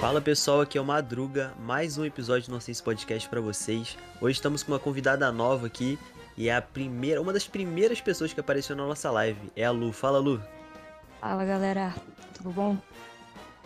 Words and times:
Fala 0.00 0.20
pessoal, 0.20 0.60
aqui 0.60 0.78
é 0.78 0.80
o 0.80 0.84
Madruga, 0.84 1.52
mais 1.58 1.98
um 1.98 2.04
episódio 2.04 2.48
do 2.48 2.52
Nonsense 2.52 2.82
Podcast 2.82 3.28
para 3.28 3.40
vocês. 3.40 3.98
Hoje 4.20 4.36
estamos 4.36 4.62
com 4.62 4.72
uma 4.72 4.78
convidada 4.78 5.30
nova 5.32 5.66
aqui 5.66 5.98
e 6.36 6.48
é 6.48 6.54
a 6.56 6.60
primeira, 6.60 7.20
uma 7.20 7.32
das 7.32 7.46
primeiras 7.46 8.00
pessoas 8.00 8.32
que 8.32 8.40
apareceu 8.40 8.76
na 8.76 8.86
nossa 8.86 9.10
live. 9.10 9.50
É 9.56 9.64
a 9.64 9.70
Lu. 9.70 9.92
Fala, 9.92 10.18
Lu. 10.18 10.40
Fala 11.20 11.44
galera, 11.44 11.94
tudo 12.34 12.50
bom? 12.50 12.76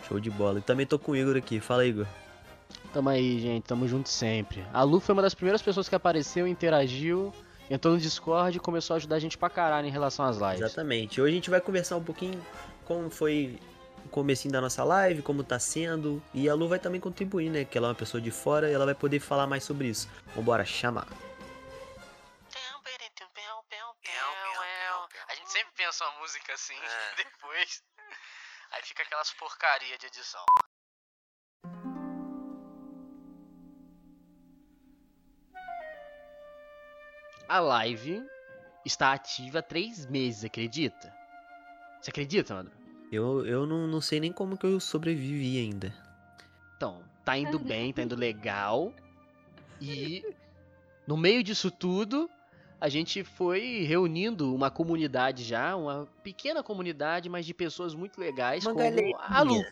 Show 0.07 0.19
de 0.19 0.29
bola. 0.29 0.59
E 0.59 0.61
também 0.61 0.85
tô 0.85 0.97
com 0.97 1.11
o 1.11 1.15
Igor 1.15 1.35
aqui. 1.35 1.59
Fala, 1.59 1.85
Igor. 1.85 2.07
Tamo 2.93 3.09
aí, 3.09 3.39
gente, 3.39 3.63
tamo 3.63 3.87
junto 3.87 4.09
sempre. 4.09 4.65
A 4.73 4.83
Lu 4.83 4.99
foi 4.99 5.13
uma 5.13 5.21
das 5.21 5.33
primeiras 5.33 5.61
pessoas 5.61 5.87
que 5.87 5.95
apareceu, 5.95 6.47
interagiu, 6.47 7.33
entrou 7.69 7.93
no 7.93 7.99
Discord 7.99 8.57
e 8.57 8.59
começou 8.59 8.95
a 8.95 8.97
ajudar 8.97 9.17
a 9.17 9.19
gente 9.19 9.37
pra 9.37 9.49
caralho 9.49 9.87
em 9.87 9.91
relação 9.91 10.25
às 10.25 10.37
lives. 10.37 10.61
Exatamente. 10.61 11.21
Hoje 11.21 11.31
a 11.31 11.35
gente 11.35 11.49
vai 11.49 11.61
conversar 11.61 11.97
um 11.97 12.03
pouquinho 12.03 12.39
como 12.85 13.09
foi 13.09 13.59
o 14.05 14.09
comecinho 14.09 14.51
da 14.51 14.59
nossa 14.59 14.83
live, 14.83 15.21
como 15.21 15.43
tá 15.43 15.59
sendo. 15.59 16.21
E 16.33 16.49
a 16.49 16.53
Lu 16.53 16.67
vai 16.67 16.79
também 16.79 16.99
contribuir, 16.99 17.49
né? 17.49 17.65
Que 17.65 17.77
ela 17.77 17.87
é 17.87 17.89
uma 17.89 17.95
pessoa 17.95 18.19
de 18.19 18.31
fora 18.31 18.69
e 18.69 18.73
ela 18.73 18.85
vai 18.85 18.95
poder 18.95 19.19
falar 19.19 19.47
mais 19.47 19.63
sobre 19.63 19.87
isso. 19.87 20.09
Vambora, 20.35 20.65
chama. 20.65 21.05
A 25.81 25.83
pensa 25.83 26.05
uma 26.05 26.19
música 26.19 26.53
assim, 26.53 26.75
depois. 27.17 27.83
Aí 28.71 28.83
fica 28.83 29.01
aquelas 29.01 29.33
porcaria 29.33 29.97
de 29.97 30.05
edição. 30.05 30.45
A 37.49 37.59
live 37.59 38.23
está 38.85 39.13
ativa 39.13 39.57
há 39.57 39.63
três 39.63 40.05
meses, 40.05 40.45
acredita? 40.45 41.11
Você 41.99 42.11
acredita, 42.11 42.53
mano? 42.53 42.71
Eu, 43.11 43.43
eu 43.47 43.65
não, 43.65 43.87
não 43.87 44.01
sei 44.01 44.19
nem 44.19 44.31
como 44.31 44.57
que 44.59 44.67
eu 44.67 44.79
sobrevivi 44.79 45.57
ainda. 45.57 45.91
Então, 46.77 47.03
tá 47.25 47.35
indo 47.35 47.57
bem, 47.59 47.91
tá 47.91 48.03
indo 48.03 48.15
legal. 48.15 48.93
E 49.81 50.23
no 51.07 51.17
meio 51.17 51.43
disso 51.43 51.71
tudo, 51.71 52.29
a 52.81 52.89
gente 52.89 53.23
foi 53.23 53.83
reunindo 53.83 54.53
uma 54.53 54.71
comunidade 54.71 55.43
já, 55.43 55.75
uma 55.75 56.07
pequena 56.23 56.63
comunidade, 56.63 57.29
mas 57.29 57.45
de 57.45 57.53
pessoas 57.53 57.93
muito 57.93 58.19
legais, 58.19 58.65
Uma 58.65 58.73
como 58.73 58.83
galerinha. 58.83 59.17
a 59.19 59.41
Lu. 59.43 59.63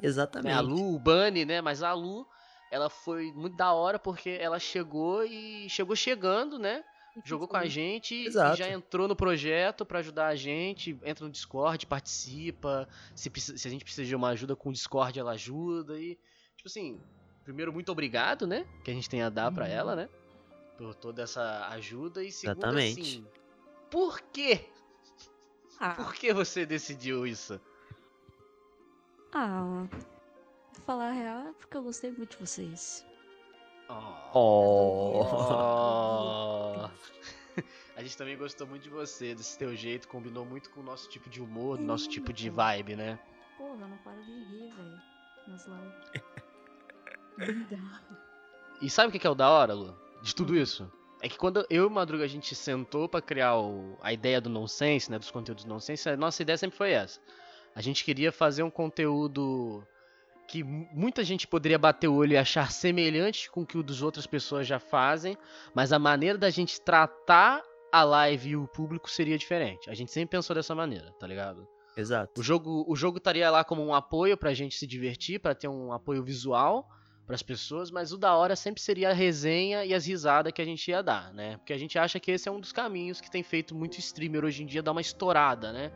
Exatamente. 0.00 0.54
A 0.54 0.60
Lu, 0.60 0.94
o 0.94 0.98
Bunny, 1.00 1.44
né? 1.44 1.60
Mas 1.60 1.82
a 1.82 1.92
Lu, 1.92 2.24
ela 2.70 2.88
foi 2.88 3.32
muito 3.32 3.56
da 3.56 3.72
hora 3.72 3.98
porque 3.98 4.30
ela 4.40 4.60
chegou 4.60 5.24
e 5.24 5.68
chegou 5.68 5.96
chegando, 5.96 6.58
né? 6.58 6.84
Jogou 7.24 7.48
com 7.48 7.56
a 7.56 7.66
gente 7.66 8.14
e 8.14 8.30
já 8.30 8.70
entrou 8.70 9.08
no 9.08 9.16
projeto 9.16 9.84
pra 9.84 9.98
ajudar 9.98 10.28
a 10.28 10.36
gente, 10.36 10.96
entra 11.04 11.24
no 11.24 11.32
Discord, 11.32 11.84
participa. 11.86 12.88
Se, 13.16 13.28
se 13.34 13.66
a 13.66 13.70
gente 13.70 13.82
precisa 13.84 14.06
de 14.06 14.14
uma 14.14 14.28
ajuda 14.28 14.54
com 14.54 14.68
o 14.68 14.72
Discord, 14.72 15.18
ela 15.18 15.32
ajuda. 15.32 15.98
E, 15.98 16.14
tipo 16.56 16.66
assim, 16.68 17.00
primeiro, 17.42 17.72
muito 17.72 17.90
obrigado, 17.90 18.46
né? 18.46 18.64
Que 18.84 18.92
a 18.92 18.94
gente 18.94 19.10
tem 19.10 19.22
a 19.22 19.28
dar 19.28 19.50
pra 19.50 19.64
Uhum. 19.66 19.72
ela, 19.72 19.96
né? 19.96 20.08
Por 20.78 20.94
toda 20.94 21.22
essa 21.22 21.68
ajuda. 21.70 22.22
E 22.24 22.30
segundo, 22.32 22.58
Exatamente. 22.58 23.00
assim, 23.00 23.26
por 23.90 24.20
quê? 24.32 24.64
Ah, 25.80 25.94
Por 25.94 26.14
que 26.14 26.32
você 26.32 26.64
decidiu 26.64 27.26
isso? 27.26 27.60
ah, 29.32 29.86
pra 30.72 30.82
falar 30.82 31.08
a 31.10 31.12
real 31.12 31.48
é 31.48 31.52
porque 31.52 31.76
eu 31.76 31.82
gostei 31.82 32.10
muito 32.12 32.38
de 32.38 32.46
vocês. 32.46 33.04
Oh. 33.88 35.22
Oh. 36.84 36.88
A 37.96 38.02
gente 38.02 38.16
também 38.16 38.36
gostou 38.38 38.66
muito 38.66 38.82
de 38.84 38.90
você, 38.90 39.34
desse 39.34 39.58
teu 39.58 39.74
jeito, 39.74 40.06
combinou 40.08 40.44
muito 40.44 40.70
com 40.70 40.80
o 40.80 40.84
nosso 40.84 41.08
tipo 41.08 41.28
de 41.28 41.42
humor, 41.42 41.78
do 41.78 41.84
nosso 41.84 42.08
tipo 42.08 42.32
de 42.32 42.48
vibe, 42.48 42.94
né? 42.96 43.18
Porra, 43.56 43.88
não 43.88 43.96
para 43.98 44.20
de 44.22 44.32
rir, 44.32 44.70
velho. 44.72 45.00
Nas 45.48 45.66
lives. 45.66 46.22
Obrigada. 47.34 48.18
E 48.80 48.88
sabe 48.90 49.08
o 49.08 49.12
que 49.12 49.18
que 49.18 49.26
é 49.26 49.30
o 49.30 49.34
da 49.34 49.50
hora, 49.50 49.74
Lu? 49.74 49.96
De 50.22 50.34
tudo 50.34 50.56
isso? 50.56 50.90
É 51.20 51.28
que 51.28 51.36
quando 51.36 51.66
eu 51.68 51.84
e 51.84 51.86
o 51.86 51.90
Madruga 51.90 52.24
a 52.24 52.28
gente 52.28 52.54
sentou 52.54 53.08
pra 53.08 53.20
criar 53.20 53.56
o- 53.58 53.96
a 54.00 54.12
ideia 54.12 54.40
do 54.40 54.48
nonsense, 54.48 55.10
né, 55.10 55.18
dos 55.18 55.30
conteúdos 55.30 55.64
do 55.64 55.68
nonsense, 55.68 56.08
a 56.08 56.16
nossa 56.16 56.42
ideia 56.42 56.56
sempre 56.56 56.76
foi 56.76 56.92
essa. 56.92 57.20
A 57.74 57.80
gente 57.80 58.04
queria 58.04 58.30
fazer 58.30 58.62
um 58.62 58.70
conteúdo 58.70 59.84
que 60.46 60.62
mu- 60.62 60.88
muita 60.92 61.24
gente 61.24 61.46
poderia 61.46 61.78
bater 61.78 62.08
o 62.08 62.14
olho 62.14 62.32
e 62.32 62.36
achar 62.36 62.70
semelhante 62.70 63.50
com 63.50 63.62
o 63.62 63.66
que 63.66 63.76
o 63.76 63.82
dos 63.82 64.00
outras 64.02 64.26
pessoas 64.26 64.66
já 64.66 64.78
fazem, 64.78 65.36
mas 65.74 65.92
a 65.92 65.98
maneira 65.98 66.38
da 66.38 66.50
gente 66.50 66.80
tratar 66.80 67.62
a 67.92 68.04
live 68.04 68.50
e 68.50 68.56
o 68.56 68.66
público 68.68 69.10
seria 69.10 69.36
diferente. 69.38 69.90
A 69.90 69.94
gente 69.94 70.12
sempre 70.12 70.30
pensou 70.30 70.54
dessa 70.54 70.74
maneira, 70.74 71.12
tá 71.18 71.26
ligado? 71.26 71.66
Exato. 71.96 72.40
O 72.40 72.44
jogo, 72.44 72.84
o 72.88 72.94
jogo 72.94 73.18
estaria 73.18 73.50
lá 73.50 73.64
como 73.64 73.84
um 73.84 73.92
apoio 73.92 74.36
pra 74.36 74.54
gente 74.54 74.76
se 74.76 74.86
divertir, 74.86 75.40
pra 75.40 75.54
ter 75.54 75.68
um 75.68 75.92
apoio 75.92 76.22
visual 76.22 76.86
pras 77.28 77.42
pessoas, 77.42 77.90
mas 77.90 78.10
o 78.10 78.16
da 78.16 78.34
hora 78.34 78.56
sempre 78.56 78.80
seria 78.80 79.10
a 79.10 79.12
resenha 79.12 79.84
e 79.84 79.92
as 79.92 80.06
risadas 80.06 80.50
que 80.50 80.62
a 80.62 80.64
gente 80.64 80.90
ia 80.90 81.02
dar, 81.02 81.30
né? 81.34 81.58
Porque 81.58 81.74
a 81.74 81.78
gente 81.78 81.98
acha 81.98 82.18
que 82.18 82.30
esse 82.30 82.48
é 82.48 82.50
um 82.50 82.58
dos 82.58 82.72
caminhos 82.72 83.20
que 83.20 83.30
tem 83.30 83.42
feito 83.42 83.74
muito 83.74 83.98
streamer 83.98 84.46
hoje 84.46 84.62
em 84.62 84.66
dia 84.66 84.82
dar 84.82 84.92
uma 84.92 85.02
estourada, 85.02 85.70
né? 85.70 85.92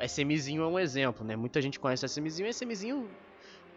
SMzinho 0.00 0.62
é 0.62 0.66
um 0.66 0.78
exemplo, 0.78 1.22
né? 1.22 1.36
Muita 1.36 1.60
gente 1.60 1.78
conhece 1.78 2.06
SMzinho, 2.06 2.46
e 2.46 2.50
SMzinho 2.50 3.10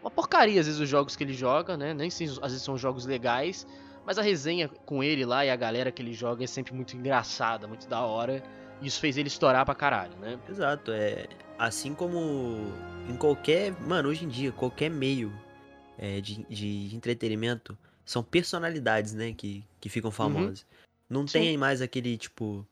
uma 0.00 0.10
porcaria 0.10 0.58
às 0.58 0.66
vezes 0.66 0.80
os 0.80 0.88
jogos 0.88 1.14
que 1.14 1.22
ele 1.22 1.34
joga, 1.34 1.76
né? 1.76 1.92
Nem 1.92 2.08
às 2.08 2.18
vezes 2.18 2.62
são 2.62 2.78
jogos 2.78 3.04
legais, 3.04 3.66
mas 4.06 4.18
a 4.18 4.22
resenha 4.22 4.66
com 4.66 5.04
ele 5.04 5.26
lá 5.26 5.44
e 5.44 5.50
a 5.50 5.56
galera 5.56 5.92
que 5.92 6.00
ele 6.00 6.14
joga 6.14 6.42
é 6.42 6.46
sempre 6.46 6.72
muito 6.72 6.96
engraçada, 6.96 7.68
muito 7.68 7.86
da 7.86 8.00
hora. 8.00 8.42
Isso 8.80 8.98
fez 8.98 9.18
ele 9.18 9.28
estourar 9.28 9.66
pra 9.66 9.74
caralho, 9.74 10.16
né? 10.16 10.38
Exato, 10.48 10.90
é 10.90 11.26
assim 11.58 11.94
como 11.94 12.72
em 13.10 13.16
qualquer, 13.16 13.78
mano, 13.82 14.08
hoje 14.08 14.24
em 14.24 14.28
dia, 14.28 14.50
qualquer 14.52 14.90
meio 14.90 15.43
é, 15.98 16.20
de, 16.20 16.44
de 16.48 16.94
entretenimento 16.94 17.76
são 18.04 18.22
personalidades, 18.22 19.14
né, 19.14 19.32
que, 19.32 19.64
que 19.80 19.88
ficam 19.88 20.10
famosas. 20.10 20.66
Não 21.08 21.26
Sim. 21.26 21.38
tem 21.40 21.56
mais 21.58 21.80
aquele 21.82 22.16
tipo, 22.16 22.66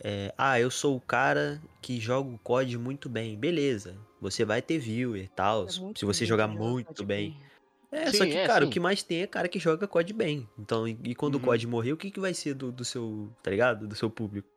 é, 0.00 0.32
ah, 0.36 0.58
eu 0.58 0.70
sou 0.70 0.96
o 0.96 1.00
cara 1.00 1.60
que 1.80 2.00
joga 2.00 2.28
o 2.30 2.38
COD 2.38 2.78
muito 2.78 3.08
bem, 3.08 3.36
beleza. 3.36 3.96
Você 4.20 4.44
vai 4.44 4.62
ter 4.62 4.78
viewer 4.78 5.22
e 5.24 5.28
tal, 5.28 5.66
É 5.66 5.68
se 5.70 6.04
você 6.04 6.20
bem, 6.20 6.28
jogar 6.28 6.48
muito 6.48 7.04
bem. 7.04 7.32
crer. 7.32 7.52
É, 7.92 8.06
só 8.10 8.24
Sim, 8.24 8.30
que, 8.30 8.36
é, 8.38 8.46
cara, 8.46 8.64
sim. 8.64 8.68
o 8.68 8.72
que 8.72 8.80
mais 8.80 9.02
tem 9.02 9.20
é 9.20 9.26
cara 9.26 9.46
que 9.48 9.58
joga 9.58 9.86
COD 9.86 10.12
bem. 10.14 10.48
Então, 10.58 10.88
e, 10.88 10.96
e 11.04 11.14
quando 11.14 11.34
Uhum. 11.34 11.42
o 11.42 11.44
COD 11.44 11.66
morrer, 11.66 11.92
o 11.92 11.96
que, 11.96 12.10
que 12.10 12.20
vai 12.20 12.32
ser 12.32 12.54
do, 12.54 12.72
do 12.72 12.84
seu, 12.86 13.30
tá 13.42 13.50
ligado? 13.50 13.86
Do 13.86 13.94
seu 13.94 14.08
público? 14.08 14.48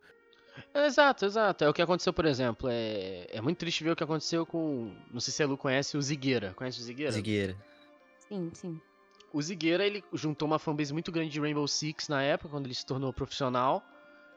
É, 0.73 0.85
Exato, 0.85 1.25
exato. 1.25 1.63
É 1.65 1.69
o 1.69 1.73
que 1.73 1.81
aconteceu, 1.81 2.13
por 2.13 2.25
exemplo. 2.25 2.69
É, 2.71 3.27
é 3.29 3.41
muito 3.41 3.57
triste 3.57 3.83
ver 3.83 3.91
o 3.91 3.95
que 3.95 4.03
aconteceu 4.03 4.45
com. 4.45 4.89
Não 5.11 5.19
sei 5.19 5.33
se 5.33 5.43
a 5.43 5.47
Lu 5.47 5.57
conhece 5.57 5.97
o 5.97 6.01
Zigueira. 6.01 6.53
Conhece 6.55 6.79
o 6.79 6.83
Zigueira? 6.83 7.11
Zigueira. 7.11 7.57
Sim, 8.29 8.51
sim. 8.53 8.81
O 9.33 9.41
Zigueira, 9.41 9.85
ele 9.85 10.03
juntou 10.13 10.47
uma 10.47 10.57
fanbase 10.57 10.93
muito 10.93 11.11
grande 11.11 11.29
de 11.29 11.39
Rainbow 11.39 11.67
Six 11.67 12.07
na 12.07 12.21
época, 12.21 12.49
quando 12.49 12.67
ele 12.67 12.73
se 12.73 12.85
tornou 12.85 13.11
profissional 13.11 13.83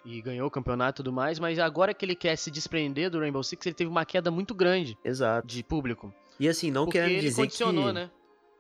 e 0.05 0.21
ganhou 0.21 0.47
o 0.47 0.51
campeonato 0.51 0.97
e 0.97 1.05
tudo 1.05 1.13
mais, 1.13 1.39
mas 1.39 1.59
agora 1.59 1.93
que 1.95 2.05
ele 2.05 2.15
quer 2.15 2.37
se 2.37 2.51
desprender 2.51 3.11
do 3.11 3.21
Rainbow 3.21 3.43
Six, 3.43 3.67
ele 3.67 3.75
teve 3.75 3.91
uma 3.91 4.05
queda 4.05 4.31
muito 4.31 4.55
grande 4.55 4.97
Exato. 5.05 5.47
de 5.47 5.63
público. 5.63 6.13
E 6.41 6.49
assim, 6.49 6.71
não 6.71 6.85
porque 6.85 6.99
querendo 6.99 7.13
ele 7.13 7.21
dizer 7.21 7.47
que, 7.47 7.93
né? 7.93 8.11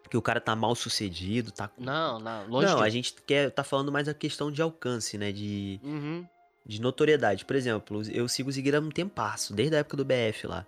que 0.09 0.17
o 0.17 0.23
cara 0.23 0.41
tá 0.41 0.55
mal 0.57 0.75
sucedido, 0.75 1.53
tá. 1.53 1.71
Não, 1.79 2.19
não, 2.19 2.49
longe 2.49 2.67
Não, 2.67 2.79
de... 2.79 2.83
a 2.83 2.89
gente 2.89 3.15
quer 3.27 3.51
tá 3.51 3.63
falando 3.63 3.93
mais 3.93 4.09
a 4.09 4.15
questão 4.15 4.51
de 4.51 4.63
alcance, 4.63 5.19
né? 5.19 5.33
De, 5.33 5.81
Uhum, 5.83 6.27
de 6.67 6.81
notoriedade. 6.81 7.45
Por 7.45 7.57
exemplo, 7.57 8.03
eu 8.11 8.29
sigo 8.29 8.49
o 8.49 8.53
Zigueira 8.53 8.79
há 8.79 8.81
um 8.81 8.91
tempasso, 8.91 9.55
desde 9.55 9.77
a 9.77 9.79
época 9.81 9.97
do 9.97 10.05
BF 10.05 10.47
lá. 10.47 10.67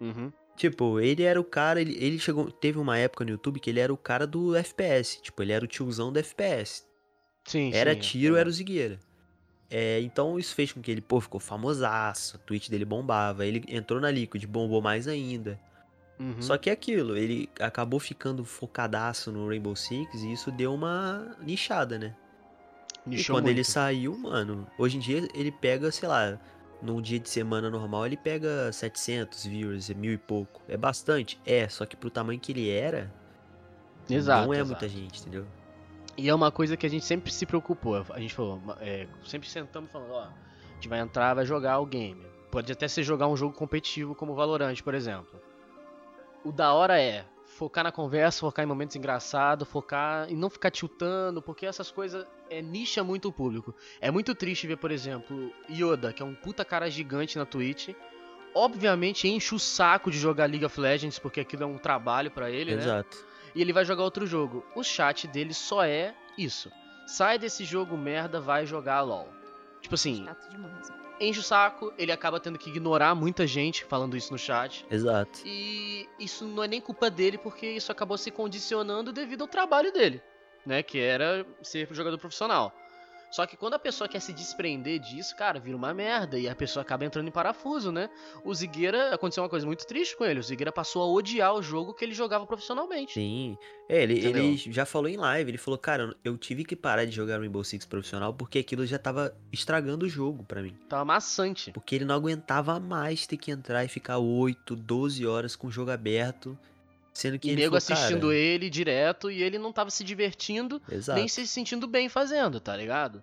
uhum. 0.00 0.32
Tipo, 0.56 1.00
ele 1.00 1.22
era 1.24 1.40
o 1.40 1.44
cara, 1.44 1.80
ele, 1.80 1.96
ele 1.98 2.18
chegou, 2.18 2.50
teve 2.50 2.78
uma 2.78 2.96
época 2.96 3.24
no 3.24 3.32
YouTube 3.32 3.58
que 3.58 3.70
ele 3.70 3.80
era 3.80 3.92
o 3.92 3.96
cara 3.96 4.26
do 4.26 4.54
FPS, 4.54 5.20
tipo, 5.20 5.42
ele 5.42 5.52
era 5.52 5.64
o 5.64 5.68
tiozão 5.68 6.12
do 6.12 6.18
FPS. 6.18 6.84
Sim, 7.44 7.72
Era 7.74 7.94
sim, 7.94 8.00
tiro, 8.00 8.36
é. 8.36 8.40
era 8.40 8.48
o 8.48 8.52
Zigueira. 8.52 8.98
É, 9.70 10.00
então 10.00 10.38
isso 10.38 10.54
fez 10.54 10.72
com 10.72 10.80
que 10.80 10.90
ele, 10.90 11.00
pô, 11.00 11.20
ficou 11.20 11.40
famosaço, 11.40 12.36
a 12.36 12.38
tweet 12.38 12.70
dele 12.70 12.84
bombava, 12.84 13.44
ele 13.44 13.64
entrou 13.68 14.00
na 14.00 14.10
Liquid, 14.10 14.44
bombou 14.46 14.80
mais 14.80 15.08
ainda. 15.08 15.58
Uhum. 16.18 16.40
Só 16.40 16.56
que 16.56 16.70
é 16.70 16.72
aquilo, 16.72 17.16
ele 17.16 17.50
acabou 17.58 17.98
ficando 17.98 18.44
focadaço 18.44 19.32
no 19.32 19.48
Rainbow 19.48 19.74
Six 19.74 20.22
e 20.22 20.32
isso 20.32 20.52
deu 20.52 20.72
uma 20.72 21.36
nichada, 21.40 21.98
né? 21.98 22.14
e 23.10 23.10
Nichou 23.10 23.36
quando 23.36 23.48
ele 23.48 23.56
muito. 23.56 23.70
saiu, 23.70 24.16
mano, 24.16 24.66
hoje 24.78 24.96
em 24.96 25.00
dia 25.00 25.28
ele 25.34 25.52
pega, 25.52 25.90
sei 25.90 26.08
lá, 26.08 26.38
num 26.84 27.00
dia 27.00 27.18
de 27.18 27.28
semana 27.28 27.70
normal 27.70 28.06
ele 28.06 28.16
pega 28.16 28.70
700 28.70 29.46
viewers, 29.46 29.90
é 29.90 29.94
mil 29.94 30.12
e 30.12 30.18
pouco. 30.18 30.62
É 30.68 30.76
bastante? 30.76 31.40
É, 31.44 31.68
só 31.68 31.86
que 31.86 31.96
pro 31.96 32.10
tamanho 32.10 32.38
que 32.38 32.52
ele 32.52 32.70
era, 32.70 33.12
Exato, 34.08 34.46
não 34.46 34.54
é 34.54 34.58
exato. 34.58 34.70
muita 34.70 34.88
gente, 34.88 35.20
entendeu? 35.20 35.46
E 36.16 36.28
é 36.28 36.34
uma 36.34 36.52
coisa 36.52 36.76
que 36.76 36.86
a 36.86 36.90
gente 36.90 37.04
sempre 37.04 37.32
se 37.32 37.44
preocupou. 37.46 38.04
A 38.10 38.20
gente 38.20 38.34
falou, 38.34 38.60
é, 38.80 39.06
sempre 39.24 39.48
sentamos 39.48 39.90
falando, 39.90 40.12
ó, 40.12 40.24
a 40.24 40.74
gente 40.74 40.88
vai 40.88 41.00
entrar, 41.00 41.34
vai 41.34 41.44
jogar 41.44 41.78
o 41.80 41.86
game. 41.86 42.24
Pode 42.50 42.70
até 42.70 42.86
ser 42.86 43.02
jogar 43.02 43.26
um 43.26 43.36
jogo 43.36 43.54
competitivo 43.54 44.14
como 44.14 44.34
Valorant, 44.34 44.80
por 44.82 44.94
exemplo. 44.94 45.40
O 46.44 46.52
da 46.52 46.72
hora 46.72 47.00
é 47.00 47.24
focar 47.54 47.84
na 47.84 47.92
conversa, 47.92 48.40
focar 48.40 48.64
em 48.64 48.68
momentos 48.68 48.96
engraçados, 48.96 49.68
focar 49.68 50.30
e 50.30 50.34
não 50.34 50.50
ficar 50.50 50.70
tiltando, 50.70 51.40
porque 51.40 51.64
essas 51.64 51.90
coisas 51.90 52.26
é, 52.50 52.60
nicha 52.60 53.04
muito 53.04 53.28
o 53.28 53.32
público. 53.32 53.74
É 54.00 54.10
muito 54.10 54.34
triste 54.34 54.66
ver, 54.66 54.76
por 54.76 54.90
exemplo, 54.90 55.52
Yoda, 55.70 56.12
que 56.12 56.22
é 56.22 56.26
um 56.26 56.34
puta 56.34 56.64
cara 56.64 56.90
gigante 56.90 57.38
na 57.38 57.46
Twitch. 57.46 57.90
Obviamente 58.54 59.28
enche 59.28 59.54
o 59.54 59.58
saco 59.58 60.10
de 60.10 60.18
jogar 60.18 60.48
League 60.48 60.64
of 60.64 60.80
Legends, 60.80 61.18
porque 61.18 61.40
aquilo 61.40 61.62
é 61.62 61.66
um 61.66 61.78
trabalho 61.78 62.30
pra 62.30 62.50
ele, 62.50 62.74
né? 62.74 62.82
Exato. 62.82 63.24
E 63.54 63.60
ele 63.60 63.72
vai 63.72 63.84
jogar 63.84 64.02
outro 64.02 64.26
jogo. 64.26 64.64
O 64.74 64.82
chat 64.82 65.28
dele 65.28 65.54
só 65.54 65.84
é 65.84 66.14
isso. 66.36 66.70
Sai 67.06 67.38
desse 67.38 67.64
jogo 67.64 67.96
merda, 67.96 68.40
vai 68.40 68.66
jogar 68.66 69.00
LOL. 69.02 69.28
Tipo 69.80 69.94
assim, 69.94 70.24
Chato 70.24 70.50
demais. 70.50 71.03
Enche 71.28 71.40
o 71.40 71.42
saco, 71.42 71.92
ele 71.98 72.12
acaba 72.12 72.38
tendo 72.40 72.58
que 72.58 72.70
ignorar 72.70 73.14
muita 73.14 73.46
gente 73.46 73.84
falando 73.84 74.16
isso 74.16 74.32
no 74.32 74.38
chat. 74.38 74.86
Exato. 74.90 75.40
E 75.44 76.08
isso 76.18 76.44
não 76.44 76.62
é 76.62 76.68
nem 76.68 76.80
culpa 76.80 77.10
dele, 77.10 77.38
porque 77.38 77.66
isso 77.66 77.90
acabou 77.90 78.16
se 78.16 78.30
condicionando 78.30 79.12
devido 79.12 79.42
ao 79.42 79.48
trabalho 79.48 79.92
dele, 79.92 80.22
né? 80.64 80.82
Que 80.82 80.98
era 80.98 81.46
ser 81.62 81.88
jogador 81.92 82.18
profissional. 82.18 82.72
Só 83.34 83.46
que 83.46 83.56
quando 83.56 83.74
a 83.74 83.80
pessoa 83.80 84.06
quer 84.06 84.20
se 84.20 84.32
desprender 84.32 85.00
disso, 85.00 85.34
cara, 85.34 85.58
vira 85.58 85.76
uma 85.76 85.92
merda 85.92 86.38
e 86.38 86.48
a 86.48 86.54
pessoa 86.54 86.82
acaba 86.82 87.04
entrando 87.04 87.26
em 87.26 87.32
parafuso, 87.32 87.90
né? 87.90 88.08
O 88.44 88.54
Zigueira, 88.54 89.12
aconteceu 89.12 89.42
uma 89.42 89.48
coisa 89.48 89.66
muito 89.66 89.84
triste 89.88 90.16
com 90.16 90.24
ele. 90.24 90.38
O 90.38 90.42
Zigueira 90.44 90.70
passou 90.70 91.02
a 91.02 91.06
odiar 91.08 91.52
o 91.52 91.60
jogo 91.60 91.92
que 91.92 92.04
ele 92.04 92.14
jogava 92.14 92.46
profissionalmente. 92.46 93.14
Sim. 93.14 93.58
É, 93.88 94.04
ele, 94.04 94.20
Entendeu? 94.20 94.44
ele 94.44 94.56
já 94.56 94.86
falou 94.86 95.08
em 95.08 95.16
live, 95.16 95.50
ele 95.50 95.58
falou, 95.58 95.76
cara, 95.76 96.14
eu 96.22 96.38
tive 96.38 96.64
que 96.64 96.76
parar 96.76 97.06
de 97.06 97.10
jogar 97.10 97.40
Rainbow 97.40 97.64
Six 97.64 97.84
profissional 97.84 98.32
porque 98.32 98.60
aquilo 98.60 98.86
já 98.86 99.00
tava 99.00 99.36
estragando 99.52 100.06
o 100.06 100.08
jogo 100.08 100.44
pra 100.44 100.62
mim. 100.62 100.76
Tava 100.88 101.04
maçante. 101.04 101.72
Porque 101.72 101.96
ele 101.96 102.04
não 102.04 102.14
aguentava 102.14 102.78
mais 102.78 103.26
ter 103.26 103.36
que 103.36 103.50
entrar 103.50 103.84
e 103.84 103.88
ficar 103.88 104.18
8, 104.18 104.76
12 104.76 105.26
horas 105.26 105.56
com 105.56 105.66
o 105.66 105.72
jogo 105.72 105.90
aberto. 105.90 106.56
Sendo 107.14 107.38
que 107.38 107.46
E 107.48 107.52
ele 107.52 107.62
nego 107.62 107.78
falou, 107.80 107.94
assistindo 107.94 108.26
cara, 108.26 108.34
ele 108.34 108.68
direto 108.68 109.30
e 109.30 109.40
ele 109.40 109.56
não 109.56 109.72
tava 109.72 109.88
se 109.88 110.02
divertindo 110.02 110.82
Exato. 110.90 111.16
nem 111.16 111.28
se 111.28 111.46
sentindo 111.46 111.86
bem 111.86 112.08
fazendo, 112.08 112.58
tá 112.58 112.76
ligado? 112.76 113.22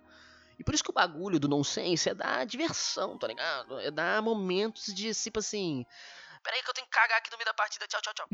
E 0.58 0.64
por 0.64 0.74
isso 0.74 0.82
que 0.82 0.90
o 0.90 0.94
bagulho 0.94 1.38
do 1.38 1.46
nonsense 1.46 2.08
é 2.08 2.14
dar 2.14 2.46
diversão, 2.46 3.18
tá 3.18 3.26
ligado? 3.26 3.78
É 3.80 3.90
dar 3.90 4.22
momentos 4.22 4.86
de, 4.94 5.12
tipo 5.12 5.40
assim. 5.40 5.84
Peraí 6.42 6.62
que 6.62 6.70
eu 6.70 6.74
tenho 6.74 6.86
que 6.86 6.92
cagar 6.92 7.18
aqui 7.18 7.30
no 7.30 7.36
meio 7.36 7.46
da 7.46 7.54
partida, 7.54 7.86
tchau, 7.86 8.00
tchau, 8.00 8.14
tchau. 8.14 8.26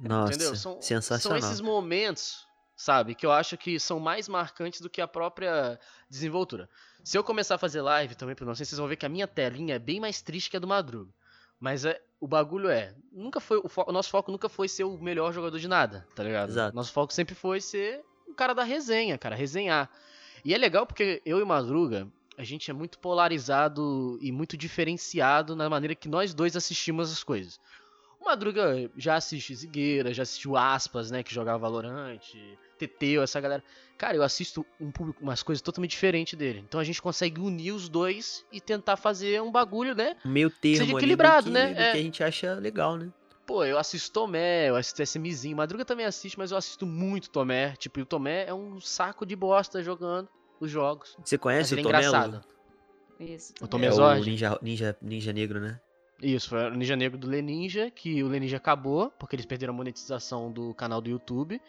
Nossa, 0.00 0.34
Entendeu? 0.34 0.56
São, 0.56 0.82
sensacional. 0.82 1.40
são 1.40 1.48
esses 1.48 1.60
momentos, 1.60 2.46
sabe, 2.76 3.14
que 3.14 3.24
eu 3.24 3.32
acho 3.32 3.56
que 3.56 3.78
são 3.78 4.00
mais 4.00 4.28
marcantes 4.28 4.80
do 4.80 4.90
que 4.90 5.00
a 5.00 5.06
própria 5.06 5.78
desenvoltura. 6.10 6.68
Se 7.04 7.16
eu 7.16 7.24
começar 7.24 7.54
a 7.54 7.58
fazer 7.58 7.80
live 7.80 8.14
também 8.14 8.34
pro 8.34 8.44
nonsense, 8.44 8.70
vocês 8.70 8.78
vão 8.78 8.88
ver 8.88 8.96
que 8.96 9.06
a 9.06 9.08
minha 9.08 9.28
telinha 9.28 9.76
é 9.76 9.78
bem 9.78 10.00
mais 10.00 10.20
triste 10.20 10.50
que 10.50 10.56
a 10.56 10.60
do 10.60 10.66
Madruga. 10.66 11.12
Mas 11.58 11.84
é, 11.84 12.00
o 12.22 12.28
bagulho 12.28 12.70
é, 12.70 12.94
nunca 13.10 13.40
foi 13.40 13.58
o, 13.58 13.68
o 13.88 13.92
nosso 13.92 14.08
foco 14.08 14.30
nunca 14.30 14.48
foi 14.48 14.68
ser 14.68 14.84
o 14.84 14.96
melhor 14.96 15.32
jogador 15.32 15.58
de 15.58 15.66
nada, 15.66 16.06
tá 16.14 16.22
ligado? 16.22 16.50
Exato. 16.50 16.72
Nosso 16.72 16.92
foco 16.92 17.12
sempre 17.12 17.34
foi 17.34 17.60
ser 17.60 18.00
o 18.28 18.32
cara 18.32 18.54
da 18.54 18.62
resenha, 18.62 19.18
cara, 19.18 19.34
resenhar. 19.34 19.90
E 20.44 20.54
é 20.54 20.56
legal 20.56 20.86
porque 20.86 21.20
eu 21.26 21.40
e 21.40 21.44
Madruga, 21.44 22.06
a 22.38 22.44
gente 22.44 22.70
é 22.70 22.74
muito 22.74 23.00
polarizado 23.00 24.20
e 24.22 24.30
muito 24.30 24.56
diferenciado 24.56 25.56
na 25.56 25.68
maneira 25.68 25.96
que 25.96 26.08
nós 26.08 26.32
dois 26.32 26.54
assistimos 26.54 27.10
as 27.10 27.24
coisas. 27.24 27.58
O 28.20 28.26
Madruga 28.26 28.88
já 28.96 29.16
assiste 29.16 29.52
Zigueira, 29.52 30.14
já 30.14 30.22
assistiu 30.22 30.56
Aspas, 30.56 31.10
né, 31.10 31.24
que 31.24 31.34
jogava 31.34 31.58
Valorant, 31.58 32.20
Teteu, 32.86 33.22
essa 33.22 33.40
galera. 33.40 33.62
Cara, 33.96 34.16
eu 34.16 34.22
assisto 34.22 34.66
um 34.80 34.90
público, 34.90 35.22
umas 35.22 35.42
coisas 35.42 35.62
totalmente 35.62 35.90
diferentes 35.92 36.34
dele. 36.36 36.64
Então 36.66 36.80
a 36.80 36.84
gente 36.84 37.00
consegue 37.00 37.40
unir 37.40 37.72
os 37.72 37.88
dois 37.88 38.44
e 38.50 38.60
tentar 38.60 38.96
fazer 38.96 39.40
um 39.40 39.50
bagulho, 39.52 39.94
né? 39.94 40.16
Meio 40.24 40.50
termo 40.50 40.78
Seja 40.78 40.82
ali 40.84 40.92
do 40.92 40.98
equilibrado, 40.98 41.46
que, 41.46 41.52
né? 41.52 41.74
do 41.74 41.80
É. 41.80 41.92
que 41.92 41.98
a 41.98 42.02
gente 42.02 42.24
acha 42.24 42.54
legal, 42.54 42.96
né? 42.96 43.10
Pô, 43.46 43.64
eu 43.64 43.78
assisto 43.78 44.12
Tomé, 44.12 44.70
eu 44.70 44.76
assisto 44.76 45.02
SMzinho. 45.02 45.56
Madruga 45.56 45.84
também 45.84 46.06
assiste, 46.06 46.38
mas 46.38 46.50
eu 46.50 46.56
assisto 46.56 46.86
muito 46.86 47.30
Tomé. 47.30 47.74
Tipo, 47.76 48.00
e 48.00 48.02
o 48.02 48.06
Tomé 48.06 48.46
é 48.46 48.54
um 48.54 48.80
saco 48.80 49.24
de 49.26 49.36
bosta 49.36 49.82
jogando 49.82 50.28
os 50.60 50.70
jogos. 50.70 51.16
Você 51.24 51.36
conhece 51.38 51.74
ele 51.74 51.82
é 51.82 51.84
o 51.84 51.86
Tomé? 51.86 51.98
engraçado. 51.98 52.44
Isso. 53.20 53.52
O. 53.60 53.68
Tomé 53.68 53.86
É 53.86 53.92
o 53.92 54.14
ninja, 54.16 54.58
ninja, 54.62 54.96
ninja 55.00 55.32
negro, 55.32 55.60
né? 55.60 55.80
Isso, 56.20 56.50
foi 56.50 56.68
o 56.68 56.70
Ninja 56.70 56.94
Negro 56.94 57.18
do 57.18 57.26
Leninja, 57.26 57.90
que 57.90 58.22
o 58.22 58.28
Leninja 58.28 58.56
acabou, 58.56 59.10
porque 59.18 59.34
eles 59.34 59.44
perderam 59.44 59.74
a 59.74 59.76
monetização 59.76 60.52
do 60.52 60.72
canal 60.72 61.00
do 61.00 61.10
YouTube. 61.10 61.60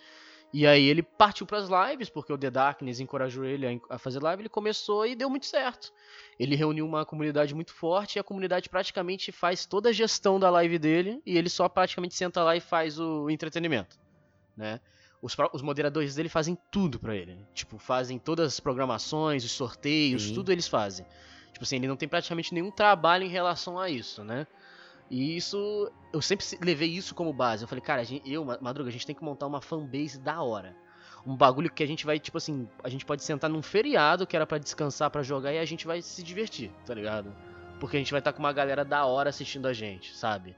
E 0.54 0.68
aí 0.68 0.84
ele 0.86 1.02
partiu 1.02 1.48
pras 1.48 1.68
lives, 1.68 2.10
porque 2.10 2.32
o 2.32 2.38
The 2.38 2.52
Darkness 2.52 3.00
encorajou 3.00 3.44
ele 3.44 3.82
a- 3.90 3.98
fazer 3.98 4.22
live, 4.22 4.44
ele 4.44 4.50
começou 4.50 5.04
e 5.06 5.16
deu 5.16 5.28
muito 5.28 5.48
certo. 5.48 5.92
Ele 6.40 6.56
reuniu 6.56 6.86
uma 6.86 7.04
comunidade 7.06 7.56
muito 7.56 7.74
forte 7.74 8.16
e 8.16 8.20
a 8.20 8.24
comunidade 8.24 8.70
praticamente 8.70 9.32
faz 9.32 9.66
toda 9.66 9.90
a 9.90 9.92
gestão 9.92 10.40
da 10.40 10.52
live 10.52 10.78
dele 10.78 11.20
e 11.26 11.38
ele 11.38 11.50
só 11.50 11.68
praticamente 11.68 12.14
senta 12.14 12.44
lá 12.44 12.56
e 12.56 12.60
faz 12.60 13.00
o 13.00 13.30
entretenimento, 13.32 13.98
né? 14.56 14.80
Os, 15.22 15.36
os 15.54 15.62
moderadores 15.62 16.14
dele 16.16 16.30
fazem 16.30 16.56
tudo 16.70 17.00
pra 17.00 17.16
ele. 17.16 17.48
Tipo, 17.56 17.80
fazem 17.80 18.20
todas 18.20 18.46
as 18.54 18.60
programações, 18.60 19.44
os 19.44 19.52
sorteios, 19.52 20.24
Sim. 20.24 20.34
tudo 20.36 20.52
eles 20.52 20.68
fazem. 20.68 21.06
Tipo 21.52 21.64
assim, 21.64 21.78
ele 21.78 21.88
não 21.88 21.96
tem 21.96 22.10
praticamente 22.10 22.54
nenhum 22.54 22.70
trabalho 22.70 23.24
em 23.24 23.30
relação 23.30 23.80
a 23.80 23.90
isso, 23.90 24.24
né? 24.24 24.46
E 25.14 25.38
isso, 25.38 25.92
eu 26.12 26.24
sempre 26.24 26.44
se- 26.44 26.58
levei 26.60 26.90
isso 26.90 27.14
como 27.14 27.32
base. 27.32 27.64
Eu 27.64 27.68
falei, 27.68 27.84
cara, 27.84 28.04
gente- 28.04 28.28
eu, 28.32 28.44
Ma- 28.44 28.58
Madruga, 28.60 28.90
a 28.90 28.92
gente 28.92 29.06
tem 29.06 29.16
que 29.16 29.24
montar 29.24 29.46
uma 29.46 29.62
fanbase 29.62 30.20
da 30.20 30.42
hora. 30.42 30.76
Um 31.24 31.36
bagulho 31.38 31.70
que 31.70 31.84
a 31.84 31.88
gente 31.88 32.04
vai, 32.04 32.20
tipo 32.20 32.40
assim, 32.40 32.68
a 32.84 32.90
gente 32.90 33.06
pode 33.06 33.22
sentar 33.24 33.48
num 33.48 33.62
feriado 33.62 34.26
que 34.26 34.36
era 34.36 34.48
pra 34.48 34.58
descansar, 34.58 35.12
pra 35.12 35.22
jogar, 35.22 35.54
e 35.54 35.60
a 35.60 35.66
gente 35.66 35.86
vai 35.86 36.02
se 36.02 36.24
divertir, 36.24 36.72
tá 36.84 36.96
ligado? 36.96 37.32
Porque 37.80 37.96
a 37.96 38.00
gente 38.00 38.12
vai 38.12 38.22
estar 38.22 38.34
com 38.34 38.40
uma 38.40 38.52
galera 38.52 38.84
da 38.84 39.06
hora 39.06 39.30
assistindo 39.30 39.68
a 39.68 39.74
gente, 39.74 40.16
sabe? 40.16 40.56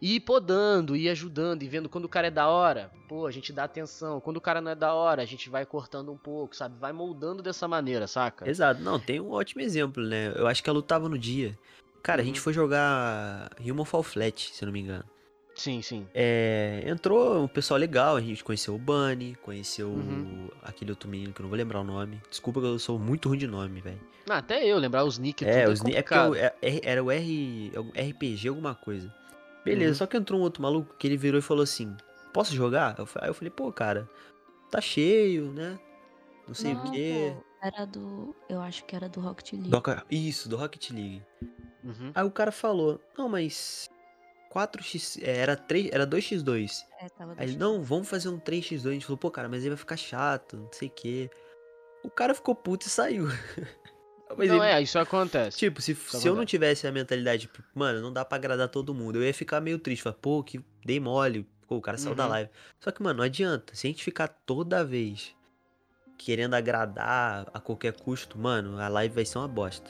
E 0.00 0.20
podando, 0.20 0.94
ir 0.94 1.08
ajudando, 1.08 1.62
e 1.64 1.68
vendo 1.68 1.88
quando 1.88 2.04
o 2.04 2.08
cara 2.08 2.28
é 2.28 2.30
da 2.30 2.46
hora, 2.46 2.92
pô, 3.08 3.26
a 3.26 3.30
gente 3.32 3.52
dá 3.52 3.64
atenção. 3.64 4.20
Quando 4.20 4.36
o 4.36 4.40
cara 4.40 4.60
não 4.60 4.70
é 4.70 4.74
da 4.76 4.94
hora, 4.94 5.22
a 5.22 5.26
gente 5.26 5.50
vai 5.50 5.66
cortando 5.66 6.12
um 6.12 6.16
pouco, 6.16 6.54
sabe? 6.54 6.78
Vai 6.78 6.92
moldando 6.92 7.42
dessa 7.42 7.66
maneira, 7.66 8.06
saca? 8.06 8.48
Exato. 8.48 8.80
Não, 8.80 9.00
tem 9.00 9.18
um 9.20 9.30
ótimo 9.32 9.60
exemplo, 9.62 10.02
né? 10.04 10.32
Eu 10.36 10.46
acho 10.46 10.62
que 10.62 10.70
a 10.70 10.72
luta 10.72 10.88
tava 10.88 11.08
no 11.08 11.18
dia. 11.18 11.58
Cara, 12.02 12.22
a 12.22 12.24
gente 12.24 12.36
Uhum. 12.38 12.42
foi 12.44 12.52
jogar 12.52 13.50
Human 13.60 13.84
Fall 13.84 14.02
Flat, 14.02 14.50
se 14.54 14.62
eu 14.62 14.66
não 14.66 14.72
me 14.72 14.80
engano. 14.80 15.04
Sim, 15.54 15.82
sim. 15.82 16.06
É, 16.14 16.84
entrou 16.86 17.42
um 17.42 17.48
pessoal 17.48 17.78
legal, 17.80 18.14
a 18.16 18.20
gente 18.20 18.44
conheceu 18.44 18.74
o 18.76 18.78
Bunny, 18.78 19.34
conheceu 19.42 19.88
Uhum. 19.90 20.48
aquele 20.62 20.92
outro 20.92 21.08
menino 21.08 21.32
que 21.32 21.40
eu 21.40 21.42
não 21.42 21.50
vou 21.50 21.56
lembrar 21.58 21.80
o 21.80 21.84
nome. 21.84 22.20
Desculpa 22.30 22.60
que 22.60 22.66
eu 22.66 22.78
sou 22.78 22.96
muito 22.98 23.28
ruim 23.28 23.38
de 23.38 23.46
nome, 23.48 23.80
velho. 23.80 24.00
Ah, 24.30 24.38
até 24.38 24.64
eu 24.64 24.78
lembrar 24.78 25.04
os 25.04 25.18
nick 25.18 25.44
É, 25.44 25.64
tudo 25.64 25.72
os 25.72 25.80
é 25.94 26.02
porque 26.02 26.38
é- 26.38 26.54
é- 26.62 26.80
era 26.84 27.02
o 27.02 27.10
R, 27.10 27.72
algum- 27.74 27.90
RPG 27.92 28.48
alguma 28.48 28.74
coisa. 28.74 29.12
Beleza, 29.64 29.90
Uhum. 29.90 29.96
só 29.96 30.06
que 30.06 30.16
entrou 30.16 30.38
um 30.38 30.42
outro 30.44 30.62
maluco 30.62 30.94
que 30.96 31.06
ele 31.08 31.16
virou 31.16 31.38
e 31.40 31.42
falou 31.42 31.64
assim: 31.64 31.94
Posso 32.32 32.54
jogar? 32.54 32.94
Eu 32.98 33.08
Aí 33.16 33.28
eu 33.28 33.34
falei, 33.34 33.50
pô, 33.50 33.72
cara, 33.72 34.08
tá 34.70 34.80
cheio, 34.80 35.50
né? 35.52 35.76
Não 36.46 36.54
sei 36.54 36.74
Não, 36.74 36.84
o 36.84 36.90
quê. 36.92 37.32
pô, 37.34 37.44
Era 37.62 37.84
do. 37.84 38.34
Eu 38.48 38.60
acho 38.60 38.84
que 38.84 38.94
era 38.94 39.08
do 39.08 39.20
Rocket 39.20 39.52
League. 39.52 39.68
Doca- 39.70 40.04
Isso, 40.10 40.48
do 40.48 40.56
Rocket 40.56 40.90
League. 40.90 41.22
Uhum. 41.84 42.12
Aí 42.14 42.24
o 42.24 42.30
cara 42.30 42.52
falou, 42.52 43.00
não, 43.16 43.28
mas 43.28 43.88
4x. 44.52 45.20
é, 45.22 45.36
Era, 45.38 45.56
3, 45.56 45.90
era 45.92 46.06
2x2. 46.06 46.84
É, 47.00 47.08
tava 47.08 47.34
Aí 47.36 47.48
ele, 47.48 47.56
não, 47.56 47.82
vamos 47.82 48.08
fazer 48.08 48.28
um 48.28 48.38
3x2. 48.38 48.86
A 48.88 48.92
gente 48.92 49.04
falou, 49.06 49.18
pô, 49.18 49.30
cara, 49.30 49.48
mas 49.48 49.62
aí 49.62 49.68
vai 49.68 49.78
ficar 49.78 49.96
chato, 49.96 50.56
não 50.56 50.70
sei 50.72 50.88
o 50.88 50.90
quê. 50.90 51.30
O 52.04 52.10
cara 52.10 52.34
ficou 52.34 52.54
puto 52.54 52.86
e 52.86 52.90
saiu. 52.90 53.26
Mas 54.36 54.48
não, 54.50 54.56
ele- 54.62 54.66
é, 54.74 54.82
isso 54.82 54.98
acontece. 54.98 55.56
Tipo, 55.56 55.80
se, 55.80 55.92
Isso 55.92 56.10
se 56.10 56.16
eu 56.28 56.32
não 56.34 56.42
acontece. 56.42 56.50
tivesse 56.50 56.86
a 56.86 56.92
mentalidade, 56.92 57.42
tipo, 57.46 57.62
mano, 57.74 58.02
não 58.02 58.12
dá 58.12 58.26
pra 58.26 58.36
agradar 58.36 58.68
todo 58.68 58.92
mundo, 58.94 59.16
eu 59.16 59.22
ia 59.24 59.32
ficar 59.32 59.58
meio 59.58 59.78
triste. 59.78 60.02
Falar, 60.02 60.16
pô, 60.20 60.42
que 60.44 60.60
dei 60.84 61.00
mole. 61.00 61.48
Pô, 61.66 61.76
o 61.78 61.80
cara 61.80 61.96
saiu 61.96 62.14
da 62.14 62.24
Uhum. 62.24 62.30
live. 62.30 62.50
Só 62.78 62.90
que, 62.90 63.02
mano, 63.02 63.18
não 63.18 63.24
adianta. 63.24 63.74
Se 63.74 63.86
a 63.86 63.90
gente 63.90 64.04
ficar 64.04 64.28
toda 64.28 64.84
vez 64.84 65.34
querendo 66.18 66.54
agradar 66.54 67.48
a 67.54 67.60
qualquer 67.60 67.94
custo, 67.94 68.36
mano, 68.36 68.78
a 68.80 68.88
live 68.88 69.14
vai 69.14 69.24
ser 69.24 69.38
uma 69.38 69.48
bosta. 69.48 69.88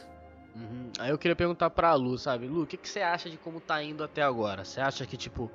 Uhum. 0.55 0.93
Aí 0.99 1.11
eu 1.11 1.19
queria 1.19 1.35
perguntar 1.35 1.71
pra 1.71 1.95
Lu, 1.95 2.19
sabe? 2.19 2.47
Lu, 2.47 2.63
o 2.63 2.67
que, 2.67 2.77
que 2.77 2.89
você 2.89 3.01
acha 3.01 3.31
de 3.31 3.39
como 3.39 3.61
tá 3.61 3.83
indo 3.83 4.05
até 4.05 4.23
agora? 4.23 4.65
Você 4.65 4.81
acha 4.81 5.07
que, 5.07 5.17
tipo, 5.17 5.51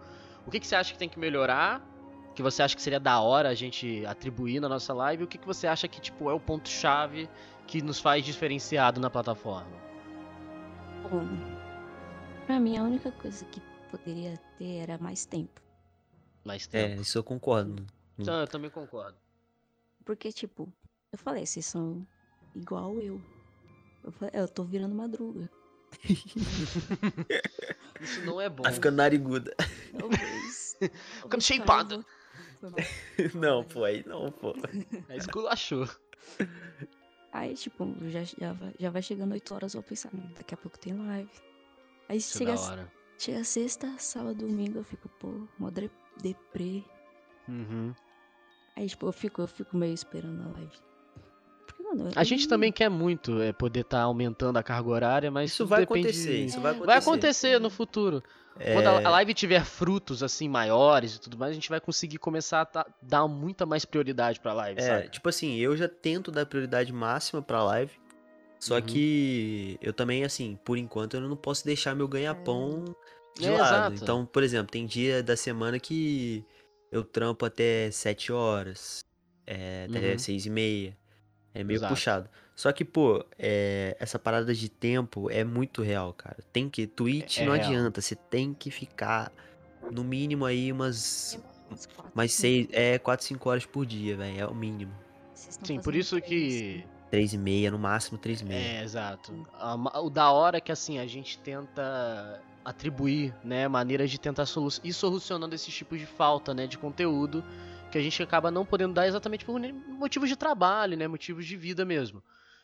o 0.45 0.51
que, 0.51 0.59
que 0.59 0.67
você 0.67 0.75
acha 0.75 0.91
que 0.91 0.97
tem 0.99 1.07
que 1.09 1.19
melhorar? 1.19 1.81
Que 2.35 2.41
você 2.41 2.63
acha 2.63 2.75
que 2.75 2.81
seria 2.81 2.99
da 2.99 3.19
hora 3.19 3.49
a 3.49 3.53
gente 3.53 4.03
atribuir 4.07 4.59
na 4.59 4.67
nossa 4.67 4.93
live? 4.93 5.25
O 5.25 5.27
que, 5.27 5.37
que 5.37 5.45
você 5.45 5.67
acha 5.67 5.87
que, 5.87 6.01
tipo, 6.01 6.29
é 6.29 6.33
o 6.33 6.39
ponto-chave 6.39 7.29
que 7.67 7.81
nos 7.81 7.99
faz 7.99 8.25
diferenciado 8.25 8.99
na 8.99 9.09
plataforma? 9.09 9.71
Bom, 11.11 11.27
pra 12.47 12.59
mim, 12.59 12.77
a 12.77 12.83
única 12.83 13.11
coisa 13.11 13.45
que 13.45 13.61
poderia 13.91 14.39
ter 14.57 14.77
era 14.77 14.97
mais 14.97 15.25
tempo. 15.25 15.61
Mais 16.43 16.67
É, 16.73 16.87
tempo. 16.89 17.01
isso 17.01 17.17
eu 17.17 17.23
concordo. 17.23 17.85
Então, 18.17 18.39
eu 18.39 18.47
também 18.47 18.69
concordo. 18.71 19.17
Porque, 20.05 20.31
tipo, 20.31 20.71
eu 21.11 21.17
falei, 21.17 21.45
vocês 21.45 21.65
são 21.65 22.05
igual 22.55 22.97
eu. 22.99 23.21
Eu 24.03 24.11
falei, 24.11 24.31
é, 24.33 24.41
eu 24.41 24.47
tô 24.47 24.63
virando 24.63 24.95
madruga. 24.95 25.49
Isso 28.01 28.25
não 28.25 28.41
é 28.41 28.49
bom. 28.49 28.63
Tá 28.63 28.71
ficando 28.71 28.97
nariguda. 28.97 29.55
Talvez. 29.97 30.77
Ficando 31.21 31.41
shapeada. 31.41 32.05
Foi 32.59 32.69
mal. 32.69 32.79
Não, 33.35 33.63
pô, 33.63 33.83
aí 33.83 34.03
não, 34.07 34.31
pô. 34.31 34.53
É 35.09 35.17
esculachou. 35.17 35.87
Aí, 37.31 37.53
tipo, 37.55 37.85
já, 38.09 38.23
já, 38.23 38.53
vai, 38.53 38.73
já 38.79 38.89
vai 38.89 39.01
chegando 39.01 39.33
8 39.33 39.53
horas, 39.53 39.73
eu 39.73 39.81
vou 39.81 39.89
pensar, 39.89 40.09
não, 40.13 40.25
daqui 40.33 40.53
a 40.53 40.57
pouco 40.57 40.79
tem 40.79 40.93
live. 40.93 41.29
Aí 42.07 42.17
Isso 42.17 42.35
é 42.35 42.39
chega, 42.39 42.59
hora. 42.59 42.93
chega 43.17 43.43
sexta, 43.43 43.95
sábado, 43.97 44.45
domingo, 44.45 44.79
eu 44.79 44.83
fico, 44.83 45.09
pô, 45.19 45.47
mó 45.57 45.71
deprê. 46.21 46.83
Uhum. 47.47 47.93
Aí, 48.75 48.87
tipo, 48.87 49.05
eu 49.05 49.11
fico, 49.11 49.41
eu 49.41 49.47
fico 49.47 49.77
meio 49.77 49.93
esperando 49.93 50.41
a 50.43 50.51
live. 50.53 50.71
Porque, 51.67 51.83
mano, 51.83 52.09
A 52.15 52.23
gente 52.23 52.47
também 52.47 52.71
quer 52.71 52.89
muito 52.89 53.41
é, 53.41 53.53
poder 53.53 53.81
estar 53.81 54.01
aumentando 54.01 54.57
a 54.57 54.63
carga 54.63 54.89
horária, 54.89 55.31
mas 55.31 55.51
Isso 55.51 55.65
vai 55.65 55.81
depende- 55.81 56.07
acontecer, 56.09 56.45
isso 56.45 56.59
vai 56.61 56.71
É, 56.71 56.75
acontecer. 56.75 56.85
Vai 56.85 56.97
acontecer 56.97 57.59
no 57.59 57.69
futuro. 57.69 58.23
Quando 58.55 58.87
a 58.87 59.01
É, 59.01 59.09
live 59.09 59.33
tiver 59.33 59.65
frutos 59.65 60.21
assim 60.21 60.47
maiores 60.47 61.15
e 61.15 61.19
tudo 61.19 61.37
mais, 61.37 61.51
a 61.51 61.55
gente 61.55 61.69
vai 61.69 61.79
conseguir 61.79 62.19
começar 62.19 62.61
a 62.61 62.65
tá- 62.65 62.85
dar 63.01 63.27
muita 63.27 63.65
mais 63.65 63.83
prioridade 63.83 64.39
pra 64.39 64.53
live, 64.53 64.79
É, 64.79 64.85
sabe? 64.87 65.09
tipo 65.09 65.27
assim, 65.27 65.55
eu 65.57 65.75
já 65.75 65.87
tento 65.87 66.31
dar 66.31 66.45
prioridade 66.45 66.93
máxima 66.93 67.41
pra 67.41 67.63
live. 67.63 67.91
Só 68.59 68.75
Uhum. 68.75 68.81
que 68.81 69.77
eu 69.81 69.91
também, 69.91 70.23
assim, 70.23 70.57
por 70.63 70.77
enquanto 70.77 71.15
eu 71.15 71.21
não 71.21 71.35
posso 71.35 71.65
deixar 71.65 71.95
meu 71.95 72.07
ganha-pão 72.07 72.85
de 73.35 73.49
É, 73.49 73.51
lado. 73.51 73.65
exato. 73.93 74.03
Então, 74.03 74.25
por 74.25 74.43
exemplo, 74.43 74.71
tem 74.71 74.85
dia 74.85 75.21
da 75.23 75.35
semana 75.35 75.79
que 75.79 76.45
eu 76.93 77.03
trampo 77.03 77.45
até 77.45 77.89
7 77.91 78.31
horas, 78.31 79.03
é, 79.47 79.87
até 79.89 80.11
Uhum. 80.13 80.19
6 80.19 80.45
e 80.45 80.49
meia. 80.49 80.97
É 81.53 81.63
meio 81.63 81.77
Exato. 81.77 81.93
puxado. 81.93 82.29
Só 82.55 82.71
que, 82.71 82.83
pô, 82.85 83.23
é, 83.37 83.95
essa 83.99 84.17
parada 84.17 84.53
de 84.53 84.69
tempo 84.69 85.29
é 85.29 85.43
muito 85.43 85.81
real, 85.81 86.13
cara. 86.13 86.37
Tem 86.51 86.69
que. 86.69 86.87
Twitch 86.87 87.39
É 87.39 87.45
não 87.45 87.53
real. 87.53 87.65
adianta, 87.67 88.01
você 88.01 88.15
tem 88.15 88.53
que 88.53 88.71
ficar 88.71 89.31
no 89.91 90.03
mínimo 90.03 90.45
aí 90.45 90.71
umas. 90.71 91.39
Mais 92.13 92.31
cinco. 92.33 92.41
6. 92.41 92.67
É, 92.71 92.99
4, 92.99 93.25
5 93.25 93.49
horas 93.49 93.65
por 93.65 93.85
dia, 93.85 94.15
velho. 94.17 94.39
É 94.39 94.45
o 94.47 94.53
mínimo. 94.55 94.93
Sim, 95.33 95.79
por 95.79 95.95
isso 95.95 96.19
três, 96.21 96.29
que 96.29 96.77
né? 96.77 96.83
3 97.11 97.33
e 97.33 97.37
meia, 97.37 97.71
no 97.71 97.77
máximo 97.79 98.17
3 98.17 98.41
e 98.41 98.45
meia. 98.45 98.79
É, 98.79 98.83
exato. 98.83 99.31
O 100.01 100.09
da 100.09 100.31
hora 100.31 100.57
é 100.57 100.61
que 100.61 100.71
assim, 100.71 100.97
a 100.99 101.05
gente 101.07 101.37
tenta 101.39 102.41
atribuir, 102.63 103.35
né, 103.43 103.67
maneiras 103.67 104.09
de 104.09 104.19
tentar 104.19 104.45
solu 104.45 104.69
ir 104.83 104.93
solucionando 104.93 105.53
esses 105.53 105.73
tipos 105.73 105.99
de 105.99 106.05
falta, 106.05 106.53
né, 106.53 106.67
de 106.67 106.77
conteúdo 106.77 107.43
que 107.91 107.97
a 107.97 108.01
gente 108.01 108.23
acaba 108.23 108.49
não 108.49 108.65
podendo 108.65 108.93
dar 108.93 109.07
exatamente 109.07 109.45
por 109.45 109.59
motivos 109.87 110.27
de 110.27 110.35
trabalho, 110.35 110.97
né, 110.97 111.07
motivos 111.07 111.45
de 111.45 111.55
vida 111.55 111.85
mesmo. 111.85 112.23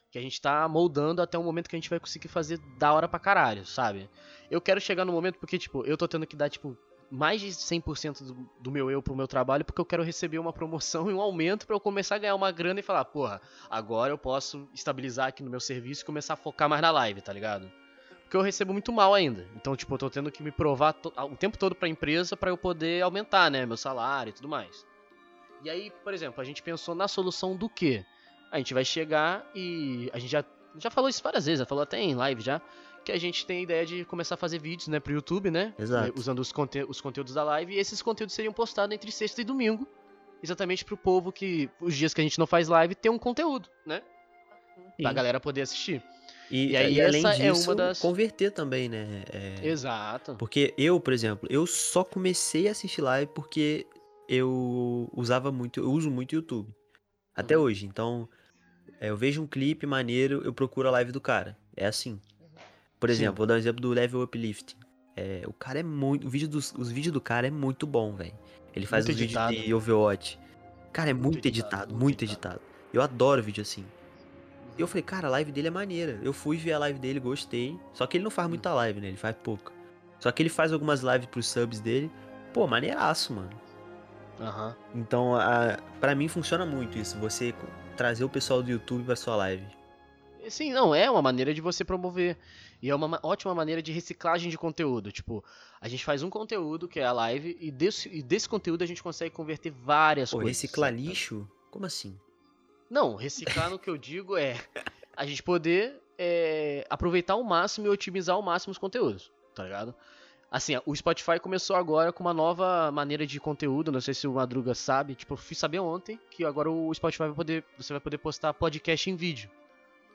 Que 0.09 0.17
a 0.17 0.21
gente 0.21 0.41
tá 0.41 0.67
moldando 0.67 1.21
até 1.21 1.37
o 1.37 1.43
momento 1.43 1.69
que 1.69 1.75
a 1.75 1.79
gente 1.79 1.89
vai 1.89 1.99
conseguir 1.99 2.27
fazer 2.27 2.59
da 2.79 2.91
hora 2.91 3.07
pra 3.07 3.19
caralho, 3.19 3.63
sabe? 3.63 4.09
Eu 4.49 4.59
quero 4.59 4.81
chegar 4.81 5.05
no 5.05 5.11
momento 5.11 5.37
porque, 5.37 5.59
tipo, 5.59 5.85
eu 5.85 5.95
tô 5.95 6.07
tendo 6.07 6.25
que 6.25 6.35
dar, 6.35 6.49
tipo, 6.49 6.75
mais 7.11 7.41
de 7.41 7.49
100% 7.49 8.23
do, 8.23 8.49
do 8.59 8.71
meu 8.71 8.89
eu 8.89 9.03
pro 9.03 9.15
meu 9.15 9.27
trabalho 9.27 9.63
porque 9.63 9.79
eu 9.79 9.85
quero 9.85 10.01
receber 10.01 10.39
uma 10.39 10.53
promoção 10.53 11.11
e 11.11 11.13
um 11.13 11.21
aumento 11.21 11.67
pra 11.67 11.75
eu 11.75 11.79
começar 11.79 12.15
a 12.15 12.19
ganhar 12.19 12.35
uma 12.35 12.51
grana 12.51 12.79
e 12.79 12.83
falar, 12.83 13.05
porra, 13.05 13.39
agora 13.69 14.11
eu 14.11 14.17
posso 14.17 14.67
estabilizar 14.73 15.27
aqui 15.27 15.43
no 15.43 15.49
meu 15.49 15.59
serviço 15.59 16.01
e 16.01 16.05
começar 16.05 16.33
a 16.33 16.37
focar 16.37 16.67
mais 16.67 16.81
na 16.81 16.89
live, 16.89 17.21
tá 17.21 17.31
ligado? 17.31 17.71
Porque 18.29 18.37
eu 18.37 18.41
recebo 18.41 18.71
muito 18.71 18.93
mal 18.93 19.15
ainda. 19.15 19.47
Então, 19.55 19.75
tipo, 19.75 19.91
eu 19.91 19.97
tô 19.97 20.07
tendo 20.07 20.31
que 20.31 20.43
me 20.43 20.51
provar 20.51 20.95
o 21.17 21.35
tempo 21.35 21.57
todo 21.57 21.73
pra 21.73 21.87
empresa 21.87 22.37
pra 22.37 22.51
eu 22.51 22.57
poder 22.57 23.01
aumentar, 23.01 23.49
né, 23.49 23.65
meu 23.65 23.75
salário 23.75 24.29
e 24.29 24.33
tudo 24.33 24.47
mais. 24.47 24.85
E 25.63 25.69
aí, 25.69 25.91
por 26.03 26.13
exemplo, 26.13 26.39
a 26.39 26.43
gente 26.43 26.61
pensou 26.61 26.93
na 26.93 27.07
solução 27.07 27.55
do 27.55 27.67
quê? 27.67 28.05
A 28.51 28.59
gente 28.59 28.71
vai 28.71 28.85
chegar 28.85 29.49
e 29.55 30.11
a 30.13 30.19
gente 30.19 30.29
já 30.29 30.45
já 30.77 30.91
falou 30.91 31.09
isso 31.09 31.23
várias 31.23 31.47
vezes, 31.47 31.57
já 31.57 31.65
falou 31.65 31.81
até 31.81 31.99
em 31.99 32.13
live 32.13 32.39
já, 32.39 32.61
que 33.03 33.11
a 33.11 33.17
gente 33.17 33.47
tem 33.47 33.57
a 33.57 33.61
ideia 33.61 33.83
de 33.83 34.05
começar 34.05 34.35
a 34.35 34.37
fazer 34.37 34.59
vídeos, 34.59 34.87
né, 34.87 34.99
pro 34.99 35.11
YouTube, 35.11 35.49
né? 35.49 35.73
Exato. 35.79 36.13
Usando 36.15 36.37
os, 36.37 36.51
conte 36.51 36.83
os 36.83 37.01
conteúdos 37.01 37.33
da 37.33 37.43
live, 37.43 37.73
e 37.73 37.79
esses 37.79 37.99
conteúdos 37.99 38.35
seriam 38.35 38.53
postados 38.53 38.93
entre 38.93 39.11
sexta 39.11 39.41
e 39.41 39.43
domingo, 39.43 39.87
exatamente 40.43 40.85
pro 40.85 40.95
povo 40.95 41.31
que, 41.31 41.67
os 41.81 41.95
dias 41.95 42.13
que 42.13 42.21
a 42.21 42.23
gente 42.23 42.37
não 42.37 42.45
faz 42.45 42.67
live, 42.67 42.93
ter 42.93 43.09
um 43.09 43.17
conteúdo, 43.17 43.67
né? 43.83 44.03
Pra 45.01 45.09
Sim. 45.09 45.15
galera 45.15 45.39
poder 45.39 45.61
assistir. 45.63 46.03
E, 46.51 46.71
E 46.71 46.77
aí 46.77 46.93
e 46.95 47.01
além 47.01 47.25
essa 47.25 47.41
é 47.43 47.51
disso, 47.51 47.69
uma 47.69 47.75
das- 47.75 47.99
converter 47.99 48.51
também, 48.51 48.89
né? 48.89 49.23
É, 49.31 49.67
Exato. 49.67 50.35
Porque 50.35 50.73
eu, 50.77 50.99
por 50.99 51.13
exemplo, 51.13 51.47
eu 51.51 51.65
só 51.67 52.03
comecei 52.03 52.67
a 52.67 52.71
assistir 52.71 53.01
live 53.01 53.31
porque 53.35 53.85
eu 54.27 55.09
usava 55.13 55.51
muito, 55.51 55.79
eu 55.79 55.91
uso 55.91 56.09
muito 56.09 56.35
YouTube. 56.35 56.73
Até 57.35 57.57
Uhum. 57.57 57.63
hoje. 57.63 57.85
Então, 57.85 58.27
é, 58.99 59.09
eu 59.09 59.17
vejo 59.17 59.41
um 59.41 59.47
clipe 59.47 59.85
maneiro, 59.85 60.41
eu 60.43 60.53
procuro 60.53 60.87
a 60.87 60.91
live 60.91 61.11
do 61.11 61.21
cara. 61.21 61.57
É 61.75 61.85
assim. 61.85 62.19
Por 62.99 63.09
Sim. 63.09 63.15
exemplo, 63.15 63.37
vou 63.37 63.45
dar 63.47 63.53
um 63.53 63.57
exemplo 63.57 63.81
do 63.81 63.89
Level 63.89 64.21
Uplifting. 64.21 64.75
É, 65.15 65.41
o 65.45 65.53
cara 65.53 65.79
é 65.79 65.83
muito. 65.83 66.27
O 66.27 66.29
vídeo 66.29 66.47
dos, 66.47 66.73
os 66.77 66.89
vídeos 66.91 67.13
do 67.13 67.21
cara 67.21 67.47
é 67.47 67.51
muito 67.51 67.85
bom, 67.87 68.13
velho. 68.15 68.33
Ele 68.75 68.85
faz 68.85 69.05
Muito 69.05 69.15
os 69.15 69.19
vídeos 69.19 69.41
editado. 69.41 69.65
de 69.67 69.73
Overwatch. 69.73 70.39
Cara, 70.91 71.09
é 71.09 71.13
Muito 71.13 71.33
muito, 71.33 71.45
editado, 71.47 71.75
editado, 71.75 71.91
muito 71.91 72.03
muito 72.03 72.23
editado. 72.23 72.55
editado. 72.55 72.89
Eu 72.93 73.01
adoro 73.01 73.41
vídeo 73.43 73.61
assim. 73.61 73.85
E 74.77 74.81
eu 74.81 74.87
falei, 74.87 75.03
cara, 75.03 75.27
a 75.27 75.31
live 75.31 75.51
dele 75.51 75.67
é 75.67 75.71
maneira. 75.71 76.19
Eu 76.23 76.31
fui 76.31 76.57
ver 76.57 76.73
a 76.73 76.79
live 76.79 76.99
dele, 76.99 77.19
gostei. 77.19 77.77
Só 77.93 78.07
que 78.07 78.17
ele 78.17 78.23
não 78.23 78.31
faz 78.31 78.47
muita 78.47 78.73
live, 78.73 79.01
né? 79.01 79.07
Ele 79.09 79.17
faz 79.17 79.35
pouco. 79.43 79.71
Só 80.19 80.31
que 80.31 80.41
ele 80.41 80.49
faz 80.49 80.71
algumas 80.71 81.01
lives 81.01 81.25
pros 81.27 81.47
subs 81.47 81.79
dele. 81.79 82.09
Pô, 82.53 82.65
maneiraço, 82.67 83.33
mano. 83.33 83.49
Aham. 84.39 84.75
Então, 84.95 85.35
a, 85.35 85.77
pra 85.99 86.15
mim 86.15 86.27
funciona 86.29 86.65
muito 86.65 86.97
isso. 86.97 87.17
Você 87.19 87.53
trazer 87.97 88.23
o 88.23 88.29
pessoal 88.29 88.63
do 88.63 88.71
YouTube 88.71 89.03
pra 89.03 89.15
sua 89.15 89.35
live. 89.35 89.65
Sim, 90.47 90.71
não, 90.71 90.95
é 90.95 91.11
uma 91.11 91.21
maneira 91.21 91.53
de 91.53 91.59
você 91.59 91.83
promover. 91.83 92.37
E 92.81 92.89
é 92.89 92.95
uma 92.95 93.07
ma- 93.09 93.19
ótima 93.21 93.53
maneira 93.53 93.81
de 93.81 93.91
reciclagem 93.91 94.49
de 94.49 94.57
conteúdo. 94.57 95.11
Tipo, 95.11 95.43
a 95.81 95.89
gente 95.89 96.05
faz 96.05 96.23
um 96.23 96.29
conteúdo, 96.29 96.87
que 96.87 96.99
é 97.01 97.05
a 97.05 97.11
live, 97.11 97.57
e 97.59 97.69
desse, 97.69 98.07
e 98.09 98.23
desse 98.23 98.47
conteúdo 98.47 98.81
a 98.81 98.87
gente 98.87 99.03
consegue 99.03 99.35
converter 99.35 99.71
várias 99.71 100.31
Pô, 100.31 100.37
coisas. 100.37 100.61
reciclar 100.61 100.93
lixo? 100.93 101.45
Como 101.69 101.85
assim? 101.85 102.17
Não, 102.89 103.15
reciclar 103.15 103.69
no 103.69 103.77
que 103.79 103.89
eu 103.89 103.97
digo 103.97 104.35
é 104.37 104.55
a 105.15 105.25
gente 105.25 105.43
poder 105.43 106.01
é, 106.17 106.85
aproveitar 106.89 107.33
ao 107.33 107.43
máximo 107.43 107.87
e 107.87 107.89
otimizar 107.89 108.35
ao 108.35 108.41
máximo 108.41 108.71
os 108.71 108.77
conteúdos, 108.77 109.31
tá 109.53 109.63
ligado? 109.63 109.93
Assim, 110.51 110.73
o 110.83 110.95
Spotify 110.95 111.39
começou 111.39 111.75
agora 111.75 112.11
com 112.11 112.23
uma 112.23 112.33
nova 112.33 112.91
maneira 112.91 113.25
de 113.27 113.39
conteúdo, 113.39 113.91
não 113.91 114.01
sei 114.01 114.15
se 114.15 114.27
o 114.27 114.33
Madruga 114.33 114.73
sabe, 114.73 115.13
tipo, 115.13 115.33
eu 115.33 115.37
fui 115.37 115.55
saber 115.55 115.77
ontem 115.79 116.19
que 116.31 116.43
agora 116.43 116.71
o 116.71 116.91
Spotify 116.93 117.25
vai 117.25 117.33
poder, 117.33 117.63
você 117.77 117.93
vai 117.93 117.99
poder 117.99 118.17
postar 118.17 118.51
podcast 118.55 119.07
em 119.11 119.15
vídeo 119.15 119.47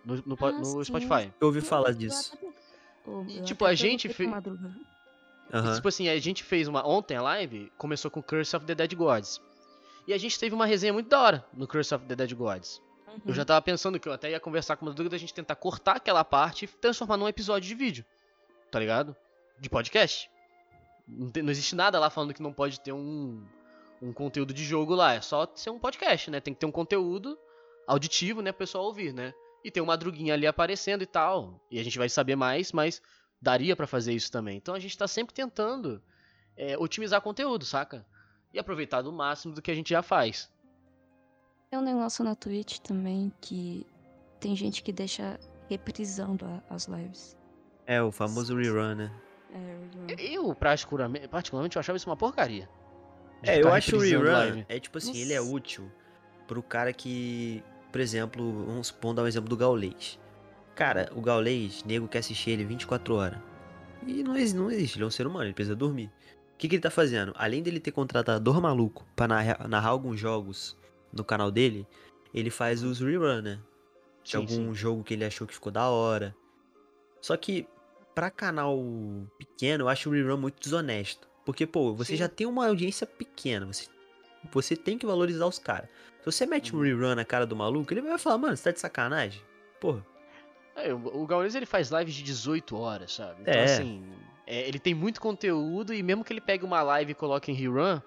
no, 0.05 0.17
no, 0.27 0.37
Ah, 0.41 0.51
no. 0.53 0.85
Spotify. 0.85 1.33
Eu 1.41 1.47
ouvi 1.47 1.61
falar 1.61 1.93
disso. 1.93 2.37
E, 3.29 3.43
tipo, 3.43 3.65
a 3.65 3.75
gente 3.75 4.09
perguntei 4.09 4.27
pra 4.27 4.41
fe- 4.43 4.51
Madruga. 4.51 4.75
E, 5.53 5.57
Aham. 5.57 5.75
tipo 5.77 5.87
assim, 5.89 6.09
a 6.09 6.19
gente 6.19 6.43
fez 6.43 6.67
uma. 6.67 6.85
Ontem 6.87 7.17
a 7.17 7.23
live 7.23 7.71
começou 7.79 8.11
com 8.11 8.21
Curse 8.23 8.57
of 8.57 8.67
the 8.67 8.75
Dead 8.75 8.93
Gods. 8.95 9.41
E 10.07 10.13
a 10.13 10.19
gente 10.19 10.39
teve 10.39 10.55
uma 10.55 10.67
resenha 10.67 10.93
muito 10.93 11.09
da 11.09 11.21
hora 11.21 11.45
no 11.53 11.67
Curse 11.67 11.95
of 11.95 12.05
the 12.07 12.15
Dead 12.17 12.33
Gods. 12.35 12.81
Eu 13.09 13.29
Uhum. 13.29 13.35
já 13.35 13.45
tava 13.45 13.63
pensando 13.63 13.99
que 14.01 14.09
eu 14.09 14.13
até 14.13 14.31
ia 14.31 14.41
conversar 14.41 14.77
com 14.77 14.85
uma 14.85 14.93
dúvida 14.93 15.11
da 15.15 15.19
gente 15.19 15.33
tentar 15.33 15.55
cortar 15.55 15.97
aquela 15.97 16.25
parte 16.25 16.65
e 16.65 16.69
transformar 16.69 17.17
num 17.17 17.29
episódio 17.29 17.69
de 17.69 17.75
vídeo. 17.75 18.05
Tá 18.71 18.79
ligado? 18.81 19.15
De 19.59 19.71
podcast. 19.71 20.29
Não, 21.07 21.31
tem- 21.31 21.43
não 21.43 21.51
existe 21.51 21.77
nada 21.77 21.99
lá 22.01 22.11
falando 22.11 22.35
que 22.35 22.43
não 22.43 22.53
pode 22.53 22.81
ter 22.81 22.93
um, 22.93 23.43
um 24.03 24.13
conteúdo 24.13 24.53
de 24.53 24.65
jogo 24.65 24.95
lá. 24.95 25.15
É 25.15 25.21
só 25.21 25.47
ser 25.55 25.71
um 25.71 25.79
podcast, 25.79 26.31
né? 26.31 26.41
Tem 26.41 26.53
que 26.53 26.59
ter 26.61 26.67
um 26.67 26.73
conteúdo 26.73 27.39
auditivo, 27.87 28.43
né? 28.43 28.51
Pro 28.51 28.59
pessoal 28.61 28.85
ouvir, 28.85 29.13
né? 29.15 29.33
E 29.63 29.71
tem 29.71 29.81
uma 29.83 29.93
madruguinha 29.93 30.35
ali 30.35 30.47
aparecendo 30.47 31.03
e 31.03 31.07
tal. 31.07 31.61
E 31.71 31.79
a 31.79 31.85
gente 31.85 31.97
vai 31.99 32.09
saber 32.09 32.35
mais, 32.37 32.73
mas 32.73 33.01
daria 33.41 33.77
pra 33.77 33.87
fazer 33.87 34.13
isso 34.13 34.31
também. 34.33 34.57
Então 34.57 34.75
a 34.75 34.81
gente 34.81 34.99
tá 34.99 35.07
sempre 35.07 35.33
tentando 35.35 36.03
é, 36.57 36.77
otimizar 36.79 37.21
conteúdo, 37.21 37.65
saca? 37.65 38.05
E 38.55 38.59
aproveitar 38.59 39.03
do 39.03 39.13
máximo 39.13 39.53
do 39.53 39.61
que 39.61 39.71
a 39.71 39.75
gente 39.75 39.91
já 39.91 40.01
faz. 40.03 40.51
Tem 41.71 41.79
um 41.79 41.83
negócio 41.83 42.25
na 42.25 42.35
Twitch 42.37 42.79
também 42.79 43.31
que 43.41 43.85
tem 44.41 44.55
gente 44.55 44.83
que 44.83 44.93
deixa 44.93 45.39
reprisando 45.69 46.45
a- 46.47 46.63
as 46.71 46.87
lives. 46.87 47.37
É, 47.87 48.01
o 48.01 48.13
famoso 48.13 48.57
rerun, 48.57 48.95
né? 48.95 49.13
É, 49.53 50.35
Eu, 50.37 50.55
particularmente, 50.55 51.29
particularmente, 51.29 51.77
eu 51.77 51.81
achava 51.81 51.97
isso 51.97 52.09
uma 52.09 52.17
porcaria. 52.17 52.69
É, 53.43 53.61
eu 53.61 53.73
acho 53.73 53.97
o 53.97 54.01
rerun, 54.01 54.33
live. 54.33 54.67
é 54.69 54.79
tipo 54.81 54.99
assim, 54.99 55.17
ele 55.17 55.33
é 55.35 55.39
Nossa. 55.41 55.53
útil 55.53 55.91
pro 56.47 56.63
cara 56.63 56.93
que, 56.93 57.63
por 57.93 58.01
exemplo, 58.01 58.65
vamos 58.67 58.87
supor, 58.89 59.13
dar 59.15 59.23
um 59.23 59.27
exemplo 59.27 59.49
do 59.49 59.57
Gaulês. 59.57 60.19
Cara, 60.75 61.11
o 61.15 61.21
Gaulês, 61.21 61.85
nego 61.85 62.09
quer 62.09 62.19
assistir 62.19 62.51
ele 62.51 62.65
24 62.65 63.15
horas. 63.17 63.39
E 64.07 64.23
não, 64.23 64.35
não 64.35 64.71
existe, 64.71 64.97
ele 64.97 65.05
é 65.05 65.07
um 65.07 65.11
ser 65.11 65.27
humano, 65.27 65.45
ele 65.45 65.55
precisa 65.55 65.77
dormir. 65.77 66.11
O 66.55 66.57
que, 66.57 66.69
que 66.69 66.77
ele 66.77 66.83
tá 66.83 66.91
fazendo? 66.91 67.33
Além 67.37 67.63
dele 67.63 67.81
ter 67.81 67.91
contratador 67.91 68.61
maluco 68.61 69.05
pra 69.15 69.27
narrar, 69.29 69.69
narrar 69.69 69.89
alguns 69.91 70.19
jogos 70.19 70.77
no 71.13 71.25
canal 71.25 71.51
dele, 71.51 71.87
ele 72.33 72.51
faz 72.51 72.83
os 72.83 73.01
rerun, 73.01 73.43
né? 73.43 73.61
De 74.23 74.31
Sim, 74.33 74.39
algum 74.39 74.49
sim. 74.49 74.75
jogo 74.75 75.05
que 75.05 75.15
ele 75.15 75.25
achou 75.25 75.47
que 75.47 75.55
ficou 75.55 75.71
da 75.73 75.89
hora. 75.89 76.35
Só 77.21 77.37
que, 77.37 77.67
pra 78.15 78.31
canal 78.31 78.79
pequeno, 79.39 79.85
eu 79.85 79.89
acho 79.89 80.09
o 80.09 80.13
rerun 80.13 80.37
muito 80.37 80.61
desonesto. 80.63 81.29
Porque, 81.45 81.67
pô, 81.67 81.93
você 81.95 82.13
Sim. 82.13 82.19
já 82.19 82.29
tem 82.29 82.47
uma 82.47 82.67
audiência 82.69 83.07
pequena. 83.07 83.67
Você, 83.67 83.89
você 84.51 84.77
tem 84.77 84.97
que 84.97 85.05
valorizar 85.05 85.47
os 85.47 85.59
caras. 85.59 85.89
Se 86.21 86.25
você 86.27 86.47
mete 86.47 86.75
um 86.75 86.79
Uhum. 86.79 86.85
rerun 86.85 87.15
na 87.17 87.25
cara 87.25 87.45
do 87.47 87.55
maluco, 87.57 87.93
ele 87.93 88.01
vai 88.01 88.17
falar, 88.19 88.39
mano, 88.39 88.57
você 88.57 88.63
tá 88.65 88.71
de 88.71 88.81
sacanagem? 88.81 89.43
Porra. 89.81 90.07
É, 90.77 90.93
o 90.95 91.23
o 91.23 91.27
Gaules 91.27 91.55
ele 91.55 91.67
faz 91.67 91.91
lives 91.91 92.15
de 92.15 92.23
18 92.23 92.77
horas, 92.77 93.13
sabe? 93.13 93.43
Então, 93.43 93.53
É. 93.55 93.65
assim, 93.65 94.03
é, 94.47 94.67
ele 94.69 94.79
tem 94.79 94.95
muito 94.95 95.21
conteúdo 95.21 95.93
e 95.95 96.03
mesmo 96.03 96.25
que 96.25 96.33
ele 96.33 96.41
pegue 96.41 96.65
uma 96.65 96.83
live 96.83 97.13
e 97.13 97.15
coloque 97.15 97.51
em 97.51 97.55
rerun, 97.55 98.01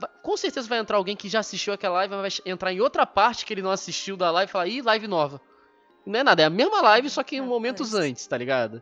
vai- 0.00 0.10
com 0.22 0.36
certeza 0.36 0.68
vai 0.68 0.78
entrar 0.78 0.96
alguém 0.96 1.16
que 1.16 1.28
já 1.28 1.40
assistiu 1.40 1.72
aquela 1.72 1.94
live, 1.96 2.14
mas 2.14 2.40
vai 2.44 2.52
entrar 2.52 2.72
em 2.72 2.80
outra 2.80 3.06
parte 3.06 3.44
que 3.46 3.52
ele 3.54 3.62
não 3.62 3.70
assistiu 3.70 4.16
da 4.16 4.30
live 4.30 4.48
e 4.48 4.52
falar, 4.52 4.66
ih, 4.68 4.82
live 4.82 5.06
nova. 5.06 5.40
Não 6.04 6.20
é 6.20 6.22
nada, 6.22 6.42
é 6.42 6.44
a 6.44 6.50
mesma 6.50 6.80
live, 6.82 7.10
só 7.10 7.22
que 7.22 7.36
em 7.36 7.40
É, 7.40 7.42
momentos 7.42 7.90
parece. 7.90 8.10
antes, 8.10 8.26
tá 8.26 8.36
ligado? 8.38 8.80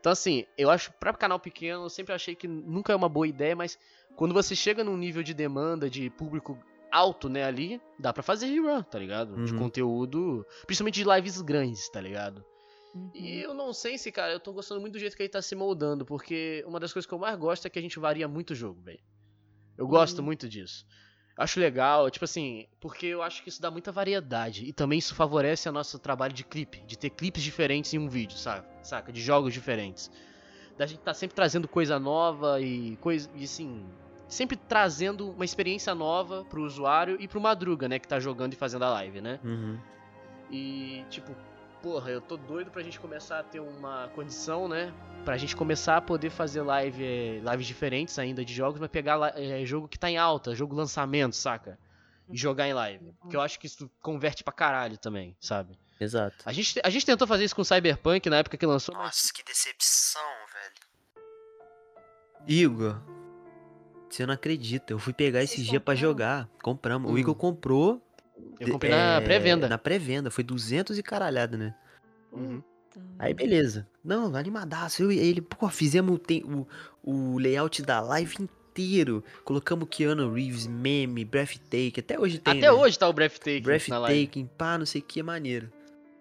Então, 0.00 0.12
assim, 0.12 0.46
eu 0.56 0.70
acho, 0.70 0.92
pra 0.92 1.12
canal 1.12 1.38
pequeno, 1.40 1.84
eu 1.84 1.90
sempre 1.90 2.14
achei 2.14 2.34
que 2.34 2.46
nunca 2.46 2.92
é 2.92 2.96
uma 2.96 3.08
boa 3.08 3.26
ideia, 3.26 3.56
mas 3.56 3.78
quando 4.14 4.32
você 4.32 4.54
chega 4.54 4.84
num 4.84 4.96
nível 4.96 5.22
de 5.22 5.34
demanda 5.34 5.90
de 5.90 6.08
público 6.10 6.58
alto, 6.92 7.28
né, 7.28 7.44
ali, 7.44 7.80
dá 7.98 8.12
pra 8.12 8.22
fazer 8.22 8.46
rerun, 8.46 8.82
tá 8.82 8.98
ligado? 8.98 9.42
De 9.44 9.52
Uhum. 9.52 9.58
conteúdo, 9.58 10.46
principalmente 10.64 11.02
de 11.02 11.04
lives 11.10 11.42
grandes, 11.42 11.88
tá 11.90 12.00
ligado? 12.00 12.42
Uhum. 12.96 13.10
E 13.14 13.40
eu 13.42 13.52
não 13.54 13.72
sei 13.72 13.98
se, 13.98 14.10
cara, 14.10 14.32
eu 14.32 14.40
tô 14.40 14.52
gostando 14.52 14.80
muito 14.80 14.94
do 14.94 14.98
jeito 14.98 15.16
que 15.16 15.22
ele 15.22 15.28
tá 15.28 15.42
se 15.42 15.54
moldando, 15.54 16.04
porque 16.04 16.64
uma 16.66 16.80
das 16.80 16.92
coisas 16.92 17.06
que 17.06 17.12
eu 17.14 17.18
mais 17.18 17.38
gosto 17.38 17.66
é 17.66 17.70
que 17.70 17.78
a 17.78 17.82
gente 17.82 17.98
varia 17.98 18.26
muito 18.26 18.50
o 18.52 18.54
jogo, 18.54 18.80
velho. 18.80 19.00
Eu 19.76 19.86
gosto 19.86 20.18
Uhum. 20.20 20.24
muito 20.24 20.48
disso. 20.48 20.86
Acho 21.36 21.60
legal, 21.60 22.10
tipo 22.10 22.24
assim, 22.24 22.66
porque 22.80 23.04
eu 23.06 23.22
acho 23.22 23.42
que 23.42 23.50
isso 23.50 23.60
dá 23.60 23.70
muita 23.70 23.92
variedade. 23.92 24.64
E 24.64 24.72
também 24.72 24.98
isso 24.98 25.14
favorece 25.14 25.68
o 25.68 25.72
nosso 25.72 25.98
trabalho 25.98 26.32
de 26.32 26.42
clipe, 26.44 26.80
de 26.86 26.96
ter 26.98 27.10
clipes 27.10 27.42
diferentes 27.42 27.92
em 27.92 27.98
um 27.98 28.08
vídeo, 28.08 28.38
saca? 28.38 28.66
Saca? 28.82 29.12
De 29.12 29.20
jogos 29.20 29.52
diferentes. 29.52 30.10
Da 30.78 30.86
gente 30.86 31.00
tá 31.00 31.12
sempre 31.12 31.34
trazendo 31.36 31.68
coisa 31.68 31.98
nova 31.98 32.58
e 32.60 32.96
coisa. 32.96 33.28
E 33.34 33.44
assim. 33.44 33.84
Sempre 34.28 34.56
trazendo 34.56 35.30
uma 35.30 35.44
experiência 35.44 35.94
nova 35.94 36.44
pro 36.46 36.64
usuário 36.64 37.16
e 37.20 37.28
pro 37.28 37.40
Madruga, 37.40 37.86
né? 37.86 37.98
Que 37.98 38.08
tá 38.08 38.18
jogando 38.18 38.54
e 38.54 38.56
fazendo 38.56 38.84
a 38.84 38.90
live, 38.90 39.20
né? 39.20 39.38
Uhum. 39.44 39.78
E, 40.50 41.04
tipo, 41.10 41.32
porra, 41.86 42.10
eu 42.10 42.20
tô 42.20 42.36
doido 42.36 42.68
pra 42.68 42.82
gente 42.82 42.98
começar 42.98 43.38
a 43.38 43.42
ter 43.44 43.60
uma 43.60 44.08
condição, 44.08 44.66
né? 44.66 44.92
Pra 45.24 45.36
gente 45.36 45.54
começar 45.54 45.96
a 45.96 46.00
poder 46.00 46.30
fazer 46.30 46.60
live, 46.62 47.04
eh, 47.04 47.40
lives 47.48 47.64
diferentes 47.64 48.18
ainda 48.18 48.44
de 48.44 48.52
jogos, 48.52 48.80
mas 48.80 48.90
pegar 48.90 49.32
eh, 49.40 49.64
jogo 49.64 49.86
que 49.86 49.96
tá 49.96 50.10
em 50.10 50.18
alta, 50.18 50.52
jogo 50.52 50.74
lançamento, 50.74 51.36
saca? 51.36 51.78
E 52.28 52.36
jogar 52.36 52.66
em 52.66 52.72
live. 52.74 53.12
Porque 53.20 53.36
eu 53.36 53.40
acho 53.40 53.60
que 53.60 53.68
isso 53.68 53.88
converte 54.02 54.42
pra 54.42 54.52
caralho 54.52 54.98
também, 54.98 55.36
sabe? 55.40 55.78
Exato. 56.00 56.34
A 56.44 56.52
gente, 56.52 56.80
a 56.82 56.90
gente 56.90 57.06
tentou 57.06 57.24
fazer 57.24 57.44
isso 57.44 57.54
com 57.54 57.62
Cyberpunk 57.62 58.28
na 58.28 58.38
época 58.38 58.56
que 58.56 58.66
lançou, 58.66 58.92
mas. 58.96 59.04
Nossa, 59.04 59.32
que 59.32 59.44
decepção, 59.44 60.20
velho. 60.52 60.74
Igor, 62.48 63.00
você 64.10 64.26
não 64.26 64.34
acredita. 64.34 64.92
Eu 64.92 64.98
fui 64.98 65.12
pegar 65.12 65.38
Vocês 65.46 65.52
dias 65.68 65.70
pra 65.80 65.94
compraram? 65.94 66.00
jogar. 66.00 66.48
Compramos. 66.60 67.08
O 67.12 67.14
Hum. 67.14 67.18
Igor 67.18 67.36
comprou. 67.36 68.02
Eu 68.60 68.72
comprei 68.72 68.90
na 68.90 69.16
é, 69.16 69.20
pré-venda. 69.20 69.68
Na 69.68 69.78
pré-venda. 69.78 70.30
Foi 70.30 70.44
200 70.44 70.98
e 70.98 71.02
caralhada, 71.02 71.56
né? 71.56 71.74
Uhum. 72.32 72.62
Puta. 72.90 73.00
Aí 73.18 73.34
beleza. 73.34 73.86
Não, 74.04 74.34
animadaço. 74.34 75.02
Eu 75.02 75.12
e 75.12 75.18
ele, 75.18 75.40
pô, 75.40 75.68
fizemos 75.68 76.14
o, 76.14 76.18
tem- 76.18 76.44
o, 76.44 76.66
o 77.02 77.38
layout 77.38 77.82
da 77.82 78.00
live 78.00 78.36
inteiro. 78.40 79.22
Colocamos 79.44 79.88
Keanu 79.90 80.32
Reeves, 80.32 80.66
meme, 80.66 81.24
breathtaking. 81.24 82.00
Até 82.00 82.18
hoje 82.18 82.38
tem. 82.38 82.58
Até 82.58 82.66
né? 82.66 82.72
hoje 82.72 82.98
tá 82.98 83.08
o 83.08 83.12
Breathtaking 83.12 83.60
na 83.90 83.98
live. 83.98 84.14
Breathtaking, 84.16 84.46
pá, 84.56 84.78
não 84.78 84.86
sei 84.86 85.00
o 85.00 85.04
que, 85.04 85.22
maneiro. 85.22 85.70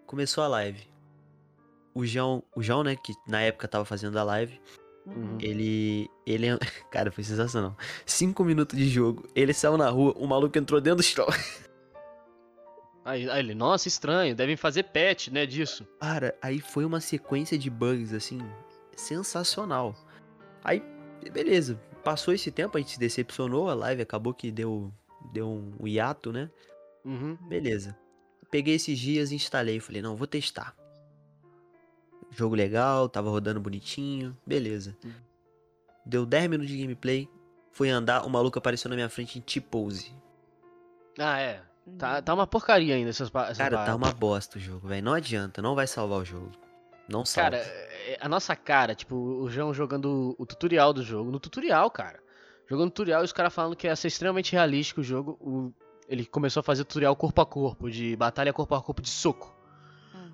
Começou 0.06 0.44
a 0.44 0.48
live. 0.48 0.84
O 1.94 2.06
João, 2.06 2.44
o 2.56 2.62
João, 2.62 2.84
né, 2.84 2.96
que 2.96 3.14
na 3.28 3.42
época 3.42 3.68
tava 3.68 3.86
fazendo 3.86 4.18
a 4.20 4.24
live, 4.24 4.60
Uhum. 5.06 5.38
ele. 5.40 6.10
Ele. 6.26 6.48
Cara, 6.92 7.12
foi 7.12 7.24
sensacional. 7.24 7.78
Cinco 8.06 8.44
minutos 8.44 8.78
de 8.78 8.88
jogo, 8.90 9.28
ele 9.36 9.54
saiu 9.54 9.78
na 9.78 9.90
rua, 9.90 10.14
o 10.18 10.28
maluco 10.28 10.58
entrou 10.58 10.82
dentro 10.82 10.98
do 10.98 11.04
show. 11.04 11.28
Aí, 13.06 13.30
aí 13.30 13.40
ele, 13.40 13.54
nossa, 13.54 13.88
estranho, 13.88 14.36
devem 14.36 14.58
fazer 14.58 14.84
patch, 14.84 15.28
né, 15.28 15.46
disso. 15.46 15.88
Cara, 16.00 16.36
aí 16.42 16.60
foi 16.60 16.84
uma 16.84 17.00
sequência 17.00 17.56
de 17.56 17.70
bugs, 17.70 18.12
assim, 18.12 18.40
sensacional. 18.96 19.96
Aí, 20.64 20.82
beleza. 21.32 21.80
Passou 22.04 22.34
esse 22.34 22.50
tempo, 22.52 22.78
a 22.78 22.82
gente 22.82 22.94
se 22.94 23.00
decepcionou, 23.00 23.70
a 23.70 23.76
live 23.76 24.02
acabou 24.02 24.34
que 24.34 24.52
deu, 24.52 24.92
deu 25.32 25.48
um 25.80 25.88
hiato, 25.88 26.32
né? 26.32 26.50
Uhum. 27.04 27.38
Beleza. 27.48 27.96
Peguei 28.50 28.76
esses 28.76 28.98
dias 28.98 29.32
instalei. 29.32 29.80
Falei, 29.80 30.02
não, 30.02 30.16
vou 30.16 30.28
testar. 30.28 30.76
Jogo 32.32 32.56
legal, 32.56 33.08
tava 33.08 33.30
rodando 33.30 33.60
bonitinho. 33.60 34.36
Beleza. 34.46 34.98
Hum. 35.06 35.12
Deu 36.06 36.26
10 36.26 36.50
minutos 36.50 36.72
de 36.72 36.82
gameplay. 36.82 37.30
Fui 37.72 37.90
andar, 37.90 38.26
o 38.26 38.30
maluco 38.30 38.58
apareceu 38.58 38.90
na 38.90 38.96
minha 38.96 39.10
frente 39.10 39.38
em 39.38 39.42
T-pose. 39.42 40.14
Ah, 41.20 41.40
é. 41.40 41.62
Tá, 41.98 42.22
tá 42.22 42.34
uma 42.34 42.48
porcaria 42.48 42.96
ainda 42.96 43.10
essas, 43.12 43.30
essas 43.34 43.58
Cara, 43.58 43.78
tá 43.78 43.84
paradas. 43.86 43.96
uma 43.96 44.12
bosta 44.12 44.58
o 44.58 44.62
jogo, 44.62 44.88
velho. 44.88 45.04
Não 45.04 45.14
adianta, 45.14 45.62
não 45.62 45.76
vai 45.76 45.86
salvar 45.88 46.20
o 46.20 46.26
jogo. 46.26 46.52
Não 47.08 47.24
salva. 47.24 47.52
Cara, 47.52 47.64
é- 47.64 48.18
a 48.20 48.28
nossa 48.28 48.56
cara, 48.56 48.96
tipo, 48.96 49.16
o 49.16 49.48
João 49.50 49.74
jogando 49.74 50.36
o 50.40 50.46
tutorial 50.46 50.92
do 50.92 51.04
jogo. 51.04 51.30
No 51.32 51.40
tutorial, 51.40 51.90
cara. 51.92 52.20
Jogando 52.68 52.90
tutorial 52.90 53.22
e 53.22 53.26
os 53.26 53.32
caras 53.32 53.54
falando 53.54 53.76
que 53.76 53.86
ia 53.86 53.96
ser 53.96 54.08
extremamente 54.08 54.52
realístico 54.54 55.02
o 55.02 55.04
jogo. 55.04 55.38
o- 55.40 55.72
ele 56.08 56.26
começou 56.26 56.60
a 56.60 56.64
fazer 56.64 56.84
tutorial 56.84 57.16
corpo 57.16 57.42
a 57.42 57.46
corpo, 57.46 57.90
de 57.90 58.16
batalha 58.16 58.54
corpo 58.54 58.76
a 58.76 58.82
corpo 58.82 59.02
de 59.02 59.10
soco. 59.10 59.55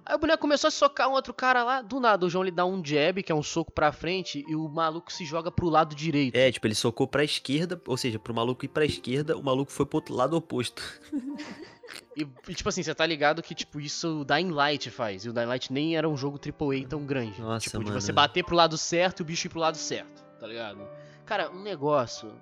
Aí 0.05 0.15
o 0.15 0.17
boneco 0.17 0.41
começou 0.41 0.67
a 0.67 0.71
socar 0.71 1.09
um 1.09 1.13
outro 1.13 1.33
cara 1.33 1.63
lá. 1.63 1.81
Do 1.81 1.99
nada, 1.99 2.25
o 2.25 2.29
João 2.29 2.43
lhe 2.43 2.51
dá 2.51 2.65
um 2.65 2.83
jab, 2.83 3.21
que 3.21 3.31
é 3.31 3.35
um 3.35 3.43
soco 3.43 3.71
pra 3.71 3.91
frente, 3.91 4.43
e 4.47 4.55
o 4.55 4.67
maluco 4.67 5.11
se 5.11 5.25
joga 5.25 5.51
pro 5.51 5.69
lado 5.69 5.95
direito. 5.95 6.35
É, 6.35 6.51
tipo, 6.51 6.65
ele 6.67 6.75
socou 6.75 7.07
pra 7.07 7.23
esquerda, 7.23 7.81
ou 7.87 7.97
seja, 7.97 8.17
pro 8.17 8.33
maluco 8.33 8.65
ir 8.65 8.69
pra 8.69 8.85
esquerda, 8.85 9.37
o 9.37 9.43
maluco 9.43 9.71
foi 9.71 9.85
pro 9.85 9.97
outro 9.97 10.15
lado 10.15 10.35
oposto. 10.35 10.81
E, 12.15 12.27
e, 12.47 12.53
tipo 12.53 12.67
assim, 12.69 12.83
você 12.83 12.93
tá 12.93 13.05
ligado 13.05 13.41
que, 13.41 13.53
tipo, 13.53 13.79
isso 13.79 14.21
o 14.21 14.25
Dying 14.25 14.51
Light 14.51 14.89
faz. 14.89 15.25
E 15.25 15.29
o 15.29 15.33
Dying 15.33 15.45
Light 15.45 15.73
nem 15.73 15.97
era 15.97 16.07
um 16.07 16.15
jogo 16.15 16.39
AAA 16.39 16.87
tão 16.87 17.05
grande. 17.05 17.41
Nossa, 17.41 17.65
tipo, 17.65 17.79
de 17.79 17.85
mano. 17.85 17.99
você 17.99 18.11
bater 18.11 18.43
pro 18.43 18.55
lado 18.55 18.77
certo 18.77 19.19
e 19.19 19.23
o 19.23 19.25
bicho 19.25 19.47
ir 19.47 19.49
pro 19.49 19.59
lado 19.59 19.77
certo, 19.77 20.23
tá 20.39 20.47
ligado? 20.47 20.87
Cara, 21.25 21.51
um 21.51 21.61
negócio 21.61 22.33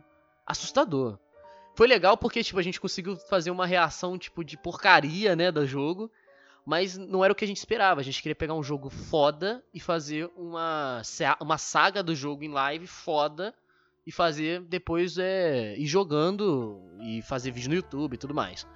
assustador. 0.45 1.17
Foi 1.75 1.87
legal 1.87 2.17
porque, 2.17 2.43
tipo, 2.43 2.59
a 2.59 2.63
gente 2.63 2.79
conseguiu 2.79 3.15
fazer 3.15 3.51
uma 3.51 3.65
reação, 3.65 4.17
tipo, 4.17 4.43
de 4.43 4.57
porcaria, 4.57 5.35
né, 5.35 5.51
do 5.51 5.65
jogo. 5.65 6.11
Mas 6.69 6.95
não 6.95 7.25
era 7.25 7.33
o 7.33 7.35
que 7.35 7.43
a 7.43 7.47
gente 7.47 7.57
esperava. 7.57 7.99
A 7.99 8.03
gente 8.03 8.21
queria 8.21 8.35
pegar 8.35 8.53
um 8.53 8.61
jogo 8.61 8.91
foda 8.91 9.63
e 9.73 9.79
fazer 9.79 10.29
uma, 10.37 11.01
uma 11.41 11.57
saga 11.57 12.03
do 12.03 12.13
jogo 12.13 12.43
em 12.43 12.47
live 12.47 12.85
foda. 12.85 13.55
E 14.05 14.11
fazer 14.11 14.61
depois 14.61 15.17
é, 15.17 15.75
ir 15.77 15.87
jogando 15.87 16.79
e 17.01 17.23
fazer 17.23 17.49
vídeo 17.49 17.69
no 17.69 17.75
YouTube 17.75 18.13
e 18.13 18.17
tudo 18.17 18.35
mais. 18.35 18.67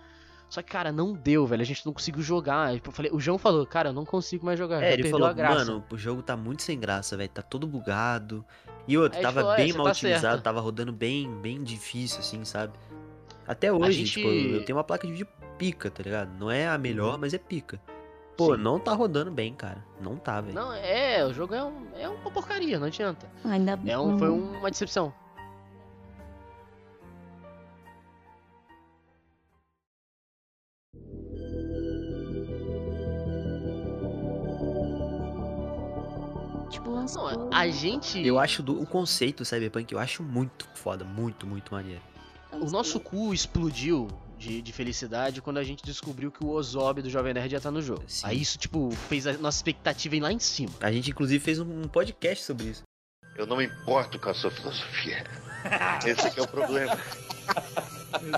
Só 0.50 0.64
que, 0.64 0.72
cara, 0.72 0.92
não 0.92 1.14
deu, 1.14 1.46
velho. 1.46 1.62
A 1.62 1.66
gente 1.66 1.86
não 1.86 1.94
conseguiu 1.94 2.24
jogar. 2.24 2.74
Eu 2.74 2.92
falei, 2.92 3.12
o 3.12 3.20
João 3.20 3.38
falou, 3.38 3.64
cara, 3.66 3.90
eu 3.90 3.94
não 3.94 4.06
consigo 4.06 4.44
mais 4.44 4.58
jogar. 4.58 4.82
É, 4.82 4.94
ele 4.94 5.10
falou, 5.10 5.28
a 5.28 5.34
graça. 5.34 5.66
mano, 5.66 5.84
o 5.92 5.98
jogo 5.98 6.24
tá 6.24 6.36
muito 6.36 6.64
sem 6.64 6.80
graça, 6.80 7.16
velho. 7.16 7.30
Tá 7.30 7.44
todo 7.44 7.68
bugado. 7.68 8.44
E 8.88 8.98
outro, 8.98 9.20
Aí 9.20 9.24
ele 9.24 9.32
tava 9.32 9.42
falou, 9.42 9.54
é, 9.54 9.58
bem 9.58 9.72
você 9.72 9.78
mal 9.78 9.86
tá 9.86 9.92
otimizado, 9.92 10.22
certo. 10.22 10.44
tava 10.44 10.60
rodando 10.62 10.92
bem, 10.92 11.32
bem 11.42 11.64
difícil, 11.64 12.20
assim, 12.22 12.44
sabe? 12.44 12.74
Até 13.48 13.72
hoje, 13.72 14.06
gente- 14.06 14.12
tipo, 14.14 14.28
eu 14.30 14.64
tenho 14.66 14.78
uma 14.78 14.84
placa 14.84 15.06
de 15.06 15.14
vídeo 15.14 15.28
pica, 15.58 15.90
tá 15.92 16.02
ligado? 16.04 16.30
Não 16.40 16.50
é 16.50 16.68
a 16.68 16.78
melhor, 16.78 17.14
Uhum. 17.16 17.20
mas 17.22 17.34
é 17.34 17.38
pica. 17.38 17.80
Pô, 18.38 18.56
Sim. 18.56 18.62
não 18.62 18.80
tá 18.80 18.94
rodando 18.94 19.30
bem, 19.30 19.54
cara. 19.54 19.84
Não 20.02 20.16
tá, 20.18 20.42
velho. 20.42 20.56
Não, 20.56 20.74
é, 20.74 21.24
o 21.26 21.32
jogo 21.34 21.54
é, 21.54 21.64
um, 21.64 21.88
é 21.96 22.10
uma 22.10 22.32
porcaria, 22.32 22.80
não 22.80 22.88
adianta. 22.88 23.30
Ainda 23.46 23.80
É 23.86 23.98
um, 23.98 24.18
foi 24.18 24.30
uma 24.30 24.72
decepção. 24.72 25.14
Tipo, 36.70 36.92
lançou. 36.92 37.50
A 37.54 37.68
gente. 37.68 38.26
Eu 38.26 38.40
acho 38.40 38.64
do, 38.64 38.82
o 38.82 38.86
conceito 38.86 39.46
Cyberpunk, 39.46 39.92
eu 39.94 40.00
acho 40.00 40.24
muito 40.24 40.68
foda, 40.74 41.06
muito, 41.06 41.46
muito 41.46 41.72
maneiro. 41.74 42.02
O 42.62 42.70
nosso 42.70 43.00
cu 43.00 43.34
explodiu 43.34 44.08
de, 44.38 44.62
de 44.62 44.72
felicidade 44.74 45.42
quando 45.42 45.58
a 45.58 45.64
gente 45.64 45.84
descobriu 45.84 46.32
que 46.32 46.44
o 46.44 46.50
Ozob 46.50 47.02
do 47.02 47.10
Jovem 47.10 47.34
Nerd 47.34 47.52
ia 47.52 47.58
estar 47.58 47.72
no 47.72 47.82
jogo. 47.82 48.04
Sim. 48.08 48.26
Aí 48.28 48.42
isso, 48.42 48.58
tipo, 48.58 48.92
fez 49.10 49.26
a 49.28 49.34
nossa 49.34 49.58
expectativa 49.58 50.16
ir 50.16 50.20
lá 50.22 50.32
em 50.32 50.40
cima. 50.40 50.72
A 50.82 50.92
gente, 50.92 51.10
inclusive, 51.12 51.44
fez 51.44 51.60
um, 51.60 51.84
podcast 51.88 52.44
sobre 52.44 52.66
isso. 52.68 52.84
Eu 53.36 53.46
não 53.48 53.58
me 53.58 53.66
importo 53.66 54.20
com 54.20 54.30
a 54.30 54.34
sua 54.34 54.52
filosofia. 54.52 55.24
Esse 56.06 56.30
que 56.32 56.40
é 56.40 56.44
o 56.44 56.48
problema. 56.48 56.98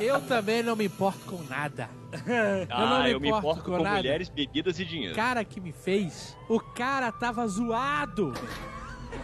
Eu 0.01 0.21
também 0.21 0.63
não 0.63 0.75
me 0.75 0.85
importo 0.85 1.19
com 1.25 1.43
nada. 1.43 1.89
eu 2.25 2.67
não 2.67 2.95
Ah, 2.95 3.03
me 3.03 3.11
eu 3.11 3.19
me 3.19 3.27
importo 3.27 3.47
importo 3.47 3.63
com, 3.69 3.77
com 3.77 3.83
nada. 3.83 3.97
mulheres, 3.97 4.29
bebidas 4.29 4.79
e 4.79 4.83
O 4.83 4.85
dinheiro. 4.85 5.15
cara 5.15 5.43
que 5.43 5.59
me 5.59 5.73
fez, 5.73 6.35
o 6.47 6.59
cara 6.59 7.11
tava 7.11 7.45
zoado. 7.47 8.33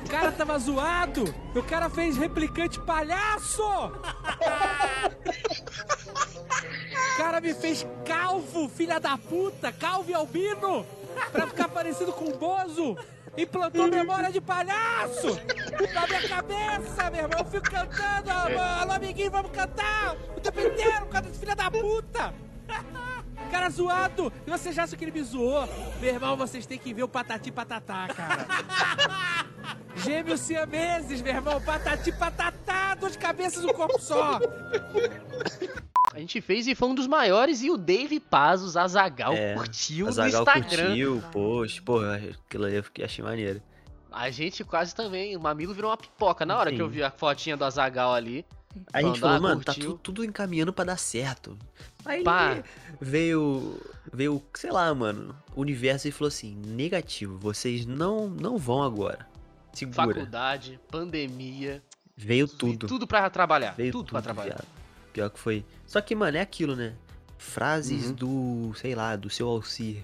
O 0.06 0.10
cara 0.10 0.32
tava 0.32 0.58
zoado. 0.60 1.34
O 1.56 1.64
cara 1.64 1.90
fez 1.90 2.18
replicante 2.18 2.80
palhaço. 2.80 3.64
O 7.14 7.18
cara 7.18 7.42
me 7.42 7.54
fez 7.54 7.86
calvo, 8.06 8.70
filha 8.70 9.00
da 9.00 9.18
puta, 9.18 9.72
calvo 9.72 10.10
e 10.10 10.14
albino, 10.14 10.86
pra 11.32 11.48
ficar 11.48 11.68
parecido 11.68 12.12
com 12.14 12.26
o 12.26 12.38
Bozo. 12.38 12.98
Implantou 13.38 13.88
memória 13.88 14.30
de 14.32 14.42
palhaço 14.42 15.40
na 15.94 16.08
minha 16.08 16.28
cabeça, 16.28 17.10
meu 17.12 17.22
irmão. 17.22 17.40
Eu 17.40 17.46
fico 17.46 17.70
cantando, 17.70 18.30
alô, 18.30 18.92
amiguinho, 18.92 19.32
vamos 19.32 19.52
cantar 19.52 20.18
o 20.36 20.42
tempo 20.42 20.60
inteiro 20.60 21.06
causa 21.06 21.30
desse 21.30 21.40
filho 21.40 21.56
da 21.56 21.72
puta. 21.72 22.34
Cara 23.50 23.70
zoado! 23.70 24.32
E 24.46 24.50
vocês 24.50 24.78
acham 24.78 24.98
que 24.98 25.04
ele 25.04 25.12
me 25.12 25.24
zoou? 25.24 25.68
Meu 26.00 26.14
irmão, 26.14 26.38
vocês 26.38 26.66
têm 26.66 26.78
que 26.78 26.94
ver 26.94 27.04
o 27.04 27.08
Patati 27.08 27.52
Patatá, 27.52 28.08
cara. 28.08 28.48
Gêmeos 30.04 30.40
siameses, 30.42 31.22
meu 31.22 31.34
irmão. 31.34 31.62
Patati 31.62 32.12
Patatá, 32.12 32.96
duas 32.96 33.16
cabeças, 33.16 33.64
um 33.64 33.70
corpo 33.74 34.00
só. 34.02 34.40
A 36.14 36.20
gente 36.20 36.42
fez 36.42 36.68
e 36.68 36.76
foi 36.76 36.90
um 36.90 36.96
dos 36.96 37.08
maiores 37.08 37.62
e 37.62 37.70
o 37.70 37.78
Dave 37.78 38.20
Pazos, 38.20 38.76
Azagal, 38.76 39.34
É, 39.34 39.54
curtiu 39.56 40.08
A 40.08 40.12
no 40.12 40.28
Instagram. 40.28 40.86
curtiu 40.88 41.24
post, 41.32 41.82
pô, 41.84 42.00
aquilo 42.00 42.66
ali 42.66 42.76
eu 42.76 42.84
fiquei, 42.84 43.06
achei 43.06 43.24
maneiro. 43.24 43.62
A 44.12 44.30
gente 44.30 44.64
quase 44.64 44.94
também. 44.94 45.38
O 45.38 45.40
mamilo 45.40 45.74
virou 45.74 45.90
uma 45.90 45.96
pipoca. 45.98 46.46
Na 46.46 46.58
hora 46.58 46.70
Sim. 46.70 46.76
que 46.76 46.82
eu 46.82 46.90
vi 46.90 47.02
a 47.02 47.10
fotinha 47.10 47.56
do 47.56 47.64
Azagal 47.64 48.14
ali. 48.14 48.46
Aí 48.92 49.04
a 49.04 49.08
gente 49.08 49.20
falou, 49.22 49.36
ah, 49.38 49.40
mano, 49.40 49.64
tá 49.64 49.74
curtiu. 49.74 49.92
tu- 49.94 49.98
tudo 50.00 50.24
encaminhando 50.26 50.74
pra 50.74 50.84
dar 50.86 50.98
certo. 50.98 51.58
Aí 52.06 52.24
Pá. 52.24 52.62
veio, 53.00 53.80
veio, 54.12 54.42
sei 54.54 54.72
lá, 54.72 54.94
mano, 54.94 55.34
o 55.56 55.62
universo 55.62 56.08
e 56.08 56.12
falou 56.12 56.28
assim, 56.30 56.56
negativo, 56.66 57.38
vocês 57.38 57.86
não, 57.86 58.28
não 58.30 58.58
vão 58.58 58.82
agora. 58.84 59.28
Segura. 59.74 59.96
Faculdade, 60.14 60.80
pandemia. 60.90 61.82
Veio 62.16 62.48
Tudo, 62.48 62.58
tudo. 62.74 62.88
tudo 62.88 63.08
pra 63.08 63.30
trabalhar. 63.30 63.72
Veio 63.72 63.92
tudo, 63.92 64.02
tudo, 64.06 64.12
pra 64.12 64.22
trabalhar. 64.22 64.56
viado. 64.56 64.68
Pior 65.14 65.30
que 65.30 65.40
foi. 65.40 65.66
Só 65.88 66.00
que, 66.02 66.14
mano, 66.16 66.38
é 66.38 66.42
aquilo, 66.42 66.76
né? 66.76 66.94
Frases 67.38 68.08
Uhum. 68.08 68.14
do, 68.70 68.74
sei 68.76 68.94
lá, 68.96 69.16
do 69.16 69.30
seu 69.30 69.48
Alcir. 69.48 70.04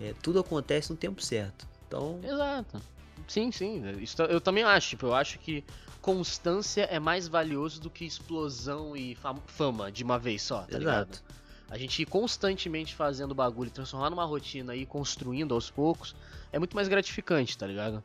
É, 0.00 0.14
tudo 0.22 0.40
acontece 0.40 0.90
no 0.90 0.96
tempo 0.96 1.22
certo. 1.22 1.66
Então, 1.86 2.20
Exato. 2.22 2.80
Sim, 3.28 3.50
sim. 3.52 3.82
Isso 4.00 4.20
eu 4.22 4.40
também 4.40 4.62
acho. 4.64 4.90
Tipo, 4.90 5.06
eu 5.06 5.14
acho 5.14 5.38
que 5.38 5.64
constância 6.00 6.82
é 6.82 6.98
mais 6.98 7.28
valioso 7.28 7.80
do 7.80 7.88
que 7.88 8.04
explosão 8.04 8.96
e 8.96 9.14
fam- 9.14 9.40
fama 9.46 9.90
de 9.90 10.02
uma 10.04 10.18
vez 10.18 10.42
só, 10.42 10.62
tá 10.62 10.78
ligado? 10.78 11.10
exato. 11.12 11.22
A 11.70 11.78
gente 11.78 12.02
ir 12.02 12.06
constantemente 12.06 12.94
fazendo 12.94 13.34
bagulho, 13.34 13.70
transformar 13.70 14.10
numa 14.10 14.24
rotina 14.26 14.76
e 14.76 14.84
construindo 14.84 15.54
aos 15.54 15.70
poucos, 15.70 16.14
é 16.52 16.58
muito 16.58 16.74
mais 16.76 16.86
gratificante, 16.88 17.56
tá 17.56 17.66
ligado? 17.66 18.04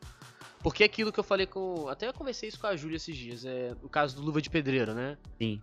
Porque 0.63 0.83
aquilo 0.83 1.11
que 1.11 1.19
eu 1.19 1.23
falei 1.23 1.45
com. 1.45 1.87
Até 1.87 2.07
eu 2.07 2.13
conversei 2.13 2.49
isso 2.49 2.59
com 2.59 2.67
a 2.67 2.75
Júlia 2.75 2.97
esses 2.97 3.15
dias, 3.15 3.45
é 3.45 3.73
o 3.83 3.87
caso 3.89 4.15
do 4.15 4.21
Luva 4.21 4.41
de 4.41 4.49
Pedreiro, 4.49 4.93
né? 4.93 5.17
Sim. 5.39 5.61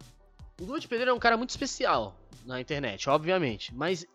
O 0.60 0.64
Luva 0.64 0.78
de 0.80 0.86
Pedreiro 0.88 1.10
é 1.10 1.14
um 1.14 1.18
cara 1.18 1.36
muito 1.36 1.50
especial 1.50 2.16
na 2.46 2.60
internet, 2.60 3.08
obviamente. 3.10 3.74
Mas 3.74 4.06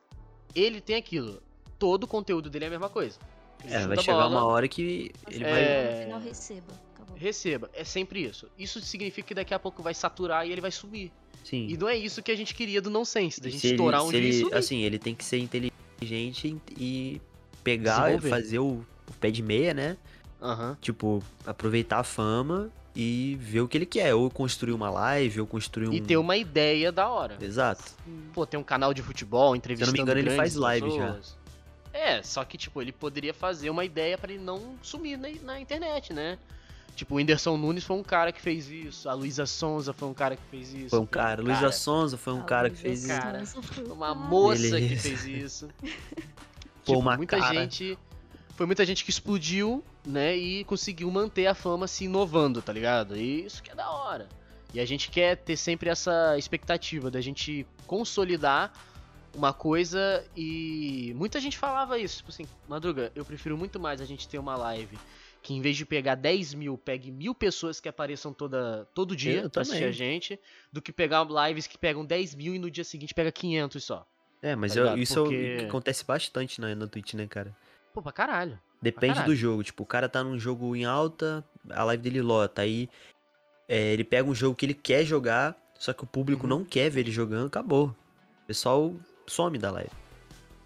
ele 0.56 0.80
tem 0.82 0.96
aquilo. 0.96 1.42
Todo 1.78 2.04
o 2.04 2.08
conteúdo 2.08 2.50
dele 2.50 2.66
é 2.66 2.68
a 2.68 2.72
mesma 2.72 2.90
coisa. 2.90 3.20
Ele 3.64 3.74
É, 3.74 3.88
vai 3.88 3.98
chegar 3.98 4.14
bola, 4.24 4.30
uma 4.30 4.46
hora 4.46 4.68
que 4.68 5.12
ele 5.30 5.44
É. 5.44 5.50
vai. 5.52 5.96
No 5.98 6.02
final 6.04 6.20
receba. 6.22 6.74
Acabou. 6.96 7.18
Receba. 7.18 7.70
É 7.74 7.84
sempre 7.84 8.24
isso. 8.24 8.48
Isso 8.58 8.80
significa 8.82 9.28
que 9.28 9.34
daqui 9.34 9.54
a 9.54 9.60
pouco 9.60 9.84
vai 9.84 9.94
saturar 9.94 10.48
e 10.48 10.52
ele 10.52 10.62
vai 10.62 10.72
subir. 10.72 11.12
Sim. 11.44 11.68
E 11.70 11.78
não 11.78 11.88
é 11.90 11.96
isso 11.98 12.22
que 12.24 12.32
a 12.32 12.36
gente 12.36 12.56
queria 12.56 12.82
do 12.82 12.90
nonsense, 12.90 13.40
da 13.42 13.48
E 13.48 13.52
gente 13.52 13.62
se 13.62 13.68
ele- 13.68 13.74
estourar 13.76 14.04
um 14.04 14.12
e 14.12 14.16
ele, 14.16 14.34
subir. 14.34 14.56
assim, 14.56 14.80
ele 14.82 14.98
tem 15.00 15.14
que 15.16 15.24
ser 15.26 15.38
inteligente 15.40 16.58
e 16.78 17.22
pegar, 17.64 18.04
Desenvolver. 18.06 18.30
fazer 18.30 18.60
o, 18.60 18.86
o 19.10 19.14
pé 19.20 19.30
de 19.32 19.42
meia, 19.42 19.74
né? 19.74 19.98
Aham. 20.42 20.78
Tipo, 20.82 21.22
aproveitar 21.46 22.00
a 22.00 22.04
fama 22.04 22.70
e 22.96 23.38
ver 23.42 23.62
o 23.62 23.68
que 23.68 23.78
ele 23.78 23.86
quer. 23.86 24.14
Ou 24.16 24.30
construir 24.30 24.74
uma 24.74 24.90
live, 24.90 25.42
ou 25.42 25.48
construir 25.48 25.88
um. 25.90 25.94
E 25.94 26.02
ter 26.02 26.18
uma 26.18 26.38
ideia 26.38 26.92
da 26.92 27.08
hora. 27.10 27.38
Exato. 27.42 27.84
Pô, 28.34 28.46
tem 28.46 28.60
um 28.60 28.64
canal 28.64 28.94
de 28.94 29.02
futebol, 29.02 29.56
entrevistando 29.56 30.00
engano, 30.02 30.20
ele 30.20 30.30
grandes 30.30 30.38
faz 30.38 30.56
live 30.56 30.90
já. 30.92 31.06
pessoas. 31.08 31.38
É, 31.92 32.22
só 32.22 32.44
que, 32.46 32.58
tipo, 32.58 32.82
ele 32.82 32.92
poderia 32.92 33.34
fazer 33.34 33.70
uma 33.70 33.84
ideia 33.84 34.18
pra 34.18 34.32
ele 34.32 34.42
não 34.44 34.76
sumir 34.82 35.18
na, 35.18 35.28
na 35.44 35.60
internet, 35.60 36.14
né? 36.14 36.38
Tipo, 36.96 37.14
o 37.16 37.18
Whindersson 37.18 37.56
Nunes 37.58 37.84
foi 37.84 37.96
um 37.96 38.04
cara 38.04 38.32
que 38.32 38.42
fez 38.42 38.70
isso, 38.70 39.08
a 39.10 39.14
Luísa 39.14 39.46
Sonza 39.46 39.94
foi 39.94 40.08
um 40.08 40.14
cara 40.14 40.36
que 40.36 40.42
fez 40.52 40.74
isso. 40.74 40.90
Foi 40.90 41.00
um 41.00 41.06
cara. 41.06 41.42
Luísa 41.42 41.72
Sonza 41.72 42.18
foi 42.18 42.34
um 42.34 42.42
cara 42.42 42.70
que 42.70 42.76
fez 42.76 43.06
isso. 43.06 43.08
cara. 43.22 43.42
Um 43.88 43.94
Uma 43.94 44.14
moça 44.14 44.64
que 44.64 44.70
Beleza. 44.72 45.02
fez 45.02 45.26
isso. 45.26 45.68
Pô, 45.82 45.88
Tipo, 46.94 47.00
uma 47.00 47.16
muita 47.16 47.40
cara. 47.40 47.54
gente. 47.54 47.98
Foi 48.60 48.66
muita 48.66 48.86
gente 48.86 49.06
que 49.06 49.10
explodiu, 49.10 49.82
né? 50.06 50.36
E 50.36 50.66
conseguiu 50.66 51.10
manter 51.10 51.48
a 51.48 51.54
fama 51.56 51.88
se 51.88 52.04
inovando, 52.04 52.62
tá 52.62 52.74
ligado? 52.74 53.16
E 53.16 53.46
isso 53.46 53.64
que 53.64 53.72
é 53.72 53.74
da 53.74 53.90
hora. 53.90 54.28
E 54.74 54.82
a 54.82 54.86
gente 54.86 55.10
quer 55.10 55.38
ter 55.38 55.56
sempre 55.56 55.90
essa 55.90 56.38
expectativa 56.38 57.10
da 57.10 57.22
gente 57.22 57.66
consolidar 57.88 58.74
uma 59.34 59.54
coisa 59.54 60.26
e 60.36 61.14
muita 61.16 61.40
gente 61.40 61.58
falava 61.58 61.98
isso, 61.98 62.18
tipo 62.18 62.32
assim, 62.32 62.46
Madruga, 62.68 63.14
eu 63.16 63.24
prefiro 63.24 63.58
muito 63.58 63.80
mais 63.80 64.02
a 64.02 64.06
gente 64.06 64.28
ter 64.28 64.38
uma 64.38 64.58
live 64.58 65.00
que 65.42 65.54
em 65.54 65.62
vez 65.62 65.78
de 65.78 65.86
pegar 65.86 66.16
10 66.16 66.54
mil, 66.54 66.78
pegue 66.78 67.12
mil 67.12 67.34
pessoas 67.34 67.80
que 67.80 67.88
apareçam 67.88 68.34
toda, 68.34 68.86
todo 68.94 69.16
dia 69.16 69.44
Eu 69.44 69.50
pra 69.50 69.62
assistir 69.62 69.78
também. 69.80 69.90
a 69.90 69.94
gente, 69.94 70.38
do 70.70 70.82
que 70.82 70.92
pegar 70.92 71.26
lives 71.48 71.66
que 71.66 71.78
pegam 71.78 72.04
10 72.04 72.36
mil 72.36 72.54
e 72.54 72.60
no 72.60 72.70
dia 72.70 72.84
seguinte 72.84 73.14
pega 73.14 73.32
500 73.32 73.82
só. 73.82 74.06
É, 74.42 74.54
mas 74.54 74.74
Tá 74.74 74.82
eu- 74.82 74.98
isso 74.98 75.18
é 75.18 75.22
o 75.22 75.24
Porque- 75.24 75.58
que 75.60 75.64
acontece 75.66 76.04
bastante 76.04 76.60
na, 76.60 76.76
na 76.76 76.88
Twitch, 76.88 77.14
né, 77.14 77.26
cara? 77.26 77.56
Pô, 77.94 78.02
pra 78.02 78.12
caralho. 78.12 78.60
Depende 78.82 79.16
caralho. 79.16 79.32
do 79.32 79.36
jogo. 79.36 79.64
Tipo, 79.64 79.84
o 79.84 79.86
cara 79.86 80.08
tá 80.08 80.24
num 80.24 80.40
jogo 80.40 80.76
em 80.76 80.86
alta, 80.86 81.44
a 81.70 81.84
live 81.84 82.02
dele 82.04 82.22
lota. 82.22 82.62
Aí 82.62 82.90
é, 83.68 83.94
ele 83.94 84.04
pega 84.04 84.28
um 84.30 84.36
jogo 84.36 84.56
que 84.56 84.66
ele 84.66 84.74
quer 84.74 85.04
jogar, 85.04 85.56
só 85.78 85.92
que 85.94 86.04
o 86.04 86.08
público 86.08 86.44
Uhum. 86.44 86.50
não 86.60 86.66
quer 86.66 86.90
ver 86.90 87.02
ele 87.02 87.12
jogando, 87.12 87.48
acabou. 87.48 87.88
O 88.44 88.48
pessoal 88.48 88.94
some 89.28 89.58
da 89.58 89.70
live. 89.72 89.92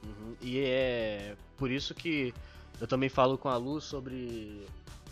Uhum, 0.04 0.36
E 0.42 0.60
é 0.60 1.36
por 1.58 1.72
isso 1.72 1.94
que 1.96 2.34
eu 2.80 2.88
também 2.88 3.10
falo 3.10 3.38
com 3.38 3.50
a 3.50 3.58
Lu 3.58 3.80
sobre. 3.82 4.66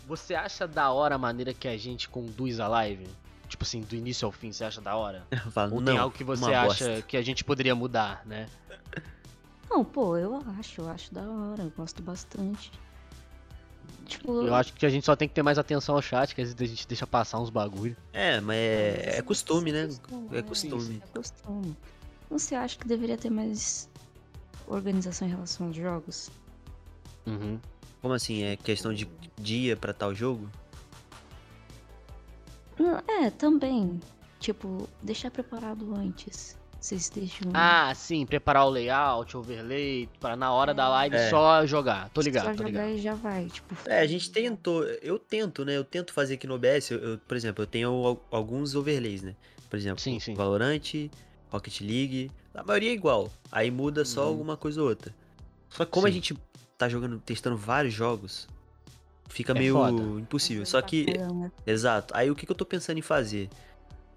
Você 0.06 0.34
acha 0.34 0.66
da 0.66 0.90
hora 0.92 1.14
a 1.14 1.18
maneira 1.18 1.54
que 1.54 1.66
a 1.68 1.76
gente 1.76 2.08
conduz 2.08 2.60
a 2.60 2.68
live? 2.68 3.06
Tipo 3.48 3.64
assim, 3.64 3.80
do 3.82 3.94
início 3.94 4.24
ao 4.26 4.32
fim, 4.32 4.50
você 4.52 4.64
acha 4.64 4.80
da 4.80 4.96
hora? 4.96 5.24
Eu 5.30 5.50
falo, 5.50 5.74
Ou 5.74 5.80
não, 5.80 5.92
tem 5.92 5.98
algo 6.00 6.16
que 6.16 6.24
você 6.24 6.52
acha 6.54 6.86
bosta. 6.88 7.02
que 7.02 7.16
a 7.16 7.22
gente 7.22 7.44
poderia 7.44 7.74
mudar, 7.74 8.22
né? 8.26 8.48
Não, 9.72 9.82
pô, 9.82 10.18
eu 10.18 10.36
acho, 10.58 10.82
eu 10.82 10.88
acho 10.90 11.14
da 11.14 11.22
hora, 11.22 11.62
eu 11.62 11.72
gosto 11.74 12.02
bastante. 12.02 12.70
Tipo, 14.04 14.42
Eu 14.42 14.54
acho 14.54 14.74
que 14.74 14.84
a 14.84 14.90
gente 14.90 15.06
só 15.06 15.16
tem 15.16 15.26
que 15.26 15.34
ter 15.34 15.42
mais 15.42 15.58
atenção 15.58 15.94
ao 15.94 16.02
chat, 16.02 16.34
que 16.34 16.42
às 16.42 16.52
vezes 16.52 16.60
a 16.60 16.76
gente 16.76 16.86
deixa 16.86 17.06
passar 17.06 17.40
uns 17.40 17.48
bagulho. 17.48 17.96
É, 18.12 18.38
mas 18.38 18.56
é, 18.58 19.14
é 19.16 19.22
costume, 19.22 19.72
né? 19.72 19.88
É 20.30 20.38
É 20.38 20.42
costume. 20.42 21.02
É 21.02 21.16
costume. 21.18 21.76
Você 22.28 22.54
acha 22.54 22.78
que 22.78 22.86
deveria 22.86 23.16
ter 23.16 23.30
mais 23.30 23.88
organização 24.66 25.26
em 25.26 25.30
relação 25.30 25.68
aos 25.68 25.76
jogos? 25.76 26.30
Uhum. 27.26 27.58
Como 28.02 28.12
assim? 28.12 28.42
É 28.42 28.56
questão 28.56 28.92
de 28.92 29.08
dia 29.40 29.74
pra 29.74 29.94
tal 29.94 30.14
jogo? 30.14 30.50
Não, 32.78 33.02
É, 33.08 33.30
também. 33.30 33.98
Tipo, 34.38 34.86
deixar 35.02 35.30
preparado 35.30 35.94
antes. 35.94 36.58
Vocês 36.82 37.08
deixam. 37.10 37.52
Ah, 37.54 37.92
sim, 37.94 38.26
preparar 38.26 38.66
o 38.66 38.70
layout, 38.70 39.36
overlay, 39.36 40.08
pra 40.18 40.34
na 40.34 40.52
hora 40.52 40.74
da 40.74 40.88
live 40.88 41.14
É. 41.14 41.30
só 41.30 41.64
jogar. 41.64 42.08
Tô 42.10 42.20
só 42.20 42.24
ligado, 42.26 42.44
tô 42.56 42.66
jogar 42.66 42.66
ligado. 42.66 42.88
e 42.88 42.98
já 43.00 43.14
vai. 43.14 43.46
Tipo, 43.46 43.76
É, 43.88 44.00
a 44.00 44.06
gente 44.06 44.30
tentou, 44.32 44.82
eu 44.84 45.16
tento, 45.16 45.64
né? 45.64 45.76
Eu 45.76 45.84
tento 45.84 46.12
fazer 46.12 46.34
aqui 46.34 46.46
no 46.46 46.54
OBS, 46.56 46.90
eu, 46.90 46.98
eu, 46.98 47.18
por 47.18 47.36
exemplo, 47.36 47.62
eu 47.62 47.66
tenho 47.68 47.88
al- 48.04 48.26
alguns 48.32 48.74
overlays, 48.74 49.22
né? 49.22 49.36
Por 49.70 49.76
exemplo, 49.76 50.00
Sim, 50.00 50.18
sim. 50.18 50.34
Valorant, 50.34 50.80
Rocket 51.50 51.80
League, 51.82 52.32
a 52.52 52.64
maioria 52.64 52.90
é 52.90 52.94
igual. 52.94 53.30
Aí 53.52 53.70
muda 53.70 54.04
só 54.04 54.22
Uhum. 54.22 54.28
alguma 54.28 54.56
coisa 54.56 54.82
ou 54.82 54.88
outra. 54.88 55.14
Só 55.70 55.84
que 55.84 55.90
como 55.92 56.08
a 56.08 56.10
Sim. 56.10 56.14
gente 56.16 56.36
tá 56.76 56.88
jogando, 56.88 57.20
testando 57.20 57.56
vários 57.56 57.94
jogos, 57.94 58.48
fica 59.28 59.52
É 59.52 59.54
meio 59.54 59.74
foda. 59.74 60.02
impossível. 60.20 60.66
Só 60.66 60.82
que, 60.82 61.06
exato. 61.64 62.12
Aí 62.16 62.28
o 62.28 62.34
que, 62.34 62.44
que 62.44 62.50
eu 62.50 62.56
tô 62.56 62.66
pensando 62.66 62.98
em 62.98 63.02
fazer? 63.02 63.48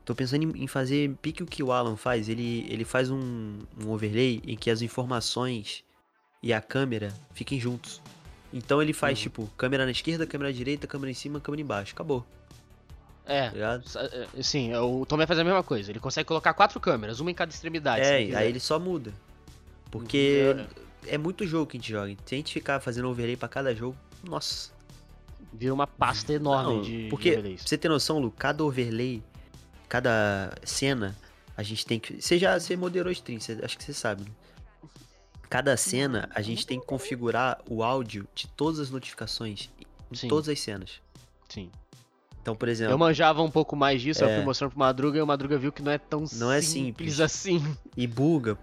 Tô 0.06 0.14
pensando 0.14 0.44
em, 0.44 0.64
em 0.64 0.68
fazer 0.68 1.12
pique 1.22 1.42
o 1.42 1.46
que 1.46 1.64
o 1.64 1.72
Alan 1.72 1.98
faz. 1.98 2.30
Ele, 2.30 2.66
ele 2.70 2.86
faz 2.86 3.10
um, 3.10 3.58
um 3.84 3.90
overlay 3.90 4.42
em 4.46 4.56
que 4.56 4.70
as 4.70 4.82
informações 4.82 5.84
e 6.44 6.54
a 6.54 6.62
câmera 6.62 7.12
fiquem 7.34 7.60
juntos. 7.60 8.02
Então 8.54 8.82
ele 8.82 8.94
faz, 8.94 9.18
Uhum. 9.18 9.24
tipo, 9.24 9.48
câmera 9.58 9.84
na 9.84 9.92
esquerda, 9.92 10.26
câmera 10.28 10.52
na 10.52 10.56
direita, 10.56 10.86
câmera 10.88 11.10
em 11.12 11.16
cima, 11.16 11.40
câmera 11.42 11.62
embaixo. 11.62 11.94
Acabou, 11.94 12.24
É, 13.26 13.50
tá 13.50 13.82
sa- 13.84 14.04
é, 14.36 14.44
sim, 14.44 14.74
o 14.76 15.04
Tom 15.08 15.18
vai 15.18 15.26
fazer 15.26 15.42
a 15.42 15.44
mesma 15.44 15.64
coisa. 15.64 15.92
Ele 15.92 16.00
consegue 16.00 16.28
colocar 16.28 16.54
quatro 16.54 16.80
câmeras, 16.80 17.20
uma 17.20 17.32
em 17.32 17.34
cada 17.34 17.52
extremidade. 17.52 18.06
ele 18.06 18.32
É, 18.32 18.38
aí 18.38 18.50
ele 18.50 18.60
só 18.60 18.80
muda. 18.80 19.12
Porque 19.90 20.56
Uhum, 20.56 20.66
é 21.08 21.18
muito 21.18 21.46
jogo 21.48 21.66
que 21.72 21.78
a 21.78 21.80
gente 21.80 21.90
joga. 21.92 22.16
Se 22.26 22.36
a 22.36 22.38
gente 22.38 22.54
ficar 22.54 22.80
fazendo 22.80 23.10
overlay 23.10 23.36
pra 23.36 23.48
cada 23.50 23.74
jogo, 23.74 23.98
nossa. 24.24 24.70
Vira 25.52 25.74
uma 25.74 25.88
pasta 25.88 26.34
enorme 26.34 26.74
Não, 26.76 26.82
de, 26.82 27.08
porque, 27.10 27.36
de 27.36 27.42
pra 27.42 27.58
você 27.66 27.78
ter 27.78 27.90
noção, 27.90 28.20
Lu, 28.20 28.30
cada 28.30 28.64
overlay, 28.64 29.24
cada 29.88 30.54
cena, 30.64 31.16
a 31.56 31.64
gente 31.64 31.86
tem 31.86 32.00
que. 32.00 32.22
Você 32.22 32.38
já 32.38 32.60
você 32.60 32.76
moderou 32.76 33.12
stream, 33.12 33.40
você- 33.40 33.60
acho 33.64 33.78
que 33.78 33.84
você 33.84 33.94
sabe, 33.94 34.24
né? 34.24 34.32
Cada 35.50 35.78
cena, 35.78 36.30
a 36.34 36.42
gente 36.42 36.66
tem 36.66 36.80
que 36.80 36.86
configurar 36.86 37.62
o 37.70 37.84
áudio 37.84 38.28
de 38.34 38.48
todas 38.48 38.80
as 38.80 38.90
notificações 38.90 39.70
em 40.12 40.16
Sim. 40.16 40.28
todas 40.28 40.50
as 40.50 40.60
cenas. 40.60 41.00
Sim. 41.48 41.70
Então, 42.46 42.56
por 42.56 42.68
Eu 42.68 42.72
exemplo, 42.72 43.00
manjava 43.00 43.42
um 43.42 43.50
pouco 43.50 43.76
mais 43.76 44.00
disso, 44.00 44.24
eu 44.24 44.30
É. 44.30 44.36
fui 44.36 44.46
mostrando 44.46 44.70
pro 44.70 44.78
Madruga 44.80 45.18
e 45.18 45.22
o 45.24 45.26
Madruga 45.26 45.58
viu 45.58 45.72
que 45.72 45.82
não 45.82 45.92
é 45.92 45.98
tão 45.98 46.26
Não 46.34 46.52
é 46.52 46.62
simples, 46.62 47.16
simples. 47.16 47.20
assim. 47.20 47.76
e 47.98 48.06
buga. 48.06 48.56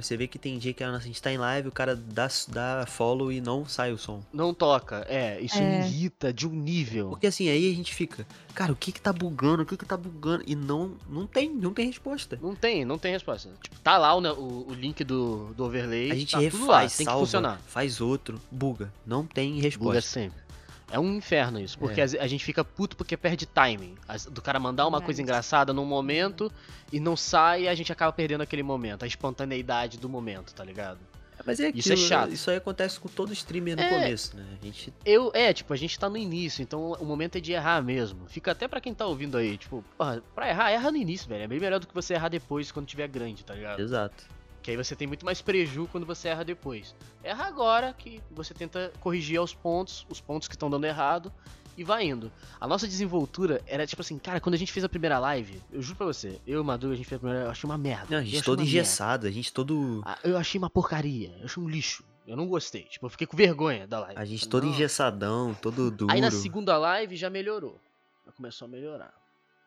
Você 0.00 0.16
vê 0.16 0.28
que 0.28 0.38
tem 0.38 0.56
dia 0.56 0.72
que 0.72 0.84
a 0.84 0.98
gente 1.00 1.20
tá 1.20 1.32
em 1.32 1.36
live, 1.36 1.66
o 1.68 1.72
cara 1.72 1.96
dá, 1.96 2.28
dá 2.48 2.84
follow 2.86 3.32
e 3.32 3.40
não 3.40 3.66
sai 3.66 3.92
o 3.92 3.98
som. 3.98 4.22
Não 4.32 4.54
toca. 4.54 5.04
É, 5.08 5.40
isso 5.40 5.56
me 5.58 5.64
É. 5.64 5.80
irrita 5.86 6.32
de 6.32 6.46
um 6.46 6.50
nível. 6.50 7.08
Porque 7.10 7.26
assim, 7.26 7.48
aí 7.48 7.72
a 7.72 7.74
gente 7.74 7.92
fica, 7.92 8.24
cara, 8.54 8.70
o 8.72 8.76
que 8.76 8.92
que 8.92 9.00
tá 9.00 9.12
bugando? 9.12 9.62
O 9.62 9.66
que 9.66 9.76
que 9.76 9.84
tá 9.84 9.96
bugando? 9.96 10.44
E 10.46 10.54
não, 10.54 10.92
não 11.08 11.26
tem, 11.26 11.48
não 11.52 11.72
tem 11.72 11.86
resposta. 11.86 12.38
Não 12.40 12.54
tem, 12.54 12.84
não 12.84 12.98
tem 12.98 13.12
resposta. 13.12 13.50
Tipo, 13.62 13.78
tá 13.80 13.96
lá 13.98 14.14
o, 14.14 14.20
o, 14.22 14.68
o 14.70 14.74
link 14.74 15.02
do, 15.02 15.52
do 15.56 15.64
overlay. 15.64 16.10
A 16.12 16.14
gente 16.14 16.32
tá 16.32 16.38
tudo 16.38 16.66
lá, 16.66 16.78
refaz, 16.80 16.96
tem 16.96 17.06
que 17.06 17.10
salva, 17.12 17.26
funcionar. 17.26 17.60
faz 17.66 18.00
outro, 18.00 18.40
buga. 18.50 18.92
Não 19.04 19.24
tem 19.26 19.54
Buga 19.54 19.62
resposta. 19.64 20.00
sempre. 20.02 20.43
É 20.90 20.98
um 21.00 21.14
inferno 21.14 21.58
isso, 21.58 21.78
porque 21.78 22.00
É. 22.00 22.04
a, 22.04 22.24
a 22.24 22.26
gente 22.26 22.44
fica 22.44 22.64
puto 22.64 22.96
porque 22.96 23.16
perde 23.16 23.46
timing. 23.46 23.94
As- 24.06 24.26
do 24.26 24.40
cara 24.42 24.60
mandar 24.60 24.86
uma 24.86 25.00
coisa 25.00 25.20
engraçada 25.22 25.72
num 25.72 25.84
momento 25.84 26.52
e 26.92 27.00
não 27.00 27.16
sai 27.16 27.62
e 27.62 27.68
a 27.68 27.74
gente 27.74 27.90
acaba 27.90 28.12
perdendo 28.12 28.42
aquele 28.42 28.62
momento, 28.62 29.02
a 29.02 29.06
espontaneidade 29.06 29.98
do 29.98 30.08
momento, 30.08 30.54
tá 30.54 30.62
ligado? 30.64 30.98
Mas 31.44 31.58
é 31.58 31.70
Isso 31.74 31.90
é 31.90 31.92
aquilo, 31.94 32.08
chato. 32.08 32.32
Isso 32.32 32.48
aí 32.50 32.56
acontece 32.56 32.98
com 33.00 33.08
todo 33.08 33.32
streamer 33.32 33.74
no 33.76 33.82
É. 33.82 33.88
começo, 33.88 34.36
né? 34.36 34.46
A 34.60 34.64
gente. 34.64 34.94
Eu, 35.04 35.30
é, 35.34 35.52
tipo, 35.52 35.72
a 35.74 35.76
gente 35.76 35.98
tá 35.98 36.08
no 36.08 36.16
início, 36.16 36.62
então 36.62 36.92
o 36.92 37.04
momento 37.04 37.36
é 37.36 37.40
de 37.40 37.52
errar 37.52 37.82
mesmo. 37.82 38.26
Fica 38.28 38.52
até 38.52 38.68
pra 38.68 38.80
quem 38.80 38.94
tá 38.94 39.04
ouvindo 39.04 39.36
aí, 39.36 39.58
tipo, 39.58 39.84
porra, 39.98 40.22
pra 40.34 40.48
errar, 40.48 40.70
erra 40.70 40.90
no 40.92 40.96
início, 40.96 41.28
velho. 41.28 41.42
É 41.42 41.46
bem 41.48 41.58
melhor 41.58 41.80
do 41.80 41.86
que 41.88 41.94
você 41.94 42.14
errar 42.14 42.28
depois 42.28 42.70
quando 42.70 42.86
tiver 42.86 43.08
grande, 43.08 43.44
tá 43.44 43.52
ligado? 43.52 43.80
Exato. 43.80 44.24
Que 44.64 44.70
aí 44.70 44.76
você 44.78 44.96
tem 44.96 45.06
muito 45.06 45.26
mais 45.26 45.42
preju 45.42 45.86
quando 45.92 46.06
você 46.06 46.28
erra 46.28 46.42
depois. 46.42 46.94
Erra 47.22 47.44
agora 47.44 47.92
que 47.92 48.22
você 48.30 48.54
tenta 48.54 48.90
corrigir 48.98 49.36
aos 49.38 49.54
pontos, 49.54 50.06
os 50.08 50.22
pontos 50.22 50.48
que 50.48 50.54
estão 50.54 50.70
dando 50.70 50.86
errado, 50.86 51.30
e 51.76 51.84
vai 51.84 52.06
indo. 52.06 52.32
A 52.58 52.66
nossa 52.66 52.88
desenvoltura 52.88 53.60
era 53.66 53.86
tipo 53.86 54.00
assim, 54.00 54.18
cara, 54.18 54.40
quando 54.40 54.54
a 54.54 54.58
gente 54.58 54.72
fez 54.72 54.82
a 54.82 54.88
primeira 54.88 55.18
live, 55.18 55.60
eu 55.70 55.82
juro 55.82 55.96
pra 55.98 56.06
você, 56.06 56.40
eu 56.46 56.54
e 56.56 56.62
o 56.62 56.64
Maduro, 56.64 56.94
a 56.94 56.96
gente 56.96 57.06
fez 57.06 57.18
a 57.18 57.20
primeira, 57.20 57.44
eu 57.44 57.50
achei 57.50 57.68
uma 57.68 57.76
merda. 57.76 58.06
Não, 58.08 58.18
a 58.18 58.24
gente 58.24 58.42
todo 58.42 58.62
engessado, 58.62 59.26
a 59.26 59.30
gente 59.30 59.52
todo. 59.52 59.76
merda. 59.78 60.02
Ah, 60.06 60.18
Eu 60.24 60.38
achei 60.38 60.58
uma 60.58 60.70
porcaria, 60.70 61.34
eu 61.40 61.44
achei 61.44 61.62
um 61.62 61.68
lixo. 61.68 62.02
Eu 62.26 62.34
não 62.34 62.48
gostei. 62.48 62.84
Tipo, 62.84 63.04
eu 63.04 63.10
fiquei 63.10 63.26
com 63.26 63.36
vergonha 63.36 63.86
da 63.86 64.00
live. 64.00 64.18
A 64.18 64.24
gente 64.24 64.48
todo 64.48 64.64
"Não." 64.64 64.72
engessadão, 64.72 65.52
todo 65.52 65.90
duro. 65.90 66.10
Aí 66.10 66.22
na 66.22 66.30
segunda 66.30 66.78
live 66.78 67.16
já 67.16 67.28
melhorou. 67.28 67.78
Já 68.24 68.32
começou 68.32 68.64
a 68.64 68.68
melhorar. 68.68 69.12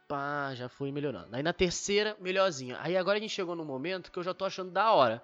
Pá, 0.07 0.53
já 0.55 0.69
foi 0.69 0.91
melhorando. 0.91 1.27
Aí 1.33 1.43
na 1.43 1.51
terceira, 1.51 2.15
melhorzinha. 2.21 2.77
Aí 2.81 2.95
agora 2.95 3.17
a 3.17 3.21
gente 3.21 3.31
chegou 3.33 3.55
num 3.55 3.65
momento 3.65 4.11
que 4.11 4.17
eu 4.17 4.23
já 4.23 4.33
tô 4.33 4.45
achando 4.45 4.71
da 4.71 4.91
hora 4.93 5.21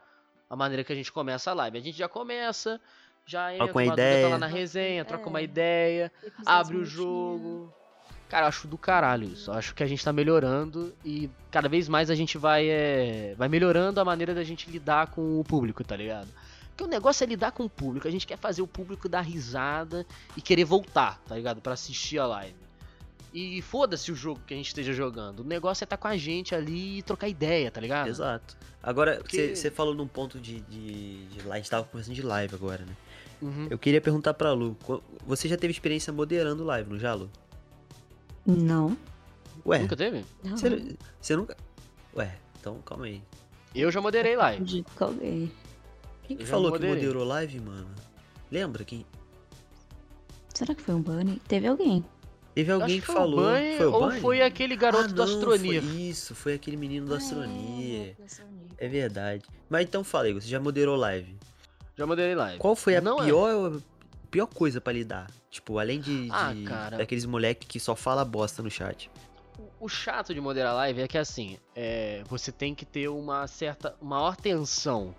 a 0.50 0.56
maneira 0.56 0.84
que 0.84 0.92
a 0.92 0.96
gente 0.96 1.12
começa 1.12 1.52
a 1.52 1.54
live. 1.54 1.78
A 1.78 1.82
gente 1.82 1.98
já 1.98 2.10
começa, 2.10 2.82
já 3.26 3.54
entra, 3.54 3.66
Troca 3.68 3.80
uma 3.80 3.84
o 3.84 3.88
Madruga 3.88 4.04
tá 4.04 4.10
ideia. 4.18 4.28
lá 4.30 4.38
na 4.38 4.48
resenha, 4.48 5.06
troca 5.06 5.30
uma 5.30 5.40
É. 5.40 5.44
ideia, 5.44 6.12
Episódios 6.22 6.48
abre 6.48 6.78
o 6.78 6.86
jogo. 6.86 7.74
Cara, 8.28 8.46
eu 8.46 8.50
acho 8.50 8.68
do 8.68 8.78
caralho 8.78 9.26
isso. 9.28 9.52
Eu 9.52 9.56
acho 9.56 9.74
que 9.74 9.84
a 9.84 9.88
gente 9.88 10.04
tá 10.04 10.12
melhorando 10.12 10.94
e 11.06 11.30
cada 11.50 11.70
vez 11.70 11.88
mais 11.88 12.10
a 12.10 12.16
gente 12.16 12.38
vai, 12.38 12.68
é, 12.68 13.36
vai 13.38 13.48
melhorando 13.48 14.02
a 14.02 14.06
maneira 14.06 14.34
da 14.34 14.44
gente 14.44 14.70
lidar 14.70 15.08
com 15.08 15.40
o 15.40 15.44
público, 15.46 15.82
tá 15.84 15.96
ligado? 15.96 16.28
Porque 16.70 16.84
o 16.84 16.88
negócio 16.88 17.24
é 17.24 17.28
lidar 17.28 17.52
com 17.52 17.64
o 17.64 17.70
público. 17.70 18.08
A 18.08 18.12
gente 18.12 18.26
quer 18.28 18.38
fazer 18.38 18.62
o 18.64 18.68
público 18.68 19.08
dar 19.08 19.22
risada 19.22 20.06
e 20.36 20.42
querer 20.42 20.66
voltar, 20.66 21.20
tá 21.28 21.36
ligado? 21.36 21.62
Pra 21.62 21.74
assistir 21.74 22.18
a 22.20 22.26
live. 22.26 22.56
E 23.34 23.62
foda-se 23.64 24.12
o 24.12 24.16
jogo 24.16 24.40
que 24.46 24.54
a 24.54 24.58
gente 24.58 24.68
esteja 24.68 24.94
jogando. 24.94 25.40
O 25.40 25.44
negócio 25.44 25.84
é 25.84 25.86
estar 25.86 25.98
com 25.98 26.08
a 26.08 26.16
gente 26.16 26.54
ali 26.54 27.00
e 27.00 27.02
trocar 27.02 27.28
ideia, 27.28 27.72
tá 27.72 27.82
ligado? 27.82 28.08
Exato. 28.08 28.56
Agora, 28.82 29.18
Porque- 29.18 29.56
você 29.56 29.72
falou 29.72 29.96
num 29.96 30.08
ponto 30.08 30.40
de, 30.40 30.62
de, 30.62 31.26
de 31.26 31.38
live, 31.40 31.52
a 31.52 31.56
gente 31.58 31.70
tava 31.72 31.84
conversando 31.86 32.14
de 32.16 32.22
live 32.22 32.54
agora, 32.54 32.86
né? 32.86 32.96
Uhum. 33.42 33.68
Eu 33.72 33.78
queria 33.80 34.00
perguntar 34.00 34.36
pra 34.36 34.54
Lu, 34.54 34.78
você 35.26 35.48
já 35.48 35.58
teve 35.58 35.72
experiência 35.72 36.14
moderando 36.14 36.64
live, 36.64 36.90
não 36.92 37.00
já, 37.00 37.14
Lu? 37.16 37.30
Não. 38.46 38.96
Ué, 39.66 39.80
Nunca 39.80 39.96
teve? 39.96 40.24
Não. 40.44 40.56
você, 40.56 40.96
você 41.20 41.36
nunca. 41.36 41.58
Ué, 42.16 42.38
então 42.60 42.80
calma 42.86 43.06
aí. 43.06 43.22
Eu 43.74 43.92
já 43.92 44.00
moderei 44.00 44.36
live. 44.36 44.64
De 44.64 44.86
alguém. 45.00 45.52
Quem 46.24 46.38
que 46.38 46.46
falou 46.46 46.72
que 46.72 46.78
moderei. 46.78 46.96
moderou 46.96 47.24
live, 47.26 47.60
mano? 47.62 47.90
Lembra 48.52 48.84
quem? 48.86 49.06
Será 50.54 50.76
que 50.76 50.82
foi 50.84 50.94
um 50.94 51.02
bunny? 51.02 51.42
Teve 51.48 51.68
alguém. 51.68 52.06
Teve 52.56 52.72
alguém 52.72 53.00
que 53.00 53.06
foi 53.06 53.16
o 53.16 53.18
falou. 53.18 53.46
Bunny 53.46 53.78
foi 53.78 53.86
o 53.88 53.94
ou 53.94 54.00
Bunny? 54.08 54.20
foi 54.22 54.42
aquele 54.42 54.76
garoto 54.76 55.06
Ah, 55.06 55.08
do 55.08 55.16
não, 55.16 55.24
Astronia. 55.24 55.82
foi 55.82 55.92
isso, 56.02 56.36
foi 56.36 56.54
aquele 56.54 56.78
menino 56.78 57.08
do 57.08 57.16
Astronia. 57.16 58.16
É. 58.80 58.86
É 58.86 58.88
verdade. 58.88 59.44
Mas 59.70 59.84
então 59.84 60.04
fala 60.04 60.26
aí, 60.26 60.34
você 60.34 60.48
já 60.48 60.60
moderou 60.60 60.96
live. 60.96 61.36
Já 61.96 62.06
moderei 62.06 62.36
live. 62.36 62.60
Qual 62.60 62.76
foi 62.76 62.96
a 62.96 63.02
Não 63.02 63.22
é. 63.22 63.26
pior, 63.26 63.80
pior 64.30 64.48
coisa 64.48 64.80
pra 64.82 64.94
lidar? 64.94 65.30
Tipo, 65.50 65.80
além 65.80 66.00
de, 66.00 66.28
Ah, 66.32 66.54
de- 66.54 66.64
cara. 66.64 66.98
daqueles 66.98 67.26
moleque 67.26 67.66
que 67.66 67.80
só 67.80 67.96
fala 67.96 68.24
bosta 68.26 68.62
no 68.62 68.70
chat. 68.70 69.10
O 69.80 69.88
chato 69.90 70.34
de 70.34 70.40
moderar 70.42 70.74
live 70.76 71.02
é 71.02 71.08
que 71.08 71.18
assim, 71.18 71.58
é, 71.76 72.24
você 72.28 72.52
tem 72.52 72.74
que 72.74 72.86
ter 72.86 73.08
uma 73.10 73.46
certa 73.48 73.96
maior 74.02 74.36
tensão 74.36 75.14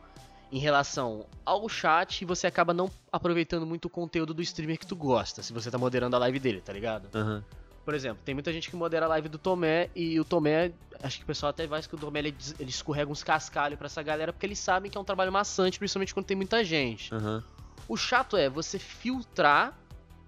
em 0.53 0.59
relação 0.59 1.27
ao 1.45 1.69
chat 1.69 2.23
e 2.23 2.25
você 2.25 2.47
acaba 2.47 2.73
não 2.73 2.91
aproveitando 3.11 3.67
muito 3.67 3.87
o 3.87 3.91
conteúdo 3.91 4.33
do 4.33 4.43
streamer 4.43 4.79
que 4.79 4.87
tu 4.87 4.97
gosta, 4.97 5.43
se 5.43 5.53
você 5.53 5.71
tá 5.71 5.79
moderando 5.79 6.17
a 6.17 6.19
live 6.21 6.39
dele, 6.39 6.61
tá 6.61 6.73
ligado? 6.73 7.09
Aham. 7.15 7.45
Por 7.85 7.95
exemplo, 7.95 8.23
tem 8.25 8.35
muita 8.35 8.51
gente 8.51 8.71
que 8.71 8.77
modera 8.77 9.05
a 9.05 9.09
live 9.11 9.29
do 9.29 9.37
Tomé 9.37 9.91
e 9.95 10.19
o 10.19 10.25
Tomé, 10.25 10.73
acho 11.03 11.19
que 11.19 11.25
o 11.25 11.27
pessoal 11.27 11.51
até 11.51 11.67
vai 11.67 11.83
que 11.83 11.95
o 11.95 11.99
Tomé 11.99 12.21
ele, 12.21 12.35
ele 12.59 12.71
escorrega 12.71 13.11
uns 13.11 13.23
cascalhos 13.23 13.79
pra 13.79 13.87
essa 13.87 14.03
galera 14.03 14.33
porque 14.33 14.47
eles 14.47 14.59
sabem 14.59 14.91
que 14.91 14.97
é 14.97 15.01
um 15.01 15.05
trabalho 15.05 15.31
maçante, 15.31 15.79
principalmente 15.79 16.15
quando 16.15 16.25
tem 16.25 16.37
muita 16.37 16.65
gente. 16.65 17.15
Aham. 17.15 17.45
O 17.87 17.97
chato 17.97 18.39
é 18.39 18.49
você 18.49 18.79
filtrar 18.79 19.79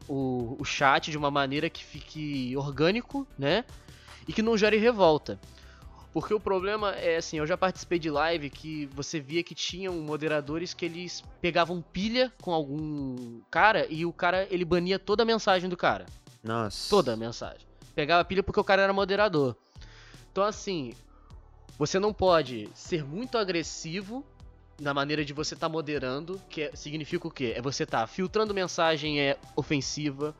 o, 0.06 0.56
o 0.58 0.64
chat 0.64 1.10
de 1.10 1.16
uma 1.16 1.30
maneira 1.30 1.70
que 1.70 1.82
fique 1.82 2.54
orgânico, 2.56 3.26
né? 3.38 3.64
E 4.28 4.32
que 4.32 4.42
não 4.42 4.56
gere 4.58 4.76
revolta. 4.76 5.40
Porque 6.16 6.32
o 6.32 6.40
problema 6.40 6.92
é 6.92 7.18
assim, 7.18 7.36
eu 7.36 7.46
já 7.46 7.58
participei 7.58 7.98
de 7.98 8.08
live 8.08 8.48
que 8.48 8.86
você 8.94 9.20
via 9.20 9.42
que 9.42 9.54
tinham 9.54 9.92
moderadores 9.96 10.72
que 10.72 10.86
eles 10.86 11.22
pegavam 11.42 11.82
pilha 11.82 12.32
com 12.40 12.54
algum 12.54 13.42
cara 13.50 13.86
e 13.90 14.06
o 14.06 14.14
cara 14.14 14.48
ele 14.50 14.64
bania 14.64 14.98
toda 14.98 15.24
a 15.24 15.26
mensagem 15.26 15.68
do 15.68 15.76
cara. 15.76 16.06
Nossa. 16.42 16.88
Toda 16.88 17.12
a 17.12 17.16
mensagem. 17.18 17.60
Pegava 17.94 18.24
pilha 18.24 18.42
porque 18.42 18.58
o 18.58 18.64
cara 18.64 18.80
era 18.80 18.94
moderador. 18.94 19.54
Então, 20.32 20.42
assim, 20.42 20.94
você 21.78 21.98
não 21.98 22.14
pode 22.14 22.66
ser 22.72 23.04
muito 23.04 23.36
agressivo 23.36 24.24
na 24.80 24.94
maneira 24.94 25.22
de 25.22 25.34
você 25.34 25.52
estar 25.52 25.68
moderando, 25.68 26.40
que 26.48 26.62
é- 26.62 26.70
significa 26.74 27.28
o 27.28 27.30
quê? 27.30 27.52
É 27.54 27.60
você 27.60 27.84
tá 27.84 28.06
filtrando 28.06 28.54
mensagem 28.54 29.20
é 29.20 29.36
ofensiva, 29.54 30.34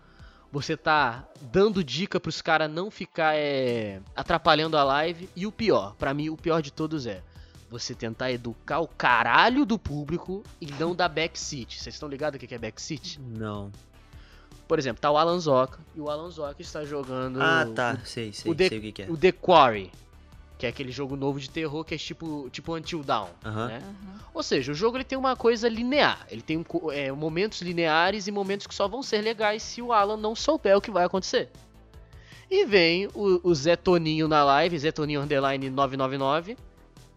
você 0.61 0.77
tá 0.77 1.25
dando 1.53 1.83
dica 1.85 2.19
pros 2.21 2.40
caras 2.42 2.71
não 2.71 2.90
ficar 2.90 3.35
é, 3.37 4.01
atrapalhando 4.14 4.77
a 4.77 4.85
live, 4.85 5.29
e 5.37 5.47
o 5.47 5.53
pior, 5.53 5.95
pra 5.97 6.14
mim, 6.14 6.29
o 6.31 6.37
pior 6.37 6.61
de 6.62 6.73
todos 6.73 7.07
é 7.07 7.23
você 7.69 7.95
tentar 7.95 8.31
educar 8.31 8.79
o 8.81 8.87
caralho 8.88 9.66
do 9.66 9.79
público 9.79 10.42
e 10.61 10.66
não 10.79 10.95
dar 10.95 11.09
backseat. 11.09 11.81
Vocês 11.83 11.95
estão 11.95 12.09
ligados 12.09 12.40
o 12.40 12.47
que 12.47 12.55
é 12.55 12.59
backseat? 12.59 13.21
Não. 13.21 13.71
Por 14.69 14.79
exemplo, 14.79 15.01
tá 15.01 15.11
o 15.11 15.16
Alan 15.19 15.38
Zoka, 15.38 15.79
e 15.95 16.01
o 16.01 16.09
Alan 16.11 16.31
Zoka 16.31 16.61
está 16.62 16.85
jogando 16.85 17.40
Ah, 17.40 17.66
tá. 17.75 17.99
Sei, 18.05 18.33
sei, 18.33 18.51
o 18.51 18.55
The- 18.55 18.69
sei 18.69 18.79
o 18.79 18.81
que, 18.83 18.92
que 18.92 19.03
é. 19.03 19.11
o 19.11 19.16
The 19.16 19.33
Quarry, 19.33 19.92
que 20.59 20.64
é 20.64 20.69
aquele 20.69 20.90
jogo 20.90 21.16
novo 21.16 21.38
de 21.38 21.51
terror 21.51 21.85
que 21.85 21.95
é 21.95 21.99
tipo, 21.99 22.49
tipo 22.51 22.75
Until 22.75 23.03
Dawn, 23.03 23.29
né? 23.69 23.83
Ou 24.33 24.42
seja, 24.42 24.73
o 24.73 24.75
jogo 24.75 24.97
ele 24.97 25.05
tem 25.05 25.19
uma 25.19 25.37
coisa 25.37 25.69
linear, 25.69 26.27
ele 26.31 26.42
tem 26.42 26.64
é, 26.92 27.12
momentos 27.12 27.61
lineares 27.62 28.27
e 28.27 28.33
momentos 28.33 28.66
que 28.66 28.75
só 28.75 28.88
vão 28.88 29.03
ser 29.03 29.21
legais 29.23 29.62
se 29.62 29.83
o 29.83 29.92
Alan 29.92 30.16
não 30.16 30.35
souber 30.35 30.77
o 30.77 30.81
que 30.81 30.90
vai 30.90 31.05
acontecer. 31.05 31.51
E 32.51 32.64
vem 32.64 33.09
o, 33.09 33.40
o 33.42 33.55
Zé 33.55 33.77
Toninho 33.77 34.29
na 34.29 34.45
live, 34.45 34.79
Zé 34.79 34.92
Toninho 34.92 35.21
Underline 35.21 35.69
999, 35.69 36.57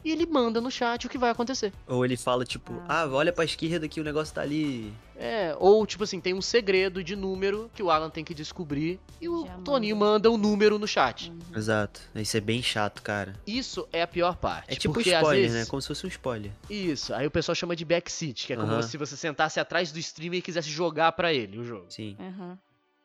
e 0.03 0.11
ele 0.11 0.25
manda 0.25 0.59
no 0.61 0.71
chat 0.71 1.05
o 1.05 1.09
que 1.09 1.17
vai 1.17 1.29
acontecer. 1.29 1.73
Ou 1.87 2.03
ele 2.05 2.15
fala, 2.17 2.45
tipo, 2.45 2.73
ah, 2.87 3.05
olha 3.11 3.31
pra 3.33 3.43
esquerda 3.45 3.87
que 3.87 3.99
o 3.99 4.03
negócio 4.03 4.33
tá 4.33 4.41
ali. 4.41 4.93
É, 5.17 5.53
ou 5.59 5.85
tipo 5.85 6.05
assim, 6.05 6.21
tem 6.21 6.33
um 6.33 6.41
segredo 6.41 7.03
de 7.03 7.13
número 7.15 7.69
que 7.75 7.83
o 7.83 7.91
Alan 7.91 8.09
tem 8.09 8.23
que 8.23 8.33
descobrir 8.33 8.99
e 9.19 9.27
o 9.27 9.45
Já 9.45 9.53
Toninho 9.57 9.95
manda. 9.97 10.31
o 10.31 10.37
número 10.37 10.79
no 10.79 10.87
chat. 10.87 11.29
Uhum. 11.29 11.39
Exato. 11.57 11.99
Isso 12.15 12.37
é 12.37 12.39
bem 12.39 12.63
chato, 12.63 13.01
cara. 13.01 13.35
Isso 13.45 13.85
é 13.91 14.01
a 14.01 14.07
pior 14.07 14.37
parte. 14.37 14.71
É 14.71 14.75
tipo 14.77 14.93
porque, 14.93 15.13
spoiler, 15.13 15.41
vezes- 15.49 15.57
né? 15.57 15.65
Como 15.69 15.81
se 15.81 15.87
fosse 15.89 16.05
um 16.05 16.09
spoiler. 16.09 16.51
Isso, 16.69 17.13
aí 17.13 17.27
o 17.27 17.31
pessoal 17.31 17.53
chama 17.53 17.75
de 17.75 17.83
backseat, 17.83 18.47
que 18.47 18.53
é 18.53 18.55
como 18.55 18.71
Aham. 18.71 18.81
se 18.81 18.95
você 18.97 19.17
sentasse 19.17 19.59
atrás 19.59 19.91
do 19.91 19.99
streamer 19.99 20.39
e 20.39 20.41
quisesse 20.41 20.69
jogar 20.69 21.11
pra 21.11 21.33
ele 21.33 21.57
o 21.57 21.65
jogo. 21.65 21.87
Sim. 21.89 22.15
Aham. 22.17 22.57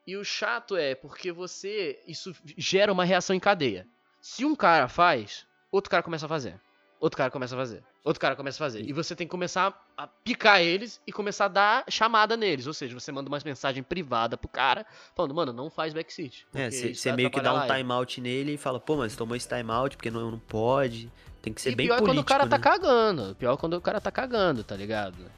E 0.06 0.16
o 0.16 0.24
chato 0.24 0.76
é 0.76 0.94
porque 0.94 1.32
você. 1.32 1.98
Isso 2.06 2.32
gera 2.56 2.92
uma 2.92 3.04
reação 3.04 3.34
em 3.34 3.40
cadeia. 3.40 3.86
Se 4.20 4.44
um 4.44 4.54
cara 4.54 4.86
faz, 4.86 5.46
outro 5.72 5.90
cara 5.90 6.02
começa 6.02 6.26
a 6.26 6.28
fazer. 6.28 6.60
Outro 7.00 7.18
cara 7.18 7.30
começa 7.30 7.54
a 7.54 7.58
fazer. 7.58 7.82
Outro 8.02 8.20
cara 8.20 8.34
começa 8.34 8.56
a 8.56 8.66
fazer. 8.66 8.82
E 8.82 8.92
você 8.92 9.14
tem 9.14 9.26
que 9.26 9.30
começar 9.30 9.86
a 9.96 10.06
picar 10.06 10.60
eles 10.60 11.00
e 11.06 11.12
começar 11.12 11.46
a 11.46 11.48
dar 11.48 11.84
chamada 11.88 12.36
neles. 12.36 12.66
Ou 12.66 12.72
seja, 12.72 12.98
você 12.98 13.12
manda 13.12 13.28
uma 13.28 13.38
mensagem 13.44 13.82
privada 13.82 14.36
pro 14.36 14.48
cara, 14.48 14.86
falando, 15.14 15.34
mano, 15.34 15.52
não 15.52 15.68
faz 15.68 15.92
backseat. 15.92 16.46
É, 16.54 16.70
você 16.70 17.12
meio 17.12 17.30
que 17.30 17.40
dá 17.40 17.52
um 17.52 17.56
atrapalhar 17.56 17.64
a 17.64 17.66
live." 17.66 17.82
timeout 17.82 18.20
nele 18.20 18.54
e 18.54 18.56
fala, 18.56 18.80
pô, 18.80 18.96
mas 18.96 19.12
você 19.12 19.18
tomou 19.18 19.36
esse 19.36 19.48
timeout 19.48 19.96
porque 19.96 20.10
não, 20.10 20.30
não 20.30 20.38
pode. 20.38 21.10
Tem 21.42 21.52
que 21.52 21.60
ser 21.60 21.72
e 21.72 21.74
bem 21.74 21.86
pior 21.86 21.96
é 21.96 21.98
político, 21.98 22.14
quando 22.14 22.24
o 22.24 22.26
cara 22.26 22.46
tá 22.48 22.56
né? 22.56 22.62
cagando. 22.62 23.34
Pior 23.34 23.52
é 23.52 23.56
quando 23.56 23.74
o 23.74 23.80
cara 23.80 24.00
tá 24.00 24.10
cagando, 24.10 24.64
tá 24.64 24.74
ligado? 24.74 25.30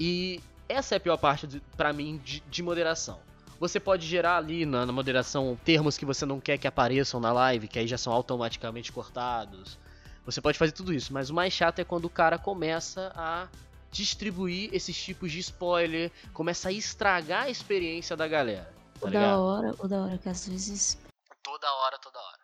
E 0.00 0.40
essa 0.68 0.94
é 0.94 0.96
a 0.96 1.00
pior 1.00 1.18
parte, 1.18 1.46
de, 1.46 1.60
pra 1.76 1.92
mim, 1.92 2.20
de, 2.24 2.42
de 2.48 2.62
moderação. 2.62 3.20
Você 3.60 3.78
pode 3.78 4.06
gerar 4.06 4.38
ali 4.38 4.66
na, 4.66 4.84
na 4.84 4.92
moderação 4.92 5.58
termos 5.64 5.96
que 5.96 6.04
você 6.04 6.26
não 6.26 6.40
quer 6.40 6.58
que 6.58 6.66
apareçam 6.66 7.20
na 7.20 7.32
live, 7.32 7.68
que 7.68 7.78
aí 7.78 7.86
já 7.86 7.98
são 7.98 8.12
automaticamente 8.12 8.90
cortados. 8.90 9.78
Você 10.24 10.40
pode 10.40 10.56
fazer 10.58 10.72
tudo 10.72 10.92
isso, 10.92 11.12
mas 11.12 11.30
o 11.30 11.34
mais 11.34 11.52
chato 11.52 11.78
é 11.80 11.84
quando 11.84 12.04
o 12.04 12.10
cara 12.10 12.38
começa 12.38 13.12
a 13.16 13.48
distribuir 13.90 14.70
esses 14.72 14.96
tipos 14.96 15.30
de 15.32 15.38
spoiler, 15.40 16.10
começa 16.32 16.68
a 16.68 16.72
estragar 16.72 17.44
a 17.44 17.50
experiência 17.50 18.16
da 18.16 18.26
galera. 18.28 18.72
Tá 19.00 19.08
O 19.08 19.10
da 19.10 19.10
ligado? 19.10 19.40
hora, 19.42 19.74
o 19.80 19.88
da 19.88 20.02
hora 20.02 20.14
é 20.14 20.18
que 20.18 20.28
às 20.28 20.46
vezes. 20.46 20.96
Toda 21.42 21.70
hora, 21.74 21.98
toda 21.98 22.18
hora. 22.18 22.38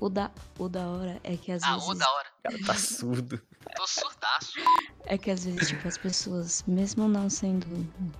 O 0.00 0.08
da, 0.08 0.30
o 0.58 0.68
da 0.68 0.86
hora 0.88 1.20
é 1.24 1.36
que 1.36 1.50
às 1.50 1.62
Ah, 1.64 1.74
vezes. 1.74 1.88
o 1.88 1.94
da 1.94 2.10
hora. 2.12 2.28
O 2.38 2.42
cara 2.42 2.58
tá 2.64 2.74
surdo. 2.76 3.42
Tô 3.76 3.86
surdaço. 3.86 4.52
É 5.06 5.18
que 5.18 5.30
às 5.30 5.44
vezes, 5.44 5.68
tipo, 5.68 5.86
as 5.86 5.98
pessoas, 5.98 6.62
mesmo 6.66 7.06
não 7.08 7.28
sendo 7.28 7.66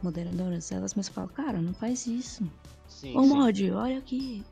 moderadoras, 0.02 0.70
elas 0.72 0.94
mesmas 0.94 1.08
falam, 1.08 1.30
cara, 1.30 1.60
não 1.60 1.72
faz 1.74 2.06
isso. 2.06 2.44
Sim, 2.88 3.16
Ô 3.16 3.22
sim. 3.22 3.28
mod, 3.28 3.70
olha 3.72 3.98
aqui. 3.98 4.44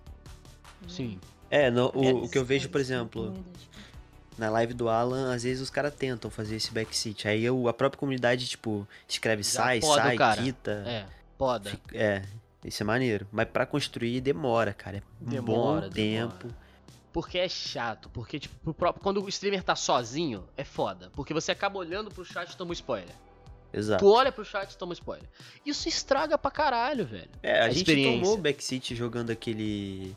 sim. 0.88 1.20
É, 1.50 1.70
no- 1.70 1.92
o, 1.94 2.04
É, 2.04 2.12
o 2.12 2.28
que 2.28 2.38
eu 2.38 2.44
vejo, 2.44 2.68
por 2.68 2.80
spoilers, 2.80 2.90
exemplo, 2.90 3.44
tipo, 3.58 3.76
na 4.38 4.50
live 4.50 4.74
do 4.74 4.88
Alan, 4.88 5.34
às 5.34 5.42
vezes 5.44 5.62
os 5.62 5.70
caras 5.70 5.94
tentam 5.94 6.30
fazer 6.30 6.56
esse 6.56 6.70
backseat. 6.72 7.26
Aí 7.28 7.44
eu, 7.44 7.68
a 7.68 7.72
própria 7.74 7.98
comunidade, 7.98 8.46
tipo, 8.48 8.86
escreve 9.08 9.42
Já 9.42 9.50
sai, 9.50 9.80
sai, 9.80 10.16
quita. 10.36 10.82
É, 10.86 11.06
poda. 11.38 11.70
Fica- 11.70 11.96
É, 11.96 12.22
isso 12.64 12.82
é 12.82 12.86
maneiro. 12.86 13.26
Mas 13.32 13.48
pra 13.48 13.64
construir 13.66 14.20
demora, 14.20 14.72
cara. 14.72 14.98
É 14.98 15.02
um 15.24 15.28
Demora, 15.30 15.80
bom 15.82 15.90
tempo. 15.90 16.36
demora. 16.46 16.66
Porque 17.12 17.38
é 17.38 17.48
chato. 17.48 18.10
Porque, 18.10 18.38
tipo, 18.38 18.74
próprio- 18.74 19.02
quando 19.02 19.24
o 19.24 19.28
streamer 19.28 19.62
tá 19.62 19.74
sozinho, 19.74 20.44
é 20.56 20.64
foda. 20.64 21.10
Porque 21.14 21.32
você 21.32 21.50
acaba 21.50 21.78
olhando 21.78 22.10
pro 22.10 22.24
chat 22.24 22.50
e 22.52 22.56
toma 22.56 22.70
um 22.70 22.74
spoiler. 22.74 23.14
Exato. 23.72 24.04
Tu 24.04 24.10
olha 24.10 24.30
pro 24.30 24.44
chat 24.44 24.70
e 24.70 24.76
toma 24.76 24.90
um 24.90 24.92
spoiler. 24.92 25.26
Isso 25.64 25.88
estraga 25.88 26.36
pra 26.36 26.50
caralho, 26.50 27.06
velho. 27.06 27.28
É, 27.42 27.60
a, 27.62 27.64
a 27.66 27.70
gente 27.70 27.94
tomou 28.20 28.34
o 28.34 28.36
backseat 28.36 28.94
jogando 28.94 29.30
aquele. 29.30 30.14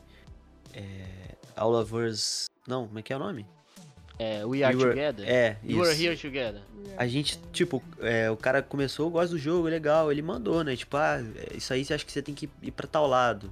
É. 0.74 1.34
All 1.56 1.74
of 1.74 1.94
Us. 1.94 2.46
Não, 2.66 2.86
como 2.86 2.98
é 2.98 3.02
que 3.02 3.12
é 3.12 3.16
o 3.16 3.18
nome? 3.18 3.46
É, 4.22 4.44
We 4.44 4.62
Are 4.62 4.76
We 4.76 4.82
were- 4.84 4.90
Together. 4.94 5.26
É, 5.26 5.56
You 5.64 5.82
Are. 5.82 6.04
Here 6.04 6.14
Together. 6.14 6.60
A 6.98 7.06
gente, 7.06 7.38
tipo, 7.52 7.82
é, 8.00 8.30
o 8.30 8.36
cara 8.36 8.60
começou, 8.62 9.06
eu 9.06 9.10
gosto 9.10 9.30
do 9.30 9.38
jogo, 9.38 9.66
é 9.66 9.70
legal. 9.70 10.12
Ele 10.12 10.20
mandou, 10.20 10.62
né? 10.62 10.76
Tipo, 10.76 10.98
ah, 10.98 11.18
é, 11.36 11.56
isso 11.56 11.72
aí 11.72 11.82
você 11.82 11.94
acha 11.94 12.04
que 12.04 12.12
você 12.12 12.20
tem 12.20 12.34
que 12.34 12.46
ir 12.60 12.70
pra 12.70 12.86
tal 12.86 13.06
lado. 13.06 13.50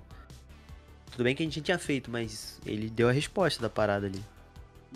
Tudo 1.11 1.25
bem 1.25 1.35
que 1.35 1.43
a 1.43 1.47
gente 1.47 1.57
já 1.59 1.63
tinha 1.65 1.79
feito, 1.79 2.11
mas 2.11 2.61
ele 2.67 2.91
deu 2.91 3.09
a 3.09 3.13
resposta 3.13 3.63
da 3.63 3.71
parada 3.71 4.07
ali. 4.07 4.23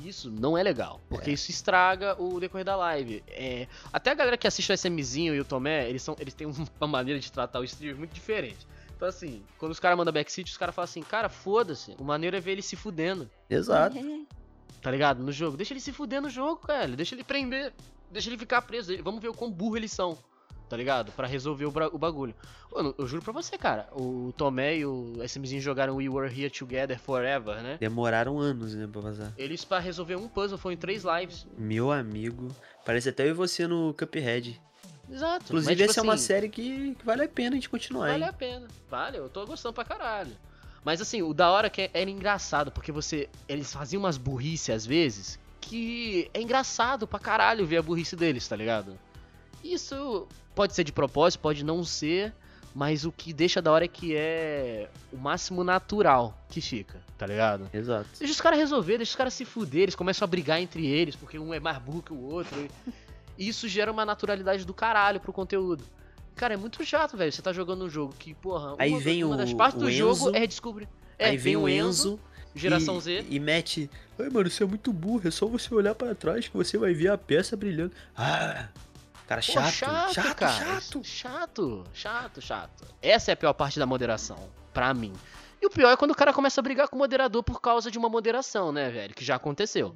Isso 0.05 0.31
não 0.31 0.57
é 0.59 0.63
legal, 0.63 1.01
porque 1.09 1.31
isso 1.31 1.51
estraga 1.51 2.21
o 2.23 2.39
decorrer 2.39 2.65
da 2.67 2.77
live. 2.77 3.23
É, 3.29 3.67
até 3.91 4.11
a 4.11 4.15
galera 4.15 4.37
que 4.37 4.47
assiste 4.47 4.71
o 4.71 4.75
SMzinho 4.75 5.35
e 5.35 5.41
o 5.41 5.45
Tomé, 5.45 5.89
eles, 5.89 6.03
são, 6.03 6.15
eles 6.21 6.35
têm 6.35 6.47
uma 6.81 6.87
maneira 6.87 7.19
de 7.19 7.33
tratar 7.33 7.61
o 7.61 7.65
streamer 7.65 7.97
muito 7.97 8.13
diferente. 8.13 8.67
Então, 8.95 9.09
assim, 9.09 9.43
quando 9.59 9.73
os 9.73 9.81
caras 9.81 9.97
mandam 9.97 10.13
backseat, 10.13 10.51
os 10.51 10.57
caras 10.59 10.75
falam 10.75 10.85
assim, 10.85 11.03
cara, 11.03 11.29
foda-se, 11.31 11.95
o 11.99 12.05
maneiro 12.05 12.37
é 12.37 12.41
ver 12.41 12.53
ele 12.53 12.63
se 12.63 12.77
fudendo, 12.77 13.29
Exato. 13.49 13.97
Tá 14.83 14.91
ligado? 14.91 15.23
No 15.23 15.31
jogo. 15.33 15.57
Deixa 15.57 15.73
ele 15.73 15.81
se 15.81 15.93
fuder 15.93 16.21
no 16.21 16.29
jogo, 16.29 16.57
cara. 16.57 16.89
Deixa 16.89 17.15
ele 17.15 17.23
prender, 17.25 17.73
deixa 18.11 18.29
ele 18.29 18.37
ficar 18.37 18.61
preso. 18.63 18.93
Vamos 19.03 19.23
ver 19.23 19.29
o 19.29 19.35
quão 19.35 19.49
burro 19.51 19.77
eles 19.77 19.93
são, 19.93 20.19
tá 20.69 20.77
ligado? 20.77 21.13
Pra 21.13 21.27
resolver 21.27 21.65
o, 21.67 21.73
o 21.93 21.99
bagulho. 21.99 22.35
Mano, 22.75 22.93
eu 22.99 23.07
juro 23.07 23.23
pra 23.23 23.33
você, 23.33 23.57
cara, 23.57 23.89
o 23.93 24.33
Tomé 24.37 24.79
e 24.79 24.85
o 24.87 25.23
SMzinho 25.25 25.61
jogaram 25.61 25.97
We 25.97 26.09
Were 26.09 26.27
Here 26.29 26.51
Together 26.51 26.99
Forever, 26.99 27.63
né? 27.63 27.77
Demoraram 27.79 28.41
anos, 28.41 28.75
né, 28.75 28.89
pra 28.91 29.01
vazar. 29.01 29.33
Eles, 29.39 29.65
pra 29.65 29.79
resolver 29.79 30.17
um 30.17 30.27
puzzle, 30.27 30.59
foi 30.59 30.73
em 30.73 30.77
três 30.77 31.05
lives. 31.05 31.47
Meu 31.57 31.93
amigo. 31.93 32.49
Parece 32.85 33.11
até 33.11 33.25
eu 33.25 33.29
e 33.29 33.33
você 33.35 33.67
no 33.69 33.95
Cuphead. 33.95 34.61
Exato. 35.09 35.45
Inclusive, 35.45 35.71
Mas, 35.71 35.79
tipo 35.79 35.91
essa 35.91 36.01
é 36.01 36.03
uma 36.03 36.15
assim, 36.15 36.25
série 36.25 36.49
que, 36.49 36.95
que 36.97 37.05
vale 37.05 37.23
a 37.25 37.29
pena 37.29 37.51
a 37.51 37.55
gente 37.55 37.69
continuar, 37.69 38.09
Vale 38.09 38.25
hein? 38.25 38.29
a 38.31 38.33
pena. 38.33 38.67
Vale, 38.91 39.19
eu 39.19 39.29
tô 39.29 39.47
gostando 39.47 39.75
pra 39.75 39.85
caralho. 39.85 40.33
Mas 40.85 41.01
assim, 41.01 41.23
o 41.23 41.33
da 41.33 41.51
hora 41.51 41.71
que 41.71 41.83
é- 41.83 41.91
era 41.95 42.11
engraçado, 42.11 42.71
porque 42.73 42.91
você. 42.91 43.29
Eles 43.49 43.73
faziam 43.73 44.01
umas 44.03 44.17
burrice 44.17 44.73
às 44.73 44.85
vezes 44.85 45.39
que 45.61 46.29
é 46.35 46.41
engraçado 46.43 47.07
pra 47.07 47.19
caralho 47.21 47.65
ver 47.65 47.77
a 47.77 47.83
burrice 47.83 48.17
deles, 48.17 48.47
tá 48.49 48.57
ligado? 48.57 48.99
Isso 49.63 50.27
pode 50.55 50.75
ser 50.75 50.83
de 50.85 50.93
propósito, 50.93 51.41
pode 51.41 51.65
não 51.65 51.85
ser, 51.85 52.33
mas 52.75 53.05
o 53.05 53.13
que 53.13 53.33
deixa 53.33 53.63
da 53.63 53.71
hora 53.71 53.85
é 53.85 53.89
que 53.89 54.15
é 54.17 54.89
o 55.13 55.17
máximo 55.17 55.63
natural 55.63 56.37
que 56.51 56.61
fica, 56.61 57.01
tá 57.17 57.27
ligado? 57.27 57.71
Exato. 57.73 58.09
Deixa 58.19 58.33
os 58.35 58.41
caras 58.41 58.59
resolver, 58.59 58.97
deixa 58.97 59.11
os 59.11 59.17
caras 59.17 59.35
se 59.35 59.45
fuder, 59.45 59.83
eles 59.83 59.95
começam 59.95 60.25
a 60.25 60.29
brigar 60.29 60.61
entre 60.61 60.85
eles, 60.85 61.15
porque 61.15 61.39
um 61.39 61.55
é 61.55 61.61
mais 61.61 61.79
burro 61.79 62.03
que 62.03 62.13
o 62.13 62.21
outro. 62.21 62.57
E 63.39 63.49
isso 63.49 63.67
gera 63.67 63.91
uma 63.91 64.05
naturalidade 64.05 64.67
do 64.67 64.75
caralho 64.75 65.19
pro 65.19 65.33
conteúdo. 65.33 65.83
Cara, 66.37 66.55
é 66.55 66.57
muito 66.57 66.85
chato, 66.85 67.17
velho. 67.17 67.31
Você 67.33 67.43
tá 67.43 67.53
jogando 67.53 67.85
um 67.85 67.89
jogo 67.91 68.15
que, 68.19 68.35
porra, 68.35 68.75
Aí 68.79 68.91
uma, 68.91 69.01
vem 69.01 69.23
uma 69.25 69.35
o- 69.35 69.39
das 69.39 69.53
partes 69.53 69.79
do 69.81 69.89
Enzo, 69.89 69.97
jogo 70.25 70.37
é 70.37 70.47
descobrir. 70.47 70.89
É, 71.19 71.27
Aí 71.29 71.37
vem 71.37 71.57
o 71.57 71.69
Enzo. 71.69 72.19
geração 72.55 72.99
e, 72.99 73.01
Z. 73.01 73.27
E 73.31 73.39
mete. 73.39 73.91
Ai, 74.19 74.29
mano, 74.29 74.51
você 74.51 74.63
é 74.65 74.67
muito 74.67 74.93
burro. 74.93 75.29
É 75.29 75.31
só 75.31 75.47
você 75.47 75.73
olhar 75.75 75.95
pra 75.95 76.15
trás 76.15 76.49
que 76.49 76.57
você 76.57 76.77
vai 76.79 76.93
ver 76.95 77.09
a 77.11 77.19
peça 77.19 77.57
brilhando. 77.57 77.93
Ah! 78.17 78.69
Cara, 79.27 79.41
Pô, 79.41 79.53
chato. 79.53 79.71
chato, 79.73 80.15
chato, 80.15 80.35
cara. 80.37 80.53
chato. 80.53 81.05
Chato, 81.05 81.85
chato, 81.95 82.41
chato. 82.43 82.85
Essa 83.01 83.31
é 83.31 83.35
a 83.35 83.37
pior 83.37 83.53
parte 83.55 83.79
da 83.79 83.87
moderação, 83.87 84.51
pra 84.75 84.93
mim. 84.93 85.13
E 85.61 85.67
o 85.67 85.71
pior 85.71 85.91
é 85.93 85.97
quando 85.97 86.11
o 86.11 86.15
cara 86.15 86.33
começa 86.33 86.61
a 86.61 86.63
brigar 86.63 86.89
com 86.89 86.97
o 86.97 86.99
moderador 86.99 87.43
por 87.43 87.61
causa 87.61 87.89
de 87.91 87.97
uma 87.97 88.09
moderação, 88.09 88.73
né, 88.73 88.91
velho? 88.91 89.15
Que 89.15 89.25
já 89.25 89.37
aconteceu. 89.37 89.95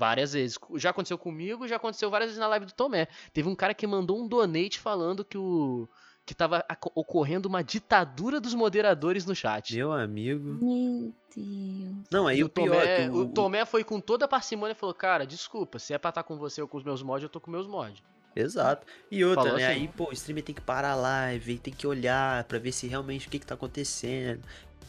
Várias 0.00 0.32
vezes. 0.32 0.58
Já 0.76 0.88
aconteceu 0.88 1.18
comigo, 1.18 1.68
já 1.68 1.76
aconteceu 1.76 2.08
várias 2.08 2.30
vezes 2.30 2.40
na 2.40 2.46
live 2.46 2.64
do 2.64 2.72
Tomé. 2.72 3.06
Teve 3.34 3.50
um 3.50 3.54
cara 3.54 3.74
que 3.74 3.86
mandou 3.86 4.18
um 4.18 4.26
donate 4.26 4.80
falando 4.80 5.22
que 5.22 5.36
o. 5.36 5.86
que 6.24 6.34
tava 6.34 6.64
ocorrendo 6.94 7.50
uma 7.50 7.62
ditadura 7.62 8.40
dos 8.40 8.54
moderadores 8.54 9.26
no 9.26 9.34
chat. 9.34 9.76
Meu 9.76 9.92
amigo. 9.92 10.56
Meu 10.58 11.14
Deus. 11.36 12.06
Não, 12.10 12.26
aí 12.26 12.42
o, 12.42 12.46
o 12.46 12.48
pior 12.48 12.80
Tomé, 12.80 12.96
que 12.96 13.10
o 13.10 13.28
Tomé 13.28 13.64
foi 13.66 13.84
com 13.84 14.00
toda 14.00 14.24
a 14.24 14.28
parcimônia 14.28 14.72
e 14.72 14.74
falou: 14.74 14.94
Cara, 14.94 15.26
desculpa, 15.26 15.78
se 15.78 15.92
é 15.92 15.98
pra 15.98 16.08
estar 16.08 16.22
com 16.22 16.38
você 16.38 16.62
ou 16.62 16.66
com 16.66 16.78
os 16.78 16.84
meus 16.84 17.02
mods, 17.02 17.24
eu 17.24 17.28
tô 17.28 17.38
com 17.38 17.50
meus 17.50 17.66
mods. 17.66 18.02
Exato. 18.34 18.86
E 19.10 19.22
outra, 19.22 19.42
Falou 19.42 19.58
né? 19.58 19.66
assim. 19.66 19.80
Aí, 19.82 19.88
pô, 19.88 20.08
o 20.08 20.12
streamer 20.14 20.42
tem 20.42 20.54
que 20.54 20.62
parar 20.62 20.92
a 20.92 20.94
live, 20.94 21.58
tem 21.58 21.74
que 21.74 21.86
olhar 21.86 22.44
pra 22.44 22.58
ver 22.58 22.72
se 22.72 22.86
realmente 22.86 23.28
o 23.28 23.30
que 23.30 23.38
que 23.38 23.46
tá 23.46 23.54
acontecendo. 23.54 24.40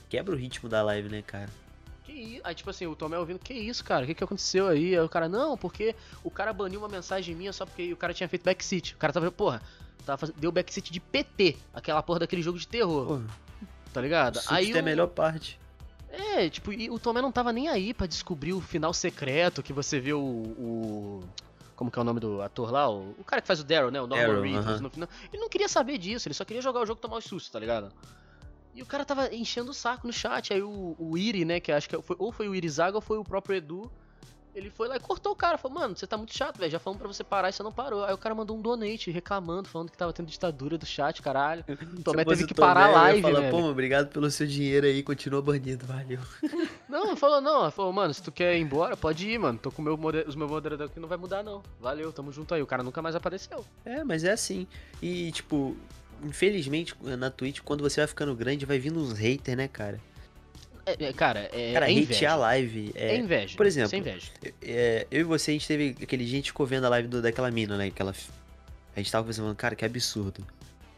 Quebra 0.07 0.33
o 0.33 0.37
ritmo 0.37 0.69
da 0.69 0.81
live, 0.81 1.09
né, 1.09 1.21
cara? 1.21 1.49
Que 2.11 2.19
isso? 2.19 2.41
Aí, 2.43 2.55
tipo 2.55 2.69
assim, 2.69 2.87
o 2.87 2.95
Tomé 2.95 3.17
ouvindo, 3.17 3.39
que 3.39 3.53
isso, 3.53 3.83
cara? 3.83 4.03
O 4.03 4.07
que, 4.07 4.13
que 4.15 4.23
aconteceu 4.23 4.67
aí? 4.67 4.95
Aí 4.97 4.99
o 5.03 5.09
cara, 5.09 5.29
não, 5.29 5.55
porque 5.57 5.95
o 6.23 6.29
cara 6.31 6.51
baniu 6.51 6.79
uma 6.79 6.89
mensagem 6.89 7.33
minha 7.35 7.53
só 7.53 7.65
porque 7.65 7.93
o 7.93 7.97
cara 7.97 8.13
tinha 8.13 8.27
feito 8.27 8.43
backseat. 8.43 8.93
O 8.93 8.97
cara 8.97 9.13
tava, 9.13 9.31
porra, 9.31 9.61
tava 10.05 10.17
faz... 10.17 10.31
deu 10.33 10.51
backseat 10.51 10.91
de 10.91 10.99
PT, 10.99 11.57
aquela 11.73 12.01
porra 12.03 12.19
daquele 12.19 12.41
jogo 12.41 12.57
de 12.59 12.67
terror, 12.67 13.19
Pô, 13.19 13.21
tá 13.93 14.01
ligado? 14.01 14.39
aí 14.47 14.65
Aí 14.67 14.71
é 14.73 14.79
a 14.79 14.83
melhor 14.83 15.07
parte. 15.07 15.59
É, 16.09 16.49
tipo, 16.49 16.73
e 16.73 16.89
o 16.89 16.99
Tomé 16.99 17.21
não 17.21 17.31
tava 17.31 17.53
nem 17.53 17.69
aí 17.69 17.93
pra 17.93 18.05
descobrir 18.05 18.51
o 18.51 18.59
final 18.59 18.93
secreto 18.93 19.63
que 19.63 19.71
você 19.71 19.97
vê 19.99 20.11
o. 20.13 20.19
o- 20.19 21.23
Como 21.75 21.89
que 21.89 21.97
é 21.97 22.01
o 22.01 22.05
nome 22.05 22.19
do 22.19 22.41
ator 22.41 22.69
lá? 22.69 22.89
O, 22.89 23.15
o 23.17 23.23
cara 23.23 23.41
que 23.41 23.47
faz 23.47 23.61
o 23.61 23.63
Daryl, 23.63 23.89
né? 23.89 24.01
O 24.01 24.07
Norman 24.07 24.41
Reedus 24.41 24.65
aham. 24.65 24.79
no 24.81 24.89
final. 24.89 25.07
Ele 25.31 25.41
não 25.41 25.47
queria 25.49 25.69
saber 25.69 25.97
disso, 25.97 26.27
ele 26.27 26.35
só 26.35 26.43
queria 26.43 26.61
jogar 26.61 26.81
o 26.81 26.85
jogo 26.85 26.99
e 26.99 27.01
tomar 27.01 27.17
os 27.17 27.23
sustos, 27.23 27.49
tá 27.49 27.57
ligado? 27.59 27.91
E 28.73 28.81
o 28.81 28.85
cara 28.85 29.03
tava 29.03 29.33
enchendo 29.33 29.71
o 29.71 29.73
saco 29.73 30.07
no 30.07 30.13
chat. 30.13 30.53
Aí 30.53 30.61
o, 30.61 30.95
o 30.97 31.17
Iri, 31.17 31.43
né? 31.45 31.59
Que 31.59 31.71
acho 31.71 31.89
que 31.89 32.01
foi, 32.01 32.15
ou 32.19 32.31
foi 32.31 32.47
o 32.47 32.55
Irizaga 32.55 32.97
ou 32.97 33.01
foi 33.01 33.17
o 33.17 33.23
próprio 33.23 33.55
Edu. 33.55 33.91
Ele 34.53 34.69
foi 34.69 34.89
lá 34.89 34.97
e 34.97 34.99
cortou 34.99 35.31
o 35.31 35.35
cara. 35.35 35.57
Falou, 35.57 35.79
mano, 35.79 35.95
você 35.95 36.05
tá 36.05 36.17
muito 36.17 36.35
chato, 36.35 36.57
velho. 36.57 36.71
Já 36.71 36.79
falamos 36.79 37.01
pra 37.01 37.07
você 37.07 37.23
parar 37.23 37.49
e 37.49 37.53
você 37.53 37.63
não 37.63 37.71
parou. 37.71 38.03
Aí 38.03 38.13
o 38.13 38.17
cara 38.17 38.35
mandou 38.35 38.57
um 38.57 38.61
donate 38.61 39.09
reclamando, 39.09 39.69
falando 39.69 39.89
que 39.89 39.97
tava 39.97 40.11
tendo 40.11 40.27
ditadura 40.27 40.77
do 40.77 40.85
chat, 40.85 41.21
caralho. 41.21 41.63
O 42.01 42.03
Tomé 42.03 42.25
teve 42.25 42.45
que 42.45 42.51
o 42.51 42.55
Tomé, 42.55 42.67
parar 42.67 42.85
a 42.85 42.91
live, 42.91 43.21
falar, 43.21 43.39
velho. 43.39 43.51
Pô, 43.51 43.63
obrigado 43.63 44.09
pelo 44.09 44.29
seu 44.29 44.45
dinheiro 44.45 44.85
aí, 44.85 45.03
continua 45.03 45.41
banido, 45.41 45.85
valeu. 45.85 46.19
Não, 46.89 47.15
falou 47.15 47.39
não. 47.39 47.71
Falou, 47.71 47.93
mano, 47.93 48.13
se 48.13 48.21
tu 48.21 48.33
quer 48.33 48.57
ir 48.57 48.61
embora, 48.61 48.97
pode 48.97 49.25
ir, 49.25 49.39
mano. 49.39 49.57
Tô 49.57 49.71
com 49.71 49.81
meu 49.81 49.93
os 49.93 50.35
meus 50.35 50.51
moderadores 50.51 50.91
aqui, 50.91 50.99
não 50.99 51.07
vai 51.07 51.17
mudar, 51.17 51.41
não. 51.41 51.63
Valeu, 51.79 52.11
tamo 52.11 52.33
junto 52.33 52.53
aí. 52.53 52.61
O 52.61 52.67
cara 52.67 52.83
nunca 52.83 53.01
mais 53.01 53.15
apareceu. 53.15 53.63
É, 53.85 54.03
mas 54.03 54.25
é 54.25 54.31
assim. 54.31 54.67
E, 55.01 55.31
tipo, 55.31 55.77
infelizmente, 56.23 56.95
na 57.01 57.29
Twitch, 57.29 57.59
quando 57.61 57.81
você 57.81 58.01
vai 58.01 58.07
ficando 58.07 58.35
grande, 58.35 58.65
vai 58.65 58.79
vindo 58.79 58.99
uns 58.99 59.13
haters, 59.17 59.57
né, 59.57 59.67
cara? 59.67 59.99
É, 60.85 61.05
é, 61.05 61.13
cara, 61.13 61.47
é, 61.53 61.73
Cara, 61.73 61.87
é 61.89 61.91
inveja. 61.93 62.31
a 62.31 62.35
live. 62.35 62.91
É, 62.95 63.09
É, 63.09 63.17
inveja. 63.17 63.55
por 63.55 63.65
exemplo, 63.67 63.93
é 63.95 63.97
inveja. 63.99 64.31
é, 64.63 65.07
eu 65.11 65.21
e 65.21 65.23
você, 65.23 65.51
a 65.51 65.53
gente 65.53 65.67
teve 65.67 65.95
aquele 66.01 66.25
gente 66.25 66.47
ficou 66.47 66.65
vendo 66.65 66.85
a 66.85 66.89
live 66.89 67.07
do- 67.07 67.21
daquela 67.21 67.51
mina, 67.51 67.77
né? 67.77 67.85
Aquela, 67.87 68.11
a 68.95 68.99
gente 68.99 69.11
tava 69.11 69.27
pensando, 69.27 69.53
cara, 69.55 69.75
que 69.75 69.85
absurdo. 69.85 70.43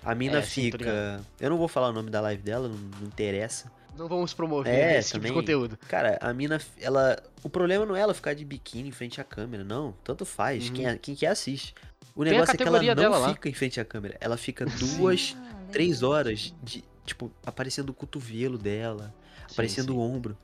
A 0.03 0.15
mina 0.15 0.39
É, 0.39 0.41
sim, 0.41 0.71
fica. 0.71 1.21
eu 1.39 1.49
não 1.49 1.57
vou 1.57 1.67
falar 1.67 1.89
o 1.89 1.93
nome 1.93 2.09
da 2.09 2.21
live 2.21 2.41
dela, 2.41 2.67
não, 2.69 2.75
não 2.77 3.07
interessa. 3.07 3.69
Não 3.97 4.07
vamos 4.07 4.33
promover 4.33 4.73
É, 4.73 4.97
esse 4.99 5.09
tipo 5.09 5.19
também. 5.19 5.31
de 5.31 5.37
conteúdo. 5.39 5.77
Cara, 5.87 6.17
a 6.21 6.33
mina, 6.33 6.59
ela. 6.79 7.21
O 7.43 7.49
problema 7.49 7.85
não 7.85 7.95
é 7.95 7.99
ela 8.01 8.13
ficar 8.13 8.33
de 8.33 8.43
biquíni 8.43 8.89
em 8.89 8.91
frente 8.91 9.21
à 9.21 9.23
câmera, 9.23 9.63
não. 9.63 9.93
Tanto 10.03 10.25
faz. 10.25 10.67
Uhum. 10.67 10.73
Quem, 10.73 10.85
é- 10.87 10.97
quem 10.97 11.15
quer 11.15 11.27
assiste. 11.27 11.73
O 12.15 12.23
Tem 12.23 12.33
negócio 12.33 12.53
é 12.53 12.57
que 12.57 12.63
ela 12.63 12.81
não 12.81 12.95
dela 12.95 13.17
lá. 13.17 13.29
fica 13.33 13.49
em 13.49 13.53
frente 13.53 13.79
à 13.79 13.85
câmera. 13.85 14.17
Ela 14.21 14.37
fica 14.37 14.65
duas, 14.65 15.35
Ah, 15.37 15.55
três 15.71 16.01
horas 16.03 16.53
de. 16.63 16.83
Tipo, 17.05 17.31
aparecendo 17.45 17.89
o 17.89 17.93
cotovelo 17.93 18.57
dela, 18.57 19.13
aparecendo 19.51 19.91
sim. 19.91 19.97
o 19.97 19.99
ombro. 19.99 20.37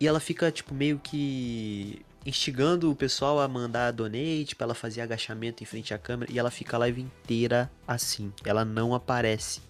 E 0.00 0.06
ela 0.08 0.18
fica, 0.18 0.50
tipo, 0.50 0.72
meio 0.74 0.98
que 0.98 2.00
instigando 2.24 2.90
o 2.90 2.96
pessoal 2.96 3.38
a 3.40 3.46
mandar 3.48 3.90
donate 3.92 4.54
pra 4.56 4.64
ela 4.64 4.74
fazer 4.74 5.00
agachamento 5.02 5.62
em 5.62 5.66
frente 5.66 5.92
à 5.92 5.98
câmera. 5.98 6.32
E 6.32 6.38
ela 6.38 6.50
fica 6.50 6.76
a 6.76 6.80
live 6.80 7.02
inteira 7.02 7.70
assim. 7.86 8.32
Ela 8.44 8.64
não 8.64 8.94
aparece. 8.94 9.60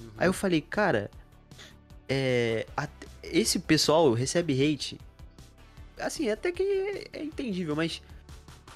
Uhum. 0.00 0.08
Aí 0.18 0.26
eu 0.28 0.32
falei, 0.32 0.60
cara, 0.60 1.10
é, 2.08 2.66
at- 2.76 2.90
esse 3.22 3.58
pessoal 3.58 4.12
recebe 4.12 4.52
hate. 4.52 4.98
Assim, 5.98 6.28
até 6.30 6.50
que 6.50 6.62
é, 6.62 7.18
é 7.20 7.22
entendível, 7.24 7.76
mas 7.76 8.02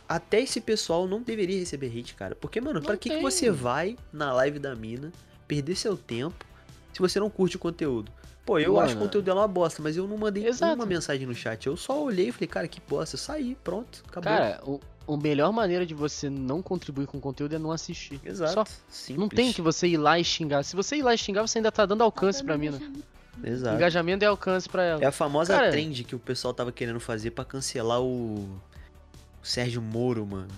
até 0.08 0.40
esse 0.40 0.60
pessoal 0.60 1.06
não 1.08 1.20
deveria 1.22 1.58
receber 1.58 1.86
hate, 1.98 2.14
cara. 2.14 2.34
Porque, 2.34 2.60
mano, 2.60 2.80
pra 2.80 2.92
Não 2.92 2.98
que, 2.98 3.10
que 3.10 3.20
você 3.20 3.50
vai 3.50 3.96
na 4.12 4.32
live 4.32 4.58
da 4.58 4.74
mina, 4.74 5.12
perder 5.48 5.74
seu 5.76 5.96
tempo, 5.96 6.44
se 6.92 7.00
você 7.00 7.18
não 7.18 7.28
curte 7.28 7.56
o 7.56 7.58
conteúdo? 7.58 8.12
Pô, 8.44 8.60
eu 8.60 8.78
acho 8.78 8.92
o 8.92 8.94
Mano. 8.98 9.06
conteúdo 9.08 9.24
dela 9.24 9.40
uma 9.40 9.48
bosta, 9.48 9.82
mas 9.82 9.96
eu 9.96 10.06
não 10.06 10.16
mandei 10.16 10.46
Exato. 10.46 10.76
uma 10.76 10.86
mensagem 10.86 11.26
no 11.26 11.34
chat. 11.34 11.66
Eu 11.66 11.76
só 11.76 12.00
olhei 12.00 12.28
e 12.28 12.32
falei, 12.32 12.46
cara, 12.46 12.68
que 12.68 12.80
bosta. 12.88 13.16
Eu 13.16 13.18
saí, 13.18 13.56
pronto, 13.64 14.04
acabou. 14.06 14.22
Cara, 14.30 14.62
o, 14.64 14.80
a 15.12 15.16
melhor 15.16 15.52
maneira 15.52 15.84
de 15.84 15.94
você 15.94 16.30
não 16.30 16.62
contribuir 16.62 17.08
com 17.08 17.18
o 17.18 17.20
conteúdo 17.20 17.56
é 17.56 17.58
não 17.58 17.72
assistir. 17.72 18.20
Exato. 18.24 18.52
Só. 18.52 18.64
Simples. 18.88 19.18
Não 19.18 19.28
tem 19.28 19.52
que 19.52 19.60
você 19.60 19.88
ir 19.88 19.96
lá 19.96 20.16
e 20.20 20.22
xingar. 20.22 20.62
Se 20.62 20.76
você 20.76 20.94
ir 20.94 21.02
lá 21.02 21.12
e 21.12 21.18
xingar, 21.18 21.44
você 21.44 21.58
ainda 21.58 21.72
tá 21.72 21.84
dando 21.84 22.02
alcance 22.04 22.44
pra 22.44 22.56
mina. 22.56 22.80
Exato. 23.44 23.76
Engajamento 23.76 24.24
é 24.24 24.28
alcance 24.28 24.68
pra 24.68 24.82
ela. 24.82 25.02
É 25.02 25.06
a 25.06 25.12
famosa 25.12 25.54
Cara- 25.54 25.70
trend 25.70 26.04
que 26.04 26.14
o 26.14 26.18
pessoal 26.18 26.52
tava 26.54 26.72
querendo 26.72 26.98
fazer 27.00 27.30
pra 27.32 27.44
cancelar 27.44 28.00
o. 28.02 28.60
Sérgio 29.42 29.80
Moro, 29.80 30.26
mano. 30.26 30.48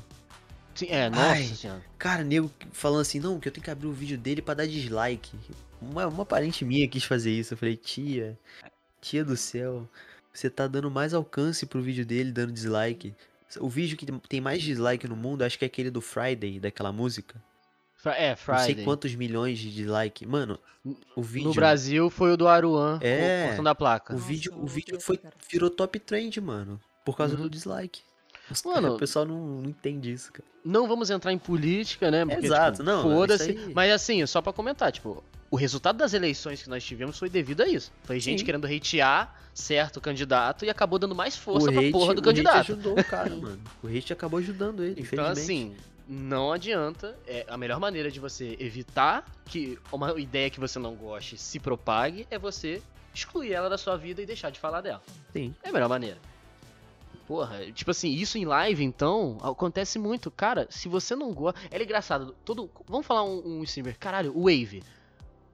Sim, 0.75 0.87
é, 0.89 1.11
nossa 1.11 1.23
Ai. 1.33 1.43
senhora. 1.45 1.83
Cara, 1.99 2.23
nego 2.25 2.51
falando 2.73 3.01
assim, 3.01 3.19
não, 3.21 3.39
que 3.41 3.49
eu 3.49 3.53
tenho 3.53 3.65
que 3.65 3.71
abrir 3.71 3.87
o 3.89 3.93
vídeo 3.93 4.17
dele 4.17 4.41
pra 4.41 4.55
dar 4.55 4.67
dislike. 4.67 5.37
Uma, 5.83 6.07
uma 6.07 6.25
parente 6.25 6.65
minha 6.65 6.89
quis 6.89 7.05
fazer 7.05 7.31
isso. 7.33 7.53
Eu 7.55 7.59
falei, 7.59 7.77
tia, 7.77 8.39
tia 9.01 9.25
do 9.25 9.37
céu, 9.37 9.89
você 10.33 10.49
tá 10.49 10.67
dando 10.67 10.91
mais 10.91 11.13
alcance 11.13 11.67
pro 11.67 11.83
vídeo 11.83 12.07
dele 12.07 12.33
dando 12.33 12.53
dislike. 12.53 13.15
O 13.61 13.69
vídeo 13.69 13.97
que 13.97 14.07
tem 14.29 14.41
mais 14.41 14.63
dislike 14.63 15.07
no 15.09 15.17
mundo, 15.17 15.43
acho 15.43 15.59
que 15.59 15.65
é 15.65 15.67
aquele 15.67 15.91
do 15.91 16.01
Friday, 16.01 16.61
daquela 16.61 16.93
música. 16.93 17.43
É, 18.05 18.31
Não 18.31 18.37
Friday. 18.37 18.75
sei 18.77 18.85
quantos 18.85 19.15
milhões 19.15 19.59
de 19.59 19.71
dislike. 19.75 20.25
Mano, 20.27 20.59
o 21.17 21.23
vídeo. 21.23 21.49
No 21.49 21.55
Brasil 21.55 22.09
foi 22.09 22.33
o 22.33 22.37
do 22.37 22.47
Aruan, 22.49 22.99
É. 23.03 23.49
cortando 23.49 23.67
a 23.67 23.75
placa. 23.75 24.15
O 24.15 24.19
vídeo, 24.19 24.53
o 24.55 24.59
não 24.61 24.67
vídeo 24.67 25.01
foi, 25.01 25.19
virou 25.51 25.69
top 25.69 25.99
trend, 25.99 26.41
mano. 26.41 26.81
Por 27.05 27.17
causa 27.17 27.35
Uhum. 27.37 27.43
do 27.43 27.51
dislike. 27.51 28.01
Mano- 28.65 28.95
o 28.95 28.99
pessoal 28.99 29.25
não, 29.27 29.37
não 29.63 29.69
entende 29.69 30.11
isso, 30.13 30.33
cara. 30.33 30.47
Não 30.65 30.87
vamos 30.89 31.11
entrar 31.11 31.33
em 31.33 31.39
política, 31.39 32.11
né? 32.11 32.25
Porque, 32.25 32.47
Exato, 32.47 32.79
tipo, 32.79 32.83
não, 32.85 33.03
Foda-se. 33.03 33.51
aí- 33.51 33.73
Mas 33.75 33.93
assim, 33.93 34.25
só 34.27 34.41
pra 34.41 34.53
comentar, 34.53 34.91
tipo, 34.93 35.23
o 35.51 35.57
resultado 35.57 35.97
das 35.99 36.15
eleições 36.15 36.63
que 36.63 36.69
nós 36.71 36.83
tivemos 36.85 37.19
foi 37.19 37.29
devido 37.29 37.63
a 37.63 37.69
isso. 37.69 37.91
Foi 38.05 38.19
gente 38.21 38.41
Sim. 38.41 38.45
querendo 38.47 38.67
hatear 38.67 39.35
certo 39.55 40.01
candidato 40.01 40.65
e 40.65 40.71
acabou 40.71 40.99
dando 40.99 41.15
mais 41.15 41.37
força 41.37 41.69
o 41.69 41.73
pra 41.73 41.81
hate, 41.83 41.91
porra 41.93 42.15
do 42.15 42.19
o 42.19 42.21
hate 42.21 42.25
candidato. 42.25 42.73
ajudou 42.73 42.99
o 42.99 43.05
cara, 43.05 43.31
mano. 43.37 43.61
O 43.83 43.87
hate 43.89 44.13
acabou 44.13 44.39
ajudando 44.39 44.83
ele, 44.83 44.93
Então, 44.93 45.03
infelizmente. 45.03 45.41
assim, 45.41 45.77
não 46.09 46.53
adianta. 46.53 47.17
É, 47.27 47.45
a 47.49 47.57
melhor 47.57 47.79
maneira 47.79 48.11
de 48.11 48.19
você 48.19 48.57
evitar 48.59 49.25
que 49.45 49.79
uma 49.93 50.19
ideia 50.19 50.49
que 50.51 50.59
você 50.59 50.79
não 50.79 50.95
goste 50.95 51.37
se 51.37 51.61
propague 51.61 52.27
é 52.31 52.39
você 52.39 52.83
excluir 53.15 53.53
ela 53.53 53.69
da 53.69 53.77
sua 53.79 53.97
vida 53.97 54.23
e 54.23 54.27
deixar 54.27 54.51
de 54.51 54.59
falar 54.59 54.81
dela. 54.81 55.03
Sim. 55.33 55.55
É 55.63 55.69
a 55.69 55.73
melhor 55.73 55.89
maneira. 55.89 56.19
Porra, 57.27 57.71
tipo 57.73 57.91
assim, 57.91 58.09
isso 58.11 58.39
em 58.39 58.47
live, 58.47 58.83
então, 58.83 59.37
acontece 59.43 59.99
muito. 59.99 60.31
Cara, 60.31 60.67
se 60.71 60.89
você 60.89 61.15
não 61.15 61.33
gosta. 61.35 61.61
É 61.71 61.83
engraçado. 61.83 62.35
Todo, 62.45 62.71
vamos 62.89 63.07
falar 63.07 63.23
um, 63.25 63.59
um 63.59 63.63
streamer. 63.65 63.99
Caralho, 63.99 64.33
o 64.35 64.45
Wave. 64.45 64.83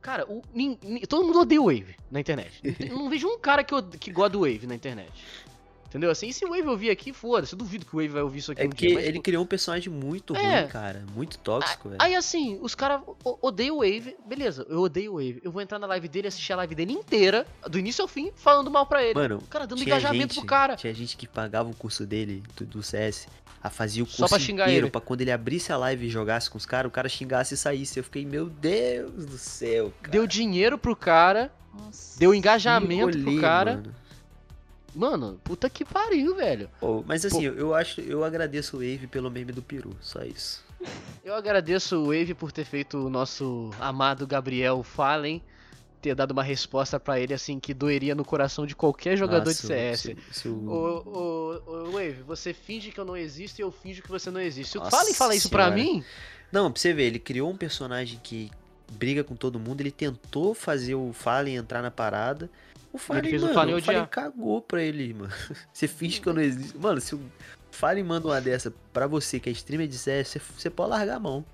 Cara, 0.01 0.25
o, 0.31 0.41
nin- 0.55 0.79
nin- 0.83 1.01
todo 1.01 1.25
mundo 1.27 1.41
odeia 1.41 1.61
o 1.61 1.65
Wave 1.67 1.97
na 2.11 2.21
internet. 2.21 2.61
Não 2.93 3.09
vejo 3.09 3.27
um 3.27 3.39
cara 3.39 3.65
que, 3.65 3.75
que 3.99 4.13
gosta 4.13 4.31
do 4.31 4.41
Wave 4.41 4.67
na 4.67 4.75
internet. 4.75 5.11
Entendeu? 5.95 6.11
Assim, 6.11 6.27
e 6.27 6.33
se 6.33 6.45
o 6.45 6.49
Wave 6.49 6.67
ouvir 6.67 6.91
aqui, 6.91 7.13
foda-se. 7.13 7.53
Eu 7.53 7.59
duvido 7.59 7.87
que 7.87 7.95
o 7.95 7.99
Wave 8.01 8.09
vai 8.09 8.23
ouvir 8.23 8.41
isso 8.41 8.51
aqui 8.51 8.63
É 8.63 8.67
um 8.67 8.71
que 8.71 8.87
dia. 8.89 8.95
mas, 8.97 9.05
ele 9.05 9.13
tipo, 9.13 9.23
criou 9.23 9.45
um 9.45 9.47
personagem 9.47 9.93
muito 9.93 10.35
É. 10.35 10.63
ruim, 10.63 10.69
cara. 10.69 11.05
Muito 11.15 11.39
tóxico, 11.39 11.89
velho. 11.89 12.03
Aí 12.03 12.17
assim, 12.17 12.59
os 12.61 12.75
caras 12.75 13.01
o- 13.25 13.39
odeiam 13.41 13.77
o 13.77 13.79
Wave, 13.79 14.17
beleza, 14.27 14.67
eu 14.69 14.81
odeio 14.81 15.13
o 15.13 15.15
Wave. 15.19 15.41
Eu 15.45 15.53
vou 15.53 15.63
entrar 15.63 15.79
na 15.79 15.87
live 15.87 16.09
dele, 16.09 16.27
assistir 16.27 16.53
a 16.53 16.57
live 16.57 16.75
dele 16.75 16.93
inteira, 16.93 17.47
do 17.71 17.79
início 17.79 18.03
ao 18.03 18.09
fim, 18.09 18.33
falando 18.35 18.73
mal 18.73 18.87
pra 18.87 19.05
ele. 19.05 19.15
Mano, 19.15 19.37
o 19.37 19.47
cara 19.47 19.69
dando 19.69 19.83
engajamento 19.83 20.35
gente, 20.35 20.41
pro 20.41 20.47
cara. 20.49 20.75
Tinha 20.75 20.93
gente 20.93 21.17
que 21.17 21.29
pagava 21.29 21.71
o 21.71 21.75
curso 21.77 22.05
dele, 22.05 22.43
do, 22.57 22.67
do 22.67 22.83
CS, 22.83 23.29
a 23.63 23.71
fazia 23.71 24.03
o 24.03 24.07
Só 24.07 24.23
curso 24.25 24.35
pra 24.35 24.45
xingar 24.45 24.65
inteiro, 24.65 24.87
ele. 24.87 24.91
pra 24.91 25.01
quando 25.01 25.21
ele 25.21 25.31
abrisse 25.31 25.73
a 25.73 25.77
live 25.77 26.07
e 26.07 26.11
jogasse 26.11 26.51
com 26.51 26.59
os 26.59 26.67
caras, 26.67 26.89
o 26.89 26.93
cara 26.93 27.09
xingasse 27.09 27.55
e 27.55 27.57
saísse. 27.57 28.01
Eu 28.01 28.03
fiquei, 28.03 28.27
meu 28.27 28.47
Deus 28.47 29.27
do 29.27 29.39
céu, 29.39 29.93
cara. 30.03 30.11
Deu 30.11 30.27
dinheiro 30.27 30.77
pro 30.77 30.97
cara, 30.97 31.53
Nossa. 31.73 32.19
deu 32.19 32.35
engajamento 32.35 33.11
pro 33.13 33.21
Engolir, 33.21 33.41
cara. 33.41 33.75
mano. 33.77 33.95
Mano, 34.95 35.41
puta 35.43 35.69
que 35.69 35.85
pariu, 35.85 36.35
velho. 36.37 36.71
Pô, 36.81 37.03
mas 37.07 37.25
assim, 37.25 37.43
eu 37.45 37.75
acho, 37.75 38.01
eu 38.01 38.23
agradeço 38.25 38.77
o 38.77 38.81
Wave 38.81 39.07
pelo 39.07 39.31
meme 39.31 39.53
do 39.53 39.63
peru, 39.63 39.97
só 40.01 40.23
isso. 40.23 40.63
Eu 41.25 41.35
agradeço 41.35 41.97
o 41.97 42.07
Wave 42.07 42.35
por 42.35 42.53
ter 42.53 42.65
feito 42.65 42.99
o 42.99 43.11
nosso 43.11 43.71
amado 43.81 44.27
Gabriel 44.27 44.83
Fallen 44.83 45.43
ter 46.03 46.15
dado 46.15 46.33
uma 46.33 46.43
resposta 46.43 47.01
pra 47.01 47.19
ele 47.19 47.33
assim 47.33 47.59
que 47.59 47.73
doeria 47.73 48.15
no 48.15 48.27
coração 48.27 48.67
de 48.67 48.77
qualquer 48.77 49.17
jogador 49.17 49.47
Nossa, 49.49 49.63
de 49.63 49.67
CS. 49.67 50.01
se- 50.03 50.17
se 50.33 50.49
o- 50.49 50.69
ô, 50.69 51.63
ô, 51.67 51.91
Wave, 51.93 52.23
você 52.27 52.53
finge 52.53 52.93
que 52.93 53.01
eu 53.01 53.07
não 53.07 53.17
existo 53.17 53.59
e 53.59 53.63
eu 53.63 53.73
finjo 53.73 54.03
que 54.03 54.11
você 54.11 54.31
não 54.31 54.39
existe. 54.41 54.73
Se 54.73 54.77
o 54.79 54.83
Nossa 54.83 54.91
Fallen 54.95 55.15
fala 55.15 55.35
isso 55.35 55.49
pra 55.49 55.65
senhora. 55.73 55.83
mim, 55.83 56.05
Não, 56.53 56.71
pra 56.71 56.79
você 56.81 56.93
ver, 56.93 57.05
ele 57.05 57.19
criou 57.19 57.51
um 57.51 57.57
personagem 57.57 58.21
que 58.23 58.51
briga 58.93 59.25
com 59.25 59.35
todo 59.35 59.59
mundo, 59.59 59.81
ele 59.81 59.91
tentou 59.91 60.55
fazer 60.55 60.95
o 60.95 61.11
Fallen 61.15 61.57
entrar 61.57 61.81
na 61.81 61.91
parada. 61.91 62.51
O 62.95 62.99
Fallen, 62.99 63.25
fez 63.25 63.43
o 63.43 63.47
mano, 63.47 63.55
Fallen 63.55 63.75
o 63.75 63.83
Fallen 63.83 64.07
cagou 64.07 64.63
pra 64.63 64.81
ele, 64.81 65.13
mano. 65.13 65.33
Você 65.73 65.89
finge 65.89 66.21
que 66.21 66.29
eu 66.29 66.33
não 66.33 66.41
existo. 66.41 66.79
Mano, 66.79 67.01
se 67.01 67.17
o 67.17 67.21
Fallen 67.73 68.05
manda 68.05 68.29
uma 68.29 68.41
dessa 68.41 68.73
pra 68.93 69.09
você, 69.09 69.41
que 69.41 69.49
é 69.49 69.53
streamer 69.53 69.89
de 69.89 69.99
CS, 69.99 70.29
você, 70.29 70.39
você 70.39 70.71
pode 70.71 70.91
largar 70.91 71.17
a 71.17 71.19
mão. 71.19 71.45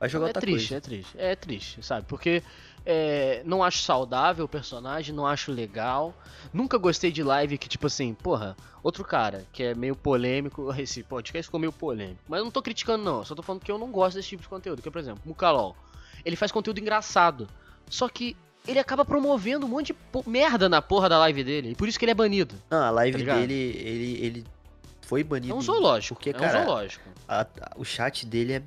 Vai 0.00 0.08
jogar 0.08 0.24
é 0.24 0.28
outra 0.28 0.40
triste, 0.40 0.68
coisa. 0.68 0.76
é 0.76 0.80
triste. 0.80 1.16
É 1.18 1.36
triste, 1.36 1.82
sabe? 1.82 2.06
Porque 2.08 2.42
é, 2.86 3.42
não 3.44 3.62
acho 3.62 3.82
saudável 3.82 4.46
o 4.46 4.48
personagem, 4.48 5.14
não 5.14 5.26
acho 5.26 5.52
legal. 5.52 6.14
Nunca 6.50 6.78
gostei 6.78 7.12
de 7.12 7.22
live 7.22 7.58
que, 7.58 7.68
tipo 7.68 7.88
assim, 7.88 8.14
porra, 8.14 8.56
outro 8.82 9.04
cara 9.04 9.44
que 9.52 9.64
é 9.64 9.74
meio 9.74 9.94
polêmico. 9.94 10.72
Esse 10.80 11.02
podcast 11.02 11.48
ficou 11.48 11.60
meio 11.60 11.72
polêmico. 11.72 12.22
Mas 12.26 12.38
eu 12.38 12.44
não 12.44 12.50
tô 12.50 12.62
criticando, 12.62 13.04
não. 13.04 13.22
Só 13.22 13.34
tô 13.34 13.42
falando 13.42 13.60
que 13.60 13.70
eu 13.70 13.76
não 13.76 13.90
gosto 13.90 14.16
desse 14.16 14.30
tipo 14.30 14.42
de 14.42 14.48
conteúdo. 14.48 14.80
Que, 14.80 14.90
por 14.90 14.98
exemplo, 14.98 15.20
Mukalol. 15.26 15.76
Ele 16.24 16.36
faz 16.36 16.50
conteúdo 16.50 16.80
engraçado. 16.80 17.46
Só 17.90 18.08
que 18.08 18.34
ele 18.66 18.78
acaba 18.78 19.04
promovendo 19.04 19.66
um 19.66 19.68
monte 19.68 19.92
de 19.92 20.28
merda 20.30 20.68
na 20.68 20.80
porra 20.82 21.08
da 21.08 21.18
live 21.18 21.42
dele. 21.44 21.70
E 21.70 21.74
por 21.74 21.88
isso 21.88 21.98
que 21.98 22.04
ele 22.04 22.12
é 22.12 22.14
banido. 22.14 22.54
Não, 22.70 22.82
a 22.82 22.90
live 22.90 23.24
Tá 23.24 23.34
dele, 23.36 23.54
ele, 23.54 24.24
ele 24.24 24.44
foi 25.02 25.22
banido. 25.22 25.52
É 25.52 25.56
um 25.56 25.60
zoológico. 25.60 26.14
Porque, 26.16 26.30
é 26.30 26.32
cara, 26.32 26.60
um 26.60 26.64
zoológico. 26.64 27.04
a- 27.28 27.42
a- 27.42 27.72
o 27.76 27.84
chat 27.84 28.26
dele 28.26 28.54
é, 28.54 28.62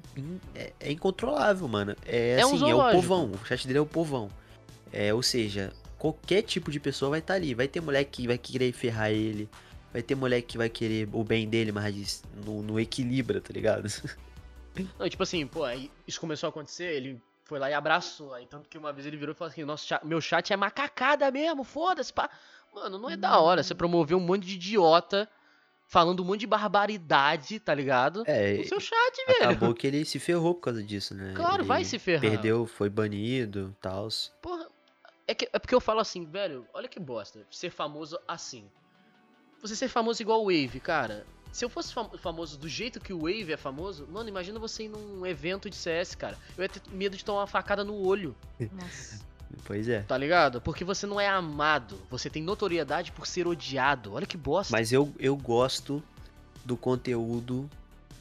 é, 0.55 0.73
é 0.79 0.91
incontrolável, 0.91 1.67
mano. 1.67 1.95
É, 2.05 2.39
É 2.39 2.45
um 2.45 2.55
assim, 2.55 2.69
é 2.69 2.75
o 2.75 2.91
povão. 2.91 3.31
O 3.41 3.45
chat 3.45 3.65
dele 3.67 3.79
é 3.79 3.81
o 3.81 3.85
povão. 3.85 4.29
É, 4.91 5.13
ou 5.13 5.21
seja, 5.21 5.71
qualquer 5.97 6.41
tipo 6.43 6.71
de 6.71 6.79
pessoa 6.79 7.09
vai 7.11 7.19
estar 7.19 7.33
ali. 7.35 7.53
Vai 7.53 7.67
ter 7.67 7.81
moleque 7.81 8.21
que 8.21 8.27
vai 8.27 8.37
querer 8.37 8.71
ferrar 8.71 9.11
ele. 9.11 9.49
Vai 9.91 10.01
ter 10.03 10.15
moleque 10.15 10.47
que 10.49 10.57
vai 10.57 10.69
querer 10.69 11.09
o 11.11 11.23
bem 11.23 11.47
dele, 11.49 11.71
mas 11.71 12.23
no, 12.45 12.61
no 12.61 12.79
equilibra, 12.79 13.41
tá 13.41 13.51
ligado? 13.51 13.87
Não, 14.97 15.09
tipo 15.09 15.23
assim, 15.23 15.45
pô, 15.47 15.63
isso 16.07 16.21
começou 16.21 16.47
a 16.47 16.49
acontecer, 16.51 16.93
ele 16.95 17.19
foi 17.49 17.59
lá 17.59 17.69
e 17.69 17.73
abraçou. 17.73 18.33
Aí 18.33 18.45
tanto 18.45 18.69
que 18.69 18.77
uma 18.77 18.93
vez 18.93 19.05
ele 19.07 19.17
virou 19.17 19.33
e 19.33 19.35
falou 19.37 19.51
assim: 19.51 19.63
Nossa, 19.65 19.85
cha- 19.85 20.01
meu 20.03 20.21
chat 20.21 20.53
é 20.53 20.55
macacada 20.55 21.29
mesmo, 21.31 21.63
foda-se, 21.63 22.13
pá. 22.13 22.29
Mano, 22.73 22.99
não 22.99 23.09
é 23.09 23.17
da 23.17 23.39
hora 23.39 23.63
você 23.63 23.73
promover 23.73 24.15
um 24.15 24.19
monte 24.19 24.45
de 24.45 24.53
idiota 24.53 25.27
falando 25.87 26.21
um 26.21 26.25
monte 26.25 26.41
de 26.41 26.47
barbaridade, 26.47 27.59
tá 27.59 27.73
ligado? 27.73 28.23
É, 28.27 28.57
No 28.57 28.63
seu 28.65 28.79
chat, 28.79 29.25
velho. 29.25 29.43
acabou 29.49 29.73
que 29.73 29.87
ele 29.87 30.05
se 30.05 30.19
ferrou 30.19 30.53
por 30.53 30.61
causa 30.61 30.83
disso, 30.83 31.15
né? 31.15 31.33
Claro, 31.35 31.61
Ele 31.63 31.67
vai 31.67 31.83
se 31.83 31.97
ferrar. 31.97 32.21
Perdeu, 32.21 32.67
foi 32.67 32.89
banido 32.91 33.75
tal. 33.81 34.07
Porra, 34.39 34.67
é, 35.27 35.33
que, 35.33 35.49
é 35.51 35.57
porque 35.57 35.73
eu 35.73 35.81
falo 35.81 35.99
assim, 35.99 36.25
velho, 36.25 36.67
olha 36.75 36.87
que 36.87 36.99
bosta, 36.99 37.43
ser 37.49 37.71
famoso 37.71 38.19
assim. 38.27 38.69
Você 39.63 39.75
ser 39.75 39.87
famoso 39.89 40.21
igual 40.21 40.41
o 40.41 40.45
Wave, 40.45 40.79
cara. 40.79 41.25
Se 41.51 41.65
eu 41.65 41.69
fosse 41.69 41.93
fam- 41.93 42.09
famoso 42.17 42.57
do 42.57 42.67
jeito 42.69 42.99
que 42.99 43.11
o 43.11 43.19
Wave 43.21 43.51
é 43.53 43.57
famoso, 43.57 44.07
mano, 44.11 44.29
imagina 44.29 44.59
você 44.59 44.83
ir 44.83 44.89
num 44.89 45.25
evento 45.25 45.69
de 45.69 45.75
CS, 45.75 46.15
cara. 46.15 46.37
Eu 46.57 46.63
ia 46.63 46.69
ter 46.69 46.81
medo 46.91 47.17
de 47.17 47.25
tomar 47.25 47.41
uma 47.41 47.47
facada 47.47 47.83
no 47.83 47.95
olho, 47.95 48.35
Nossa. 48.71 49.27
Pois 49.65 49.89
é. 49.89 50.01
tá 50.01 50.15
ligado? 50.15 50.61
Porque 50.61 50.83
você 50.83 51.07
não 51.07 51.19
é 51.19 51.27
amado, 51.27 51.99
você 52.07 52.29
tem 52.29 52.41
notoriedade 52.43 53.11
por 53.11 53.25
ser 53.25 53.47
odiado. 53.47 54.13
Olha 54.13 54.25
que 54.27 54.37
bosta. 54.37 54.71
Mas 54.71 54.91
eu, 54.93 55.11
eu 55.17 55.35
gosto 55.35 56.03
do 56.63 56.77
conteúdo. 56.77 57.67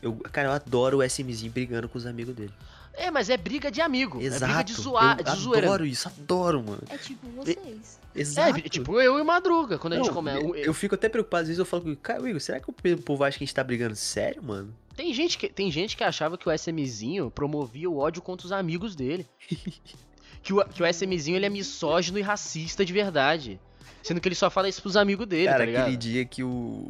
Eu, 0.01 0.15
cara, 0.33 0.49
eu 0.49 0.53
adoro 0.53 0.99
o 0.99 1.03
SMzinho 1.03 1.53
brigando 1.53 1.87
com 1.87 1.99
os 1.99 2.07
amigos 2.07 2.35
dele. 2.35 2.53
É, 2.99 3.11
mas 3.11 3.31
é 3.31 3.37
briga 3.37 3.71
de 3.71 3.81
amigo. 3.81 4.19
É 4.19 4.29
briga 4.29 4.37
Exato. 4.37 4.65
de, 4.65 4.73
zoar, 4.75 5.19
eu 5.19 5.25
de 5.25 5.41
zoeira. 5.41 5.67
adoro 5.67 5.87
isso, 5.87 6.09
adoro, 6.09 6.63
mano. 6.63 6.83
É 6.91 6.99
tipo 6.99 7.27
vocês. 7.29 7.99
Exato. 8.15 8.59
É, 8.59 8.63
tipo 8.63 9.01
eu 9.01 9.19
e 9.19 9.23
o 9.23 9.25
Madruga, 9.25 9.79
quando 9.79 9.93
a 9.93 9.97
gente 9.97 10.07
Não, 10.07 10.15
começa. 10.15 10.41
eu, 10.41 10.55
eu 10.57 10.75
fico 10.75 10.95
até 10.95 11.09
preocupado, 11.09 11.43
às 11.43 11.49
vezes 11.49 11.59
eu 11.59 11.65
falo 11.65 11.83
com 11.83 11.95
cara, 11.95 12.29
Igor, 12.29 12.41
será 12.41 12.59
que 12.59 12.69
o 12.69 12.99
povo 12.99 13.25
acha 13.25 13.39
que 13.39 13.45
a 13.45 13.47
gente 13.47 13.55
tá 13.55 13.63
brigando 13.63 13.95
sério, 13.95 14.43
mano? 14.43 14.75
Tem 14.97 15.15
gente, 15.15 15.39
que, 15.39 15.49
tem 15.49 15.71
gente 15.71 15.97
que 15.97 16.03
achava 16.03 16.37
que 16.37 16.49
o 16.49 16.53
SMzinho 16.53 17.31
promovia 17.31 17.89
o 17.89 17.99
ódio 17.99 18.21
contra 18.21 18.45
os 18.45 18.53
amigos 18.53 18.97
dele. 18.97 19.25
que, 20.43 20.53
o, 20.53 20.65
que 20.65 20.83
o 20.83 20.87
SMzinho 20.87 21.37
ele 21.37 21.47
é 21.47 21.49
misógino 21.49 22.19
e 22.19 22.23
racista 22.23 22.85
de 22.85 22.93
verdade. 22.93 23.61
Sendo 24.03 24.21
que 24.21 24.27
ele 24.27 24.35
só 24.35 24.51
fala 24.51 24.69
isso 24.69 24.83
pros 24.83 24.97
amigos 24.97 25.27
dele, 25.27 25.47
cara, 25.47 25.59
tá 25.59 25.65
ligado? 25.65 25.83
aquele 25.83 25.97
dia 25.97 26.25
que 26.25 26.43
o. 26.43 26.89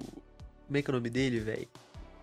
Como 0.67 0.77
é 0.79 0.83
que 0.83 0.91
é 0.91 0.93
o 0.93 0.95
nome 0.95 1.11
dele, 1.11 1.41
velho? 1.41 1.69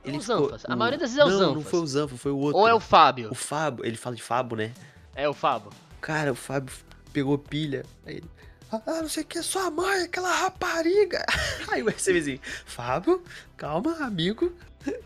É 0.06 0.18
o 0.18 0.22
Zanfas. 0.22 0.64
A 0.68 0.76
maioria 0.76 1.00
das 1.00 1.14
vezes 1.14 1.20
é 1.20 1.26
o 1.26 1.30
não, 1.30 1.40
Não 1.40 1.54
Zanfas. 1.56 1.70
foi 1.72 1.80
o 1.80 1.88
Zanfo, 1.88 2.18
foi 2.18 2.32
o 2.32 2.38
outro. 2.38 2.60
Ou 2.62 2.68
é 2.68 2.74
o 2.74 2.80
Fábio. 2.80 3.30
O 3.32 3.36
Fábio, 3.36 3.86
ele 3.86 3.98
fala 3.98 4.16
de 4.16 4.22
Fábio, 4.24 4.58
né? 4.58 4.72
É 5.16 5.28
o 5.28 5.34
Fábio. 5.34 5.72
Cara, 6.02 6.32
o 6.32 6.36
Fábio 6.36 6.74
pegou 7.14 7.38
pilha. 7.38 7.84
Aí 8.06 8.18
ele. 8.18 8.30
Ah, 8.72 9.02
não 9.02 9.08
sei 9.10 9.24
o 9.24 9.26
que, 9.26 9.42
sua 9.42 9.72
mãe, 9.72 10.04
aquela 10.04 10.34
rapariga. 10.34 11.26
Aí 11.72 11.82
o 11.82 11.90
SMzinho, 11.90 12.40
Fábio, 12.66 13.24
calma, 13.56 13.96
amigo. 14.06 14.52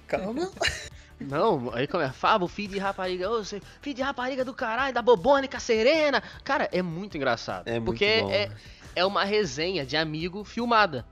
Calma. 0.08 0.50
Não, 1.20 1.70
aí 1.74 1.86
como 1.86 2.02
é? 2.02 2.10
Fábio, 2.14 2.48
filho 2.48 2.72
de 2.74 2.80
rapariga. 2.80 3.30
Ô, 3.30 3.44
você- 3.44 3.62
filho 3.82 3.96
de 3.98 4.02
rapariga 4.02 4.46
do 4.46 4.54
caralho, 4.54 4.94
da 4.94 5.02
Bobônica 5.02 5.60
Serena. 5.60 6.24
Cara, 6.46 6.70
é 6.72 6.82
muito 6.82 7.18
engraçado. 7.18 7.68
É 7.68 7.74
muito 7.74 7.84
porque 7.88 8.22
bom. 8.22 8.32
é, 8.32 8.50
é 8.96 9.06
uma 9.06 9.26
resenha 9.26 9.86
de 9.86 9.98
amigo 9.98 10.46
filmada, 10.46 11.06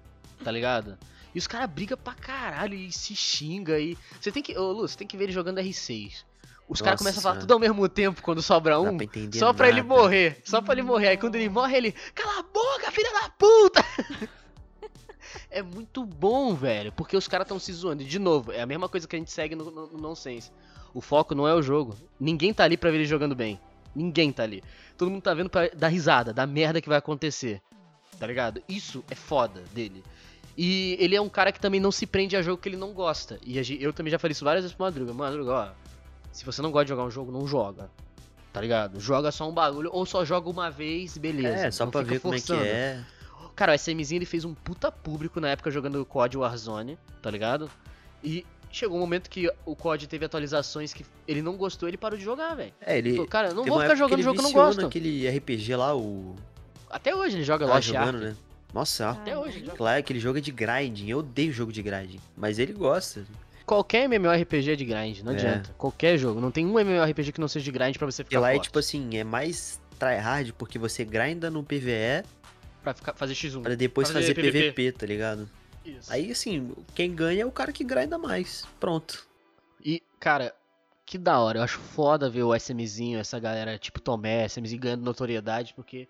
tá 0.46 0.50
ligado? 0.50 0.98
E 1.38 1.40
os 1.40 1.46
caras 1.46 1.70
brigam 1.70 1.96
pra 1.96 2.16
caralho 2.16 2.74
e 2.74 2.92
se 2.92 3.16
xinga 3.16 3.80
e. 3.80 3.96
Você 4.20 4.32
tem 4.32 4.42
que. 4.42 4.58
Ô, 4.58 4.72
Lu, 4.72 4.88
você 4.88 4.98
tem 4.98 5.06
que 5.06 5.16
ver 5.16 5.26
ele 5.26 5.32
jogando 5.32 5.60
R6. 5.60 6.24
Os 6.68 6.82
caras 6.82 6.98
começam 6.98 7.20
a 7.20 7.22
falar 7.22 7.40
tudo 7.40 7.54
ao 7.54 7.60
mesmo 7.60 7.88
tempo 7.88 8.24
quando 8.24 8.42
sobra 8.42 8.80
um. 8.80 8.98
pra 8.98 9.06
Só 9.32 9.54
pra 9.54 9.70
ele 9.70 9.84
nada. 9.84 9.88
morrer. 9.88 10.42
Só 10.44 10.64
pra 10.64 10.74
ele 10.74 10.82
morrer. 10.82 11.10
Aí 11.10 11.18
quando 11.18 11.36
ele 11.36 11.48
morre, 11.48 11.78
ele. 11.78 11.92
Cala 12.16 12.40
a 12.40 12.42
boca, 12.42 12.92
filha 12.92 13.12
da 13.22 13.30
puta! 13.30 13.86
é 15.52 15.62
muito 15.62 16.04
bom, 16.04 16.56
velho. 16.56 16.92
Porque 16.92 17.16
os 17.16 17.28
caras 17.28 17.46
estão 17.46 17.60
se 17.60 17.72
zoando. 17.72 18.02
E, 18.02 18.06
de 18.08 18.18
novo, 18.18 18.52
é 18.52 18.64
a 18.64 18.66
mesma 18.66 18.90
coisa 18.90 19.08
que 19.08 19.16
a 19.16 19.20
gente 19.20 19.32
segue 19.32 19.54
no, 19.54 19.70
no, 19.70 19.86
no 19.90 19.98
Nonsense. 20.00 20.52
O 20.92 21.02
foco 21.02 21.36
não 21.36 21.48
é 21.48 21.54
o 21.54 21.62
jogo. 21.62 21.96
Ninguém 22.20 22.52
tá 22.52 22.64
ali 22.64 22.78
pra 22.78 22.90
ver 22.90 22.98
ele 22.98 23.06
jogando 23.06 23.36
bem. 23.36 23.60
Ninguém 23.96 24.32
tá 24.32 24.42
ali. 24.42 24.64
Todo 24.98 25.12
mundo 25.12 25.22
tá 25.22 25.36
vendo 25.36 25.52
pra 25.52 25.70
dar 25.70 25.90
risada, 25.90 26.34
da 26.34 26.48
merda 26.48 26.82
que 26.82 26.90
vai 26.90 26.98
acontecer. 26.98 27.62
Tá 28.18 28.26
ligado? 28.26 28.64
Isso 28.68 29.04
é 29.12 29.14
foda 29.14 29.62
dele. 29.72 30.04
E 30.58 30.98
ele 31.00 31.16
é 31.16 31.22
um 31.22 31.30
cara 31.30 31.52
que 31.52 31.60
também 31.60 31.80
não 31.80 31.92
se 31.92 32.08
prende 32.08 32.36
a 32.36 32.42
jogo 32.42 32.60
que 32.62 32.68
ele 32.68 32.78
não 32.78 32.92
gosta. 32.92 33.40
E 33.46 33.58
eu 33.80 33.94
também 33.94 34.10
já 34.12 34.18
falei 34.18 34.32
isso 34.32 34.44
várias 34.44 34.64
vezes 34.64 34.76
pro 34.76 34.86
Madruga. 34.86 35.14
Madruga, 35.14 35.52
ó. 35.52 35.68
Se 36.32 36.44
você 36.44 36.62
não 36.62 36.72
gosta 36.72 36.86
de 36.86 36.90
jogar 36.90 37.04
um 37.04 37.12
jogo, 37.12 37.32
não 37.32 37.46
joga. 37.48 37.90
Tá 38.52 38.60
ligado? 38.62 39.00
Joga 39.00 39.32
só 39.32 39.48
um 39.48 39.54
bagulho. 39.54 39.92
Ou 39.94 40.04
só 40.06 40.26
joga 40.26 40.50
uma 40.50 40.72
vez, 40.72 41.16
beleza. 41.18 41.68
É, 41.68 41.72
só 41.72 41.86
Não 41.86 41.92
pra 41.92 42.02
ver 42.02 42.20
como 42.20 42.34
é 42.34 42.40
que 42.40 42.48
forçando. 42.48 42.68
é. 42.68 43.04
Cara, 43.56 43.72
o 43.74 43.76
SMzinho 43.76 44.18
ele 44.20 44.26
fez 44.26 44.46
um 44.46 44.54
puta 44.54 44.92
público 44.92 45.40
na 45.40 45.50
época 45.50 45.70
jogando 45.70 46.02
o 46.02 46.06
COD 46.06 46.38
Warzone, 46.38 46.98
tá 47.22 47.30
ligado? 47.30 47.70
E 48.24 48.46
chegou 48.72 48.98
um 48.98 49.00
momento 49.00 49.30
que 49.30 49.52
o 49.66 49.76
COD 49.76 50.08
teve 50.08 50.26
atualizações 50.26 50.92
que 50.94 51.06
ele 51.28 51.42
não 51.42 51.56
gostou, 51.56 51.88
ele 51.88 51.98
parou 51.98 52.18
de 52.18 52.24
jogar, 52.24 52.56
velho. 52.56 52.74
É, 52.82 52.98
ele. 52.98 53.12
Falou, 53.12 53.28
Cara, 53.28 53.54
não 53.54 53.64
vou 53.64 53.80
ficar 53.82 53.96
jogando 53.96 54.22
jogo 54.24 54.36
que 54.36 54.40
eu 54.42 54.44
não 54.44 54.52
gosto. 54.54 54.82
naquele 54.82 55.28
RPG 55.30 55.76
lá, 55.76 55.96
o. 55.96 56.36
Até 56.90 57.16
hoje 57.16 57.36
ele 57.38 57.44
joga 57.44 57.66
Tá 57.68 57.74
Lost 57.76 57.88
jogando, 57.88 58.16
Ark. 58.16 58.26
né? 58.26 58.36
Nossa, 58.78 59.10
Até 59.10 59.36
hoje 59.36 59.58
ele 59.58 59.66
joga. 59.66 59.78
claro, 59.78 60.00
aquele 60.00 60.20
jogo 60.20 60.38
é 60.38 60.42
de 60.42 60.52
grinding. 60.52 61.10
Eu 61.10 61.18
odeio 61.20 61.52
jogo 61.52 61.72
de 61.72 61.82
grinding. 61.82 62.20
Mas 62.36 62.60
ele 62.60 62.74
gosta. 62.74 63.26
Qualquer 63.66 64.08
MMORPG 64.08 64.72
é 64.72 64.76
de 64.76 64.86
grind, 64.86 65.22
não 65.24 65.32
É. 65.32 65.36
adianta. 65.36 65.74
Qualquer 65.80 66.16
jogo. 66.18 66.40
Não 66.40 66.52
tem 66.52 66.64
um 66.64 66.78
MMORPG 66.80 67.32
que 67.32 67.42
não 67.42 67.48
seja 67.48 67.66
de 67.66 67.72
grind 67.72 67.98
pra 67.98 68.06
você 68.06 68.22
E 68.22 68.26
ficar 68.26 68.40
lá 68.40 68.52
é 68.52 68.54
forte. 68.54 68.66
tipo 68.66 68.78
assim, 68.78 69.18
é 69.18 69.24
mais 69.24 69.82
tryhard 69.98 70.54
porque 70.54 70.78
você 70.78 71.04
grinda 71.04 71.50
no 71.50 71.64
PVE 71.64 72.24
Pra 72.84 72.94
ficar, 72.94 73.16
fazer 73.16 73.34
X1. 73.34 73.64
pra 73.64 73.74
depois 73.74 74.10
Fazer 74.12 74.34
fazer, 74.34 74.36
PVP. 74.36 74.72
PVP, 74.72 74.92
tá 74.92 75.06
ligado? 75.08 75.50
Isso. 75.84 76.14
Aí 76.14 76.32
assim, 76.32 76.72
quem 76.94 77.16
ganha 77.16 77.42
é 77.42 77.46
o 77.48 77.52
cara 77.52 77.72
que 77.72 77.84
grinda 77.84 78.18
mais. 78.20 78.64
Pronto. 78.80 79.28
E, 79.84 80.04
cara, 80.20 80.54
que 81.04 81.18
da 81.18 81.40
hora. 81.40 81.58
Eu 81.60 81.64
acho 81.64 81.80
foda 81.80 82.30
ver 82.30 82.44
o 82.44 82.54
SMzinho, 82.56 83.18
essa 83.20 83.40
galera 83.40 83.76
tipo 83.80 84.00
Tomé, 84.00 84.46
SMzinho 84.48 84.80
ganhando 84.82 85.04
notoriedade, 85.04 85.74
porque, 85.74 86.08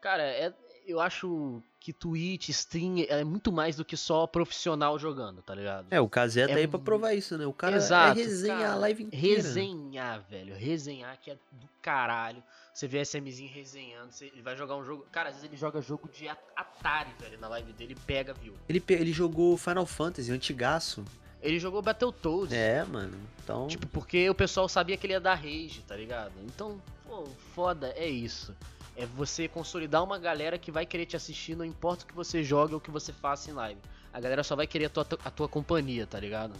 cara, 0.00 0.22
é, 0.22 0.52
eu 0.86 1.00
acho 1.00 1.62
que 1.80 1.92
Twitch, 1.92 2.48
stream 2.48 3.04
é 3.08 3.22
muito 3.24 3.52
mais 3.52 3.76
do 3.76 3.84
que 3.84 3.96
só 3.96 4.26
profissional 4.26 4.98
jogando, 4.98 5.40
tá 5.42 5.54
ligado? 5.54 5.86
É, 5.90 6.00
o 6.00 6.08
Kazé 6.08 6.46
tá 6.46 6.52
É 6.54 6.56
aí 6.56 6.66
pra 6.68 6.78
provar 6.78 7.14
isso, 7.14 7.38
né? 7.38 7.46
O 7.46 7.52
cara 7.52 7.76
Exato, 7.76 8.18
é 8.18 8.22
resenha 8.24 8.56
cara. 8.58 8.72
a 8.72 8.76
live 8.76 9.04
inteira. 9.04 9.36
Resenhar, 9.36 10.24
velho. 10.28 10.54
Resenhar 10.56 11.16
que 11.20 11.30
é 11.30 11.34
do 11.34 11.68
caralho. 11.80 12.42
Você 12.74 12.86
vê 12.86 13.00
SMzinho 13.00 13.50
resenhando, 13.52 14.12
você- 14.12 14.26
ele 14.26 14.42
vai 14.42 14.56
jogar 14.56 14.76
um 14.76 14.84
jogo. 14.84 15.06
Cara, 15.10 15.28
às 15.30 15.36
vezes 15.36 15.48
ele 15.48 15.56
joga 15.56 15.80
jogo 15.80 16.08
de 16.08 16.28
At- 16.28 16.38
Atari, 16.54 17.10
velho, 17.20 17.38
na 17.40 17.48
live 17.48 17.72
dele 17.72 17.92
e 17.98 18.00
pega, 18.06 18.34
viu? 18.34 18.54
Ele, 18.68 18.82
ele 18.88 19.12
jogou 19.12 19.56
Final 19.56 19.86
Fantasy, 19.86 20.30
antigaço. 20.32 21.04
Ele 21.40 21.58
jogou 21.60 21.80
Battletoads. 21.80 22.52
É, 22.52 22.84
mano. 22.84 23.16
Então. 23.42 23.68
Tipo, 23.68 23.86
porque 23.86 24.28
o 24.28 24.34
pessoal 24.34 24.68
sabia 24.68 24.96
que 24.96 25.06
ele 25.06 25.12
ia 25.14 25.20
dar 25.20 25.34
rage, 25.36 25.82
tá 25.86 25.94
ligado? 25.96 26.32
Então, 26.44 26.80
pô, 27.06 27.24
foda 27.54 27.92
é 27.96 28.08
isso. 28.08 28.52
É 28.98 29.06
você 29.06 29.46
consolidar 29.46 30.02
uma 30.02 30.18
galera 30.18 30.58
que 30.58 30.72
vai 30.72 30.84
querer 30.84 31.06
te 31.06 31.14
assistir, 31.14 31.54
não 31.56 31.64
importa 31.64 32.02
o 32.02 32.06
que 32.08 32.12
você 32.12 32.42
jogue 32.42 32.74
ou 32.74 32.78
o 32.78 32.80
que 32.80 32.90
você 32.90 33.12
faça 33.12 33.48
em 33.48 33.54
live. 33.54 33.80
A 34.12 34.20
galera 34.20 34.42
só 34.42 34.56
vai 34.56 34.66
querer 34.66 34.86
a 34.86 34.90
tua, 34.90 35.06
a 35.24 35.30
tua 35.30 35.48
companhia, 35.48 36.04
tá 36.04 36.18
ligado? 36.18 36.54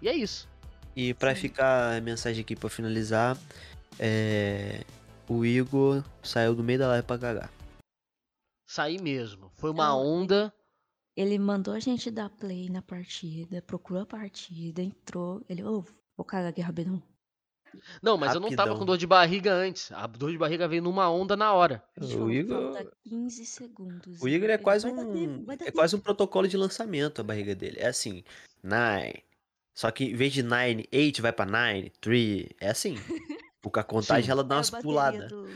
E 0.00 0.08
é 0.08 0.14
isso. 0.14 0.48
E 0.94 1.12
pra 1.12 1.34
Sim. 1.34 1.40
ficar 1.40 1.96
a 1.96 2.00
mensagem 2.00 2.42
aqui 2.42 2.54
pra 2.54 2.70
finalizar, 2.70 3.36
é. 3.98 4.84
O 5.28 5.44
Igor 5.44 6.04
saiu 6.22 6.54
do 6.54 6.62
meio 6.62 6.78
da 6.78 6.86
live 6.88 7.06
pra 7.06 7.18
cagar. 7.18 7.50
Sair 8.68 9.00
mesmo. 9.00 9.50
Foi 9.56 9.70
uma 9.70 9.88
Não, 9.88 10.00
onda. 10.00 10.54
Ele 11.16 11.38
mandou 11.40 11.74
a 11.74 11.80
gente 11.80 12.08
dar 12.08 12.30
play 12.30 12.68
na 12.68 12.82
partida, 12.82 13.60
procurou 13.62 14.02
a 14.02 14.06
partida, 14.06 14.80
entrou. 14.80 15.44
Ele, 15.48 15.64
ô, 15.64 15.84
vou 16.16 16.24
cagar 16.24 16.50
aqui 16.50 16.60
rapidão. 16.60 17.02
Não, 18.02 18.16
mas 18.16 18.34
eu 18.34 18.40
não 18.40 18.48
tava 18.50 18.62
Rapidão. 18.70 18.78
com 18.78 18.84
dor 18.84 18.96
de 18.98 19.06
barriga 19.06 19.52
antes. 19.52 19.90
A 19.92 20.06
dor 20.06 20.30
de 20.32 20.38
barriga 20.38 20.66
veio 20.68 20.82
numa 20.82 21.10
onda 21.10 21.36
na 21.36 21.52
hora. 21.52 21.82
O 22.00 22.30
Igor- 22.30 22.74
falta 22.74 22.90
15 23.08 23.44
segundos. 23.46 24.20
O 24.22 24.28
Igor 24.28 24.50
é 24.50 24.58
quase 24.58 24.84
vai 24.86 24.94
dar 25.04 25.12
tempo, 25.12 25.40
um. 25.40 25.44
vai 25.44 25.56
dar 25.56 25.64
É 25.64 25.66
tempo. 25.66 25.78
quase 25.78 25.96
um 25.96 26.00
protocolo 26.00 26.46
de 26.48 26.56
lançamento 26.56 27.20
a 27.20 27.24
barriga 27.24 27.54
dele. 27.54 27.76
É 27.78 27.88
assim, 27.88 28.22
nine. 28.62 29.22
Só 29.74 29.90
que 29.90 30.04
em 30.04 30.14
vez 30.14 30.32
de 30.32 30.42
nine, 30.42 30.86
eight 30.92 31.20
vai 31.22 31.32
pra 31.32 31.46
nine, 31.46 31.90
three. 32.00 32.50
É 32.60 32.70
assim. 32.70 32.94
Porque 33.62 33.78
a 33.78 33.84
contagem 33.84 34.24
Sim. 34.24 34.30
ela 34.30 34.42
dá 34.42 34.54
É 34.54 34.56
a 34.56 34.58
umas 34.58 34.70
bateria 34.70 34.90
puladas. 34.90 35.28
Do, 35.28 35.46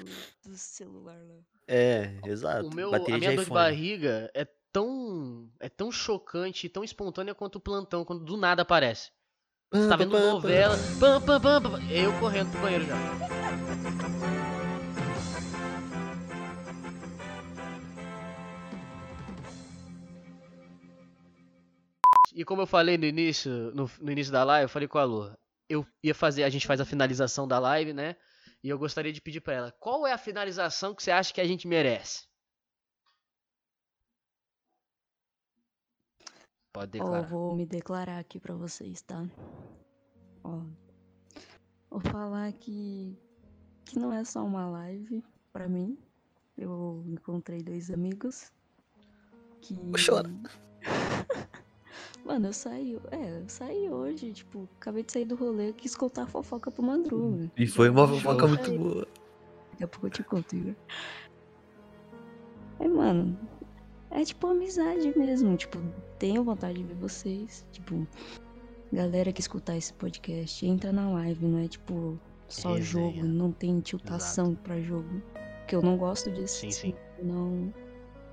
do 0.51 0.57
celular 0.59 1.17
lá. 1.17 1.35
É, 1.67 2.15
exato. 2.27 2.67
O 2.69 2.75
meu, 2.75 2.95
a 2.95 2.99
minha 2.99 3.31
de 3.31 3.37
dor 3.37 3.45
de 3.47 3.51
barriga 3.51 4.31
é 4.35 4.47
tão, 4.71 5.49
é 5.59 5.69
tão 5.71 5.91
chocante 5.91 6.67
e 6.67 6.69
tão 6.69 6.85
espontânea 6.85 7.35
quanto 7.35 7.57
o 7.57 7.61
plantão, 7.61 8.05
quando 8.05 8.23
do 8.25 8.37
nada 8.37 8.61
aparece. 8.61 9.11
Você 9.75 9.89
tá 9.89 9.97
vendo 9.97 10.17
novela, 10.17 10.79
pam, 11.01 11.21
pam, 11.21 11.41
pam, 11.41 11.63
pam, 11.63 11.91
eu 11.91 12.13
correndo 12.21 12.49
pro 12.53 12.61
banheiro 12.61 12.87
já. 12.87 12.95
E 22.33 22.45
como 22.45 22.63
eu 22.63 22.67
falei 22.69 22.97
no 22.97 23.05
início, 23.05 23.51
no, 23.75 23.91
no 24.01 24.13
início 24.13 24.33
da 24.33 24.45
live, 24.45 24.67
eu 24.67 24.69
falei 24.69 24.87
com 24.87 24.99
a 24.99 25.03
Lu, 25.03 25.37
eu 25.69 25.85
ia 26.05 26.15
fazer, 26.15 26.45
a 26.45 26.49
gente 26.49 26.69
faz 26.69 26.81
a 26.81 26.85
finalização 26.85 27.49
da 27.49 27.59
live, 27.59 27.93
né? 27.93 28.15
E 28.63 28.69
eu 28.69 28.79
gostaria 28.79 29.13
de 29.13 29.21
pedir 29.21 29.41
pra 29.41 29.55
ela, 29.55 29.73
qual 29.81 30.07
é 30.07 30.13
a 30.13 30.19
finalização 30.19 30.95
que 30.95 31.03
você 31.03 31.11
acha 31.11 31.35
que 31.35 31.41
a 31.41 31.47
gente 31.47 31.67
merece? 31.67 32.29
Pode 36.75 37.01
Ó, 37.01 37.05
declarar. 37.05 37.23
vou 37.29 37.55
me 37.55 37.65
declarar 37.65 38.19
aqui 38.19 38.41
pra 38.41 38.53
vocês, 38.53 39.01
tá? 39.01 39.25
Ó. 40.43 40.61
Vou 41.89 42.01
falar 42.01 42.53
que, 42.53 43.17
que 43.85 43.97
não 43.97 44.13
é 44.13 44.25
só 44.25 44.45
uma 44.45 44.69
live 44.69 45.23
pra 45.53 45.69
mim. 45.69 45.97
Eu 46.59 47.05
encontrei 47.07 47.63
dois 47.63 47.93
amigos 47.93 48.53
que. 49.61 49.75
Vou 49.75 49.97
chorar. 49.97 50.29
Mano, 52.27 52.49
eu 52.49 52.53
saí. 52.53 52.99
É, 53.13 53.41
eu 53.41 53.49
saí 53.49 53.89
hoje, 53.89 54.33
tipo, 54.33 54.69
acabei 54.81 55.05
de 55.05 55.13
sair 55.13 55.27
do 55.27 55.37
rolê, 55.37 55.73
quis 55.75 55.95
contar 55.95 56.25
a 56.25 56.27
fofoca 56.27 56.73
pro 56.73 56.83
Madruga. 56.83 57.53
E 57.57 57.69
foi 57.69 57.89
uma 57.89 58.05
Show. 58.09 58.17
fofoca 58.17 58.49
muito 58.49 58.77
boa. 58.77 59.07
Daqui 59.71 59.85
a 59.85 59.89
pouco 59.89 60.07
eu 60.09 60.11
te 60.11 60.25
conto, 60.25 60.57
Igor. 60.57 60.75
É, 62.81 62.89
mano. 62.89 63.39
É 64.15 64.25
tipo 64.25 64.47
amizade 64.47 65.13
mesmo. 65.19 65.57
Tipo, 65.57 65.79
tenho 66.19 66.43
vontade 66.45 66.79
de 66.79 66.85
ver 66.85 66.95
vocês. 66.95 67.67
Tipo, 67.73 68.07
galera 68.93 69.33
que 69.33 69.41
escutar 69.41 69.77
esse 69.77 69.93
podcast, 69.93 70.65
entra 70.65 70.93
na 70.93 71.11
live, 71.11 71.45
não 71.45 71.59
é 71.59 71.69
tipo 71.69 72.19
só 72.49 72.75
Resenha. 72.75 72.85
jogo, 72.85 73.25
não 73.25 73.51
tem 73.53 73.81
tiltação 73.81 74.55
pra 74.55 74.81
jogo. 74.81 75.21
Que 75.67 75.75
eu 75.75 75.83
não 75.83 75.97
gosto 75.97 76.31
disso. 76.31 76.61
Sim, 76.61 76.71
sim. 76.71 76.95
eu 77.19 77.25
Não, 77.27 77.75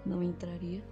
não 0.06 0.22
entraria. 0.24 0.84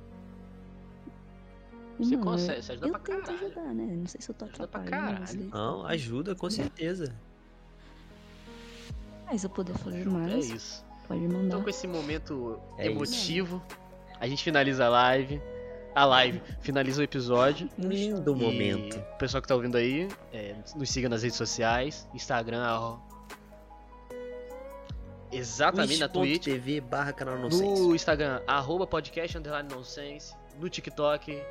Você 2.00 2.16
mano, 2.16 2.32
consegue, 2.32 2.62
você 2.64 2.72
ajuda 2.72 2.88
eu 2.88 2.92
pra 2.92 3.00
tento 3.02 3.22
caralho. 3.26 3.46
ajudar, 3.46 3.74
né? 3.74 3.96
Não 3.98 4.08
sei 4.08 4.22
se 4.22 4.32
eu 4.32 4.36
tô 4.36 4.46
Ajuda 4.46 4.68
pra 4.70 4.80
atrapalhando 4.82 5.12
caralho. 5.20 5.28
vocês. 5.28 5.50
Não, 5.52 5.86
ajuda 5.86 6.34
com 6.36 6.50
certeza. 6.50 7.14
Mas 9.26 9.44
eu 9.44 9.50
puder 9.50 9.78
fazer 9.78 10.02
É 10.02 10.06
mais, 10.06 10.50
isso. 10.50 10.86
pode 11.08 11.22
mandar. 11.28 11.46
Então 11.46 11.62
com 11.64 11.70
esse 11.70 11.86
momento 11.88 12.58
É 12.78 12.90
isso. 12.90 13.62
A 14.20 14.28
gente 14.28 14.44
finaliza 14.44 14.86
a 14.86 14.90
live. 14.90 15.42
A 15.96 16.06
live 16.06 16.42
finaliza 16.62 17.02
o 17.02 17.04
episódio. 17.04 17.68
Lindo 17.78 18.32
E 18.34 18.36
momento. 18.36 18.98
o 18.98 19.18
pessoal 19.18 19.42
que 19.42 19.48
tá 19.48 19.56
ouvindo 19.56 19.76
aí, 19.76 20.08
é, 20.32 20.56
nos 20.76 20.90
siga 20.90 21.10
nas 21.10 21.24
redes 21.24 21.38
sociais, 21.38 22.08
Instagram, 22.14 22.62
arro- 22.64 23.02
exatamente 25.32 26.00
na 26.00 26.08
Twitch. 26.08 26.44
TV 26.44 26.80
barra 26.82 27.12
canal 27.14 27.38
Nonsense. 27.38 27.82
No 27.82 27.96
Instagram, 27.96 28.42
arroba 28.48 28.86
podcast 28.88 29.38
underline 29.38 29.68
nonsense. 29.74 30.36
No 30.60 30.70
TikTok, 30.70 31.42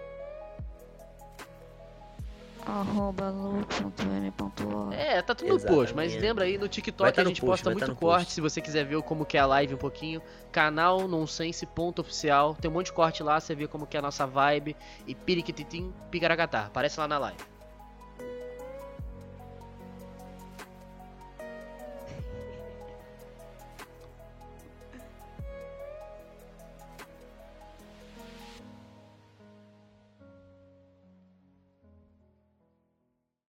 Arroba. 2.67 3.35
É, 4.93 5.23
tá 5.23 5.35
tudo 5.35 5.55
no 5.55 5.61
post, 5.61 5.95
mas 5.95 6.15
lembra 6.15 6.45
aí 6.45 6.59
no 6.59 6.69
TikTok 6.69 7.13
tá 7.13 7.23
a 7.23 7.25
gente 7.25 7.41
post, 7.41 7.51
posta 7.51 7.65
tá 7.65 7.71
muito 7.71 7.89
no 7.89 7.97
corte, 7.97 8.25
post. 8.25 8.33
se 8.35 8.41
você 8.41 8.61
quiser 8.61 8.85
ver 8.85 9.01
como 9.03 9.25
que 9.25 9.37
é 9.37 9.41
a 9.41 9.47
live 9.47 9.75
um 9.75 9.79
pouquinho. 9.79 10.21
Canal 10.53 11.07
nonsense.oficial, 11.09 12.55
tem 12.55 12.71
um 12.71 12.75
monte 12.75 12.87
de 12.87 12.93
corte 12.93 13.23
lá, 13.23 13.41
você 13.41 13.55
vê 13.55 13.67
como 13.67 13.87
que 13.87 13.97
é 13.97 14.01
a 14.01 14.03
nossa 14.03 14.27
vibe 14.27 14.77
e 15.07 15.15
piriquititim, 15.15 15.93
picaragatá. 16.11 16.67
Aparece 16.67 16.99
lá 17.01 17.09
na 17.09 17.19
live. 17.19 17.58